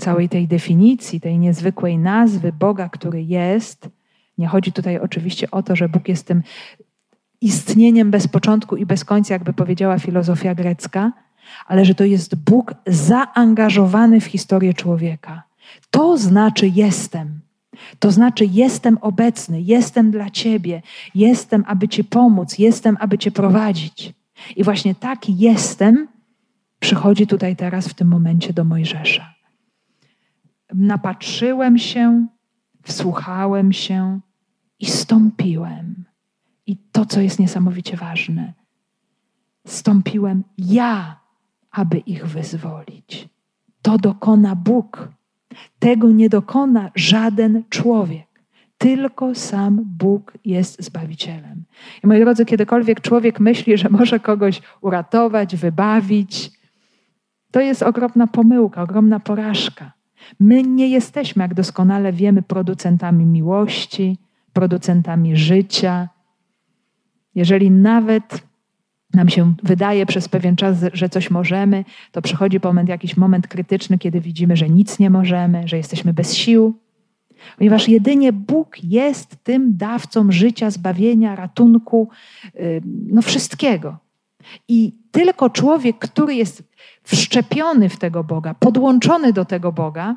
całej 0.00 0.28
tej 0.28 0.48
definicji, 0.48 1.20
tej 1.20 1.38
niezwykłej 1.38 1.98
nazwy 1.98 2.52
Boga, 2.52 2.88
który 2.88 3.22
jest. 3.22 3.88
Nie 4.38 4.48
chodzi 4.48 4.72
tutaj 4.72 4.98
oczywiście 4.98 5.50
o 5.50 5.62
to, 5.62 5.76
że 5.76 5.88
Bóg 5.88 6.08
jest 6.08 6.26
tym 6.26 6.42
istnieniem 7.40 8.10
bez 8.10 8.28
początku 8.28 8.76
i 8.76 8.86
bez 8.86 9.04
końca, 9.04 9.34
jakby 9.34 9.52
powiedziała 9.52 9.98
filozofia 9.98 10.54
grecka, 10.54 11.12
ale 11.66 11.84
że 11.84 11.94
to 11.94 12.04
jest 12.04 12.34
Bóg 12.34 12.74
zaangażowany 12.86 14.20
w 14.20 14.24
historię 14.24 14.74
człowieka. 14.74 15.42
To 15.90 16.18
znaczy 16.18 16.68
jestem. 16.68 17.40
To 17.98 18.10
znaczy 18.10 18.44
jestem 18.50 18.98
obecny, 19.00 19.62
jestem 19.62 20.10
dla 20.10 20.30
Ciebie, 20.30 20.82
jestem, 21.14 21.64
aby 21.66 21.88
Ci 21.88 22.04
pomóc, 22.04 22.58
jestem, 22.58 22.96
aby 23.00 23.18
Cię 23.18 23.30
prowadzić. 23.30 24.14
I 24.56 24.64
właśnie 24.64 24.94
tak 24.94 25.28
jestem 25.28 26.08
przychodzi 26.80 27.26
tutaj 27.26 27.56
teraz 27.56 27.88
w 27.88 27.94
tym 27.94 28.08
momencie 28.08 28.52
do 28.52 28.64
Mojżesza. 28.64 29.34
Napatrzyłem 30.74 31.78
się, 31.78 32.26
wsłuchałem 32.82 33.72
się 33.72 34.20
i 34.80 34.86
stąpiłem. 34.86 36.04
I 36.66 36.76
to, 36.76 37.06
co 37.06 37.20
jest 37.20 37.38
niesamowicie 37.38 37.96
ważne, 37.96 38.52
stąpiłem 39.66 40.44
ja 40.58 41.21
aby 41.72 41.98
ich 41.98 42.26
wyzwolić. 42.26 43.28
To 43.82 43.98
dokona 43.98 44.56
Bóg. 44.56 45.08
Tego 45.78 46.10
nie 46.10 46.28
dokona 46.28 46.90
żaden 46.94 47.62
człowiek. 47.68 48.26
Tylko 48.78 49.34
sam 49.34 49.80
Bóg 49.84 50.32
jest 50.44 50.82
Zbawicielem. 50.82 51.64
I 52.04 52.06
moi 52.06 52.20
drodzy, 52.20 52.44
kiedykolwiek 52.44 53.00
człowiek 53.00 53.40
myśli, 53.40 53.78
że 53.78 53.88
może 53.88 54.20
kogoś 54.20 54.62
uratować, 54.80 55.56
wybawić, 55.56 56.50
to 57.50 57.60
jest 57.60 57.82
ogromna 57.82 58.26
pomyłka, 58.26 58.82
ogromna 58.82 59.20
porażka. 59.20 59.92
My 60.40 60.62
nie 60.62 60.88
jesteśmy, 60.88 61.42
jak 61.42 61.54
doskonale 61.54 62.12
wiemy, 62.12 62.42
producentami 62.42 63.26
miłości, 63.26 64.18
producentami 64.52 65.36
życia. 65.36 66.08
Jeżeli 67.34 67.70
nawet 67.70 68.42
nam 69.14 69.28
się 69.28 69.54
wydaje 69.62 70.06
przez 70.06 70.28
pewien 70.28 70.56
czas, 70.56 70.76
że 70.92 71.08
coś 71.08 71.30
możemy, 71.30 71.84
to 72.12 72.22
przychodzi 72.22 72.60
moment, 72.64 72.88
jakiś 72.88 73.16
moment 73.16 73.48
krytyczny, 73.48 73.98
kiedy 73.98 74.20
widzimy, 74.20 74.56
że 74.56 74.68
nic 74.68 74.98
nie 74.98 75.10
możemy, 75.10 75.68
że 75.68 75.76
jesteśmy 75.76 76.14
bez 76.14 76.34
sił. 76.34 76.74
Ponieważ 77.58 77.88
jedynie 77.88 78.32
Bóg 78.32 78.84
jest 78.84 79.36
tym 79.44 79.76
dawcą 79.76 80.32
życia, 80.32 80.70
zbawienia, 80.70 81.36
ratunku, 81.36 82.08
no 83.06 83.22
wszystkiego. 83.22 83.96
I 84.68 84.92
tylko 85.10 85.50
człowiek, 85.50 85.98
który 85.98 86.34
jest 86.34 86.62
wszczepiony 87.02 87.88
w 87.88 87.96
tego 87.96 88.24
Boga, 88.24 88.54
podłączony 88.54 89.32
do 89.32 89.44
tego 89.44 89.72
Boga, 89.72 90.16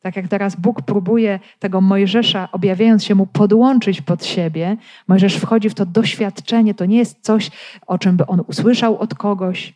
tak 0.00 0.16
jak 0.16 0.28
teraz 0.28 0.56
Bóg 0.56 0.82
próbuje 0.82 1.40
tego 1.58 1.80
Mojżesza, 1.80 2.48
objawiając 2.52 3.04
się 3.04 3.14
mu, 3.14 3.26
podłączyć 3.26 4.02
pod 4.02 4.24
siebie, 4.24 4.76
Mojżesz 5.08 5.36
wchodzi 5.36 5.70
w 5.70 5.74
to 5.74 5.86
doświadczenie. 5.86 6.74
To 6.74 6.84
nie 6.84 6.98
jest 6.98 7.20
coś, 7.20 7.50
o 7.86 7.98
czym 7.98 8.16
by 8.16 8.26
on 8.26 8.42
usłyszał 8.46 8.98
od 8.98 9.14
kogoś, 9.14 9.74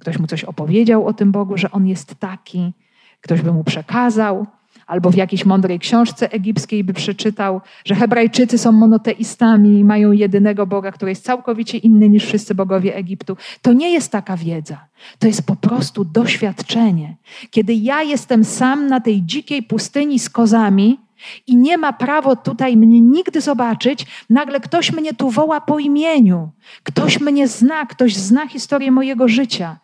ktoś 0.00 0.18
mu 0.18 0.26
coś 0.26 0.44
opowiedział 0.44 1.06
o 1.06 1.12
tym 1.12 1.32
Bogu, 1.32 1.56
że 1.56 1.70
on 1.70 1.86
jest 1.86 2.14
taki, 2.14 2.72
ktoś 3.20 3.42
by 3.42 3.52
mu 3.52 3.64
przekazał 3.64 4.46
albo 4.90 5.10
w 5.10 5.14
jakiejś 5.14 5.44
mądrej 5.44 5.78
książce 5.78 6.32
egipskiej 6.32 6.84
by 6.84 6.92
przeczytał, 6.92 7.60
że 7.84 7.94
Hebrajczycy 7.94 8.58
są 8.58 8.72
monoteistami 8.72 9.78
i 9.78 9.84
mają 9.84 10.12
jedynego 10.12 10.66
Boga, 10.66 10.92
który 10.92 11.10
jest 11.10 11.24
całkowicie 11.24 11.78
inny 11.78 12.08
niż 12.08 12.24
wszyscy 12.26 12.54
bogowie 12.54 12.96
Egiptu. 12.96 13.36
To 13.62 13.72
nie 13.72 13.90
jest 13.90 14.12
taka 14.12 14.36
wiedza. 14.36 14.86
To 15.18 15.26
jest 15.26 15.46
po 15.46 15.56
prostu 15.56 16.04
doświadczenie. 16.04 17.16
Kiedy 17.50 17.74
ja 17.74 18.02
jestem 18.02 18.44
sam 18.44 18.86
na 18.86 19.00
tej 19.00 19.22
dzikiej 19.22 19.62
pustyni 19.62 20.18
z 20.18 20.30
kozami, 20.30 20.98
i 21.46 21.56
nie 21.56 21.78
ma 21.78 21.92
prawo 21.92 22.36
tutaj 22.36 22.76
mnie 22.76 23.00
nigdy 23.00 23.40
zobaczyć, 23.40 24.06
nagle 24.30 24.60
ktoś 24.60 24.92
mnie 24.92 25.14
tu 25.14 25.30
woła 25.30 25.60
po 25.60 25.78
imieniu. 25.78 26.50
Ktoś 26.82 27.20
mnie 27.20 27.48
zna, 27.48 27.86
ktoś 27.86 28.16
zna 28.16 28.48
historię 28.48 28.90
mojego 28.90 29.28
życia 29.28 29.78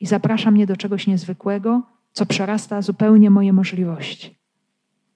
i 0.00 0.06
zaprasza 0.06 0.50
mnie 0.50 0.66
do 0.66 0.76
czegoś 0.76 1.06
niezwykłego, 1.06 1.82
co 2.12 2.26
przerasta 2.26 2.82
zupełnie 2.82 3.30
moje 3.30 3.52
możliwości. 3.52 4.38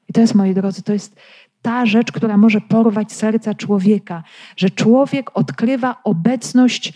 I 0.09 0.13
to 0.13 0.21
jest, 0.21 0.35
moi 0.35 0.55
drodzy, 0.55 0.83
to 0.83 0.93
jest 0.93 1.17
ta 1.63 1.87
rzecz, 1.87 2.13
która 2.13 2.37
może 2.37 2.61
porwać 2.61 3.13
serca 3.13 3.55
człowieka, 3.55 4.23
że 4.57 4.71
człowiek 4.71 5.31
odkrywa 5.35 5.97
obecność 6.05 6.93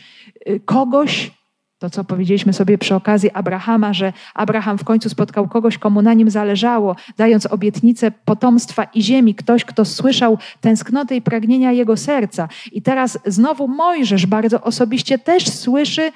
y, 0.49 0.61
kogoś, 0.61 1.31
to 1.79 1.91
co 1.91 2.05
powiedzieliśmy 2.05 2.53
sobie 2.53 2.79
przy 2.79 2.95
okazji 2.95 3.31
Abrahama, 3.31 3.93
że 3.93 4.13
Abraham 4.35 4.79
w 4.79 4.85
końcu 4.85 5.09
spotkał 5.09 5.49
kogoś, 5.49 5.79
komu 5.79 6.03
na 6.03 6.15
nim 6.15 6.31
zależało, 6.31 6.97
dając 7.17 7.47
obietnicę 7.47 8.11
potomstwa 8.11 8.85
i 8.85 9.03
ziemi, 9.03 9.35
ktoś, 9.35 9.65
kto 9.65 9.85
słyszał 9.85 10.39
tęsknotę 10.61 11.17
i 11.17 11.23
pragnienia 11.23 11.73
jego 11.73 11.97
serca. 11.97 12.49
I 12.73 12.83
teraz 12.83 13.19
znowu 13.27 13.69
Mojżesz 13.69 14.27
bardzo 14.27 14.63
osobiście 14.63 15.19
też 15.19 15.49
słyszy 15.49 16.13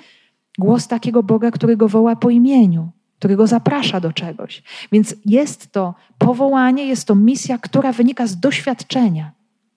głos 0.59 0.89
takiego 0.89 1.23
Boga, 1.23 1.51
który 1.51 1.77
go 1.77 1.89
woła 1.89 2.17
po 2.17 2.31
imieniu 2.31 2.91
który 3.23 3.37
go 3.37 3.47
zaprasza 3.47 4.01
do 4.01 4.13
czegoś. 4.13 4.63
Więc 4.93 5.15
jest 5.27 5.73
to 5.73 5.95
powołanie, 6.19 6.87
jest 6.87 7.07
to 7.07 7.15
misja, 7.15 7.59
która 7.59 7.93
wynika 7.93 8.27
z 8.27 8.41
doświadczenia, 8.41 9.33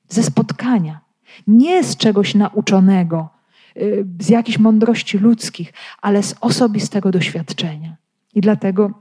ze 0.10 0.24
spotkania, 0.24 1.00
nie 1.48 1.84
z 1.84 1.98
czegoś 1.98 2.36
nauczonego, 2.36 3.30
y, 3.78 4.06
z 4.20 4.30
jakichś 4.30 4.58
mądrości 4.58 5.18
ludzkich, 5.18 5.74
ale 6.02 6.24
z 6.24 6.36
osobistego 6.42 7.12
doświadczenia. 7.12 7.96
I 8.36 8.42
dlatego 8.42 8.92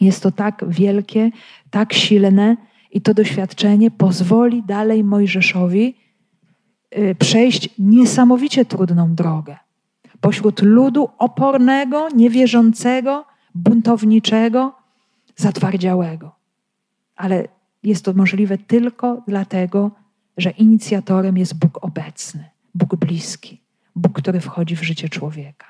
jest 0.00 0.22
to 0.22 0.30
tak 0.32 0.64
wielkie, 0.68 1.30
tak 1.70 1.92
silne, 1.92 2.56
i 2.90 3.00
to 3.00 3.14
doświadczenie 3.14 3.90
pozwoli 3.90 4.62
dalej 4.62 5.04
Mojżeszowi 5.04 5.94
y, 6.98 7.14
przejść 7.14 7.68
niesamowicie 7.78 8.64
trudną 8.64 9.14
drogę. 9.14 9.56
Pośród 10.20 10.62
ludu 10.62 11.08
opornego, 11.18 12.08
niewierzącego, 12.08 13.35
buntowniczego, 13.56 14.74
zatwardziałego. 15.36 16.34
Ale 17.16 17.48
jest 17.82 18.04
to 18.04 18.12
możliwe 18.12 18.58
tylko 18.58 19.22
dlatego, 19.28 19.90
że 20.36 20.50
inicjatorem 20.50 21.38
jest 21.38 21.58
Bóg 21.58 21.84
obecny, 21.84 22.44
Bóg 22.74 22.96
bliski, 22.96 23.60
Bóg, 23.96 24.12
który 24.12 24.40
wchodzi 24.40 24.76
w 24.76 24.82
życie 24.82 25.08
człowieka 25.08 25.66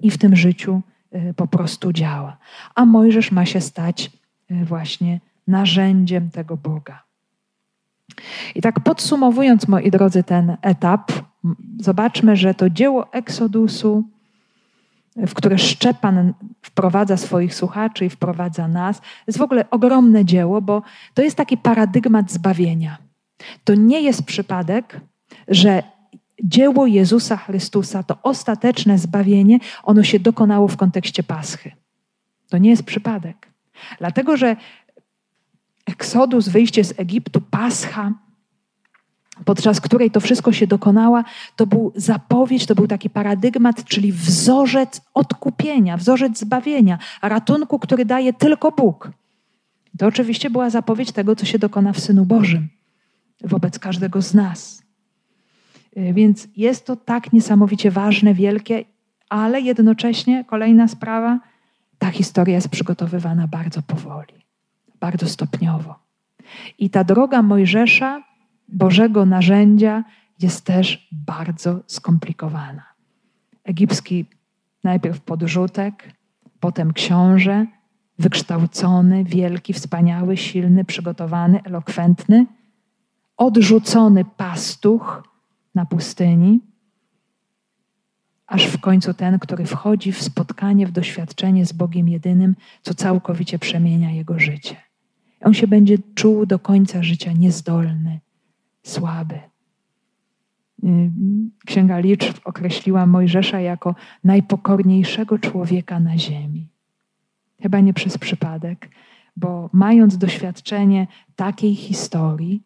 i 0.00 0.10
w 0.10 0.18
tym 0.18 0.36
życiu 0.36 0.80
y, 1.14 1.34
po 1.34 1.46
prostu 1.46 1.92
działa. 1.92 2.36
A 2.74 2.84
Mojżesz 2.84 3.32
ma 3.32 3.46
się 3.46 3.60
stać 3.60 4.10
y, 4.50 4.64
właśnie 4.64 5.20
narzędziem 5.46 6.30
tego 6.30 6.56
Boga. 6.56 7.02
I 8.54 8.60
tak 8.60 8.80
podsumowując, 8.80 9.68
moi 9.68 9.90
drodzy, 9.90 10.22
ten 10.22 10.56
etap, 10.62 11.12
zobaczmy, 11.80 12.36
że 12.36 12.54
to 12.54 12.70
dzieło 12.70 13.12
Eksodusu 13.12 14.04
w 15.26 15.34
które 15.34 15.58
Szczepan 15.58 16.34
wprowadza 16.62 17.16
swoich 17.16 17.54
słuchaczy 17.54 18.04
i 18.04 18.10
wprowadza 18.10 18.68
nas, 18.68 19.00
jest 19.26 19.38
w 19.38 19.42
ogóle 19.42 19.70
ogromne 19.70 20.24
dzieło, 20.24 20.60
bo 20.62 20.82
to 21.14 21.22
jest 21.22 21.36
taki 21.36 21.56
paradygmat 21.56 22.32
zbawienia. 22.32 22.98
To 23.64 23.74
nie 23.74 24.00
jest 24.00 24.22
przypadek, 24.22 25.00
że 25.48 25.82
dzieło 26.44 26.86
Jezusa 26.86 27.36
Chrystusa, 27.36 28.02
to 28.02 28.18
ostateczne 28.22 28.98
zbawienie, 28.98 29.58
ono 29.82 30.02
się 30.02 30.20
dokonało 30.20 30.68
w 30.68 30.76
kontekście 30.76 31.22
Paschy. 31.22 31.72
To 32.48 32.58
nie 32.58 32.70
jest 32.70 32.82
przypadek. 32.82 33.48
Dlatego, 33.98 34.36
że 34.36 34.56
Eksodus, 35.86 36.48
wyjście 36.48 36.84
z 36.84 37.00
Egiptu, 37.00 37.40
Pascha, 37.40 38.12
podczas 39.44 39.80
której 39.80 40.10
to 40.10 40.20
wszystko 40.20 40.52
się 40.52 40.66
dokonała, 40.66 41.24
to 41.56 41.66
był 41.66 41.92
zapowiedź, 41.96 42.66
to 42.66 42.74
był 42.74 42.86
taki 42.86 43.10
paradygmat, 43.10 43.84
czyli 43.84 44.12
wzorzec 44.12 45.00
odkupienia, 45.14 45.96
wzorzec 45.96 46.38
zbawienia, 46.38 46.98
ratunku, 47.22 47.78
który 47.78 48.04
daje 48.04 48.32
tylko 48.32 48.72
Bóg. 48.72 49.10
To 49.98 50.06
oczywiście 50.06 50.50
była 50.50 50.70
zapowiedź 50.70 51.12
tego, 51.12 51.36
co 51.36 51.46
się 51.46 51.58
dokona 51.58 51.92
w 51.92 52.00
Synu 52.00 52.24
Bożym 52.24 52.68
wobec 53.44 53.78
każdego 53.78 54.22
z 54.22 54.34
nas. 54.34 54.82
Y, 55.96 56.12
więc 56.12 56.48
jest 56.56 56.86
to 56.86 56.96
tak 56.96 57.32
niesamowicie 57.32 57.90
ważne, 57.90 58.34
wielkie, 58.34 58.84
ale 59.28 59.60
jednocześnie 59.60 60.44
kolejna 60.44 60.88
sprawa, 60.88 61.40
ta 61.98 62.10
historia 62.10 62.54
jest 62.54 62.68
przygotowywana 62.68 63.48
bardzo 63.48 63.82
powoli, 63.82 64.34
bardzo 65.00 65.28
stopniowo. 65.28 65.94
I 66.78 66.90
ta 66.90 67.04
droga 67.04 67.42
Mojżesza 67.42 68.22
Bożego 68.68 69.26
narzędzia 69.26 70.04
jest 70.40 70.64
też 70.64 71.08
bardzo 71.12 71.80
skomplikowana. 71.86 72.82
Egipski 73.64 74.26
najpierw 74.84 75.20
podrzutek, 75.20 76.12
potem 76.60 76.92
książę, 76.92 77.66
wykształcony, 78.18 79.24
wielki, 79.24 79.72
wspaniały, 79.72 80.36
silny, 80.36 80.84
przygotowany, 80.84 81.62
elokwentny, 81.64 82.46
odrzucony 83.36 84.24
pastuch 84.24 85.22
na 85.74 85.86
pustyni, 85.86 86.60
aż 88.46 88.66
w 88.66 88.80
końcu 88.80 89.14
ten, 89.14 89.38
który 89.38 89.66
wchodzi 89.66 90.12
w 90.12 90.22
spotkanie, 90.22 90.86
w 90.86 90.92
doświadczenie 90.92 91.66
z 91.66 91.72
Bogiem 91.72 92.08
jedynym, 92.08 92.56
co 92.82 92.94
całkowicie 92.94 93.58
przemienia 93.58 94.10
jego 94.10 94.38
życie. 94.38 94.76
On 95.40 95.54
się 95.54 95.66
będzie 95.66 95.98
czuł 96.14 96.46
do 96.46 96.58
końca 96.58 97.02
życia 97.02 97.32
niezdolny, 97.32 98.20
słaby. 98.90 99.40
Y, 100.84 101.10
Księga 101.66 101.98
Liczb 101.98 102.36
określiła 102.44 103.06
Mojżesza 103.06 103.60
jako 103.60 103.94
najpokorniejszego 104.24 105.38
człowieka 105.38 106.00
na 106.00 106.18
ziemi. 106.18 106.68
Chyba 107.62 107.80
nie 107.80 107.94
przez 107.94 108.18
przypadek, 108.18 108.88
bo 109.36 109.70
mając 109.72 110.18
doświadczenie 110.18 111.06
takiej 111.36 111.74
historii, 111.74 112.62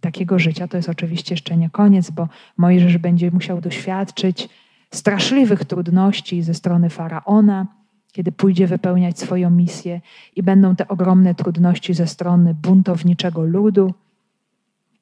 takiego 0.00 0.38
życia, 0.38 0.68
to 0.68 0.76
jest 0.76 0.88
oczywiście 0.88 1.34
jeszcze 1.34 1.56
nie 1.56 1.70
koniec, 1.70 2.10
bo 2.10 2.28
Mojżesz 2.56 2.98
będzie 2.98 3.30
musiał 3.30 3.60
doświadczyć 3.60 4.48
straszliwych 4.90 5.64
trudności 5.64 6.42
ze 6.42 6.54
strony 6.54 6.90
faraona, 6.90 7.66
kiedy 8.12 8.32
pójdzie 8.32 8.66
wypełniać 8.66 9.18
swoją 9.18 9.50
misję, 9.50 10.00
i 10.36 10.42
będą 10.42 10.76
te 10.76 10.88
ogromne 10.88 11.34
trudności 11.34 11.94
ze 11.94 12.06
strony 12.06 12.54
buntowniczego 12.54 13.42
ludu 13.42 13.94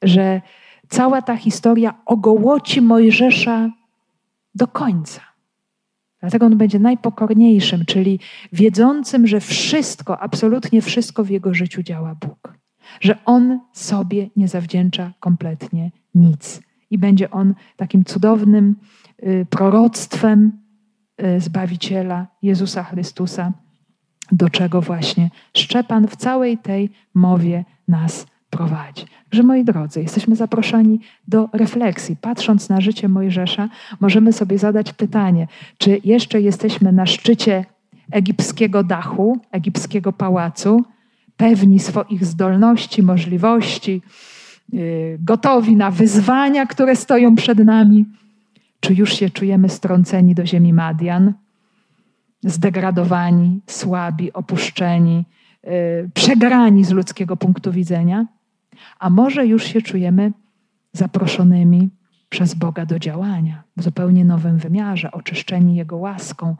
że 0.02 0.40
cała 0.88 1.22
ta 1.22 1.36
historia 1.36 1.94
ogołoci 2.06 2.80
Mojżesza 2.80 3.70
do 4.54 4.66
końca. 4.66 5.20
Dlatego 6.20 6.46
on 6.46 6.56
będzie 6.56 6.78
najpokorniejszym, 6.78 7.84
czyli 7.84 8.20
wiedzącym, 8.52 9.26
że 9.26 9.40
wszystko, 9.40 10.20
absolutnie 10.20 10.82
wszystko 10.82 11.24
w 11.24 11.30
jego 11.30 11.54
życiu 11.54 11.82
działa 11.82 12.14
Bóg. 12.14 12.54
Że 13.00 13.24
on 13.24 13.60
sobie 13.72 14.30
nie 14.36 14.48
zawdzięcza 14.48 15.12
kompletnie 15.20 15.90
nic. 16.14 16.62
I 16.90 16.98
będzie 16.98 17.30
on 17.30 17.54
takim 17.76 18.04
cudownym 18.04 18.76
y, 19.22 19.46
proroctwem 19.50 20.52
y, 21.22 21.40
Zbawiciela 21.40 22.26
Jezusa 22.42 22.84
Chrystusa, 22.84 23.52
do 24.32 24.50
czego 24.50 24.80
właśnie 24.80 25.30
Szczepan 25.56 26.08
w 26.08 26.16
całej 26.16 26.58
tej 26.58 26.90
mowie 27.14 27.64
nas 27.88 28.26
prowadzi. 28.50 29.04
Że 29.32 29.42
moi 29.42 29.64
drodzy, 29.64 30.02
jesteśmy 30.02 30.36
zaproszeni 30.36 31.00
do 31.28 31.48
refleksji. 31.52 32.16
Patrząc 32.16 32.68
na 32.68 32.80
życie 32.80 33.08
Mojżesza, 33.08 33.68
możemy 34.00 34.32
sobie 34.32 34.58
zadać 34.58 34.92
pytanie, 34.92 35.46
czy 35.78 36.00
jeszcze 36.04 36.40
jesteśmy 36.40 36.92
na 36.92 37.06
szczycie 37.06 37.64
egipskiego 38.10 38.84
dachu, 38.84 39.40
egipskiego 39.52 40.12
pałacu, 40.12 40.84
pewni 41.36 41.78
swoich 41.78 42.24
zdolności, 42.24 43.02
możliwości, 43.02 44.02
y, 44.74 45.18
gotowi 45.20 45.76
na 45.76 45.90
wyzwania, 45.90 46.66
które 46.66 46.96
stoją 46.96 47.34
przed 47.34 47.58
nami? 47.58 48.04
Czy 48.80 48.94
już 48.94 49.14
się 49.14 49.30
czujemy 49.30 49.68
strąceni 49.68 50.34
do 50.34 50.46
ziemi 50.46 50.72
Madian, 50.72 51.32
zdegradowani, 52.42 53.60
słabi, 53.66 54.32
opuszczeni, 54.32 55.24
y, 55.64 56.10
przegrani 56.14 56.84
z 56.84 56.90
ludzkiego 56.90 57.36
punktu 57.36 57.72
widzenia? 57.72 58.26
A 58.98 59.10
może 59.10 59.46
już 59.46 59.64
się 59.64 59.82
czujemy 59.82 60.32
zaproszonymi 60.92 61.90
przez 62.28 62.54
Boga 62.54 62.86
do 62.86 62.98
działania 62.98 63.62
w 63.76 63.82
zupełnie 63.82 64.24
nowym 64.24 64.58
wymiarze, 64.58 65.12
oczyszczeni 65.12 65.76
Jego 65.76 65.96
łaską, 65.96 66.56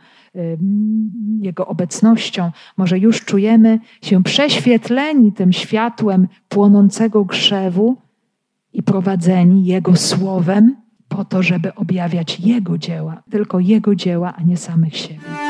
Jego 1.41 1.67
obecnością. 1.67 2.51
Może 2.77 2.99
już 2.99 3.25
czujemy 3.25 3.79
się 4.03 4.23
prześwietleni 4.23 5.33
tym 5.33 5.53
światłem 5.53 6.29
płonącego 6.49 7.25
grzewu 7.25 7.97
i 8.73 8.83
prowadzeni 8.83 9.65
Jego 9.65 9.97
słowem 9.97 10.77
po 11.09 11.25
to, 11.25 11.43
żeby 11.43 11.75
objawiać 11.75 12.41
Jego 12.41 12.79
dzieła, 12.79 13.23
tylko 13.31 13.61
Jego 13.61 13.95
dzieła, 13.95 14.35
a 14.37 14.43
nie 14.43 14.57
samych 14.57 14.97
siebie. 14.97 15.50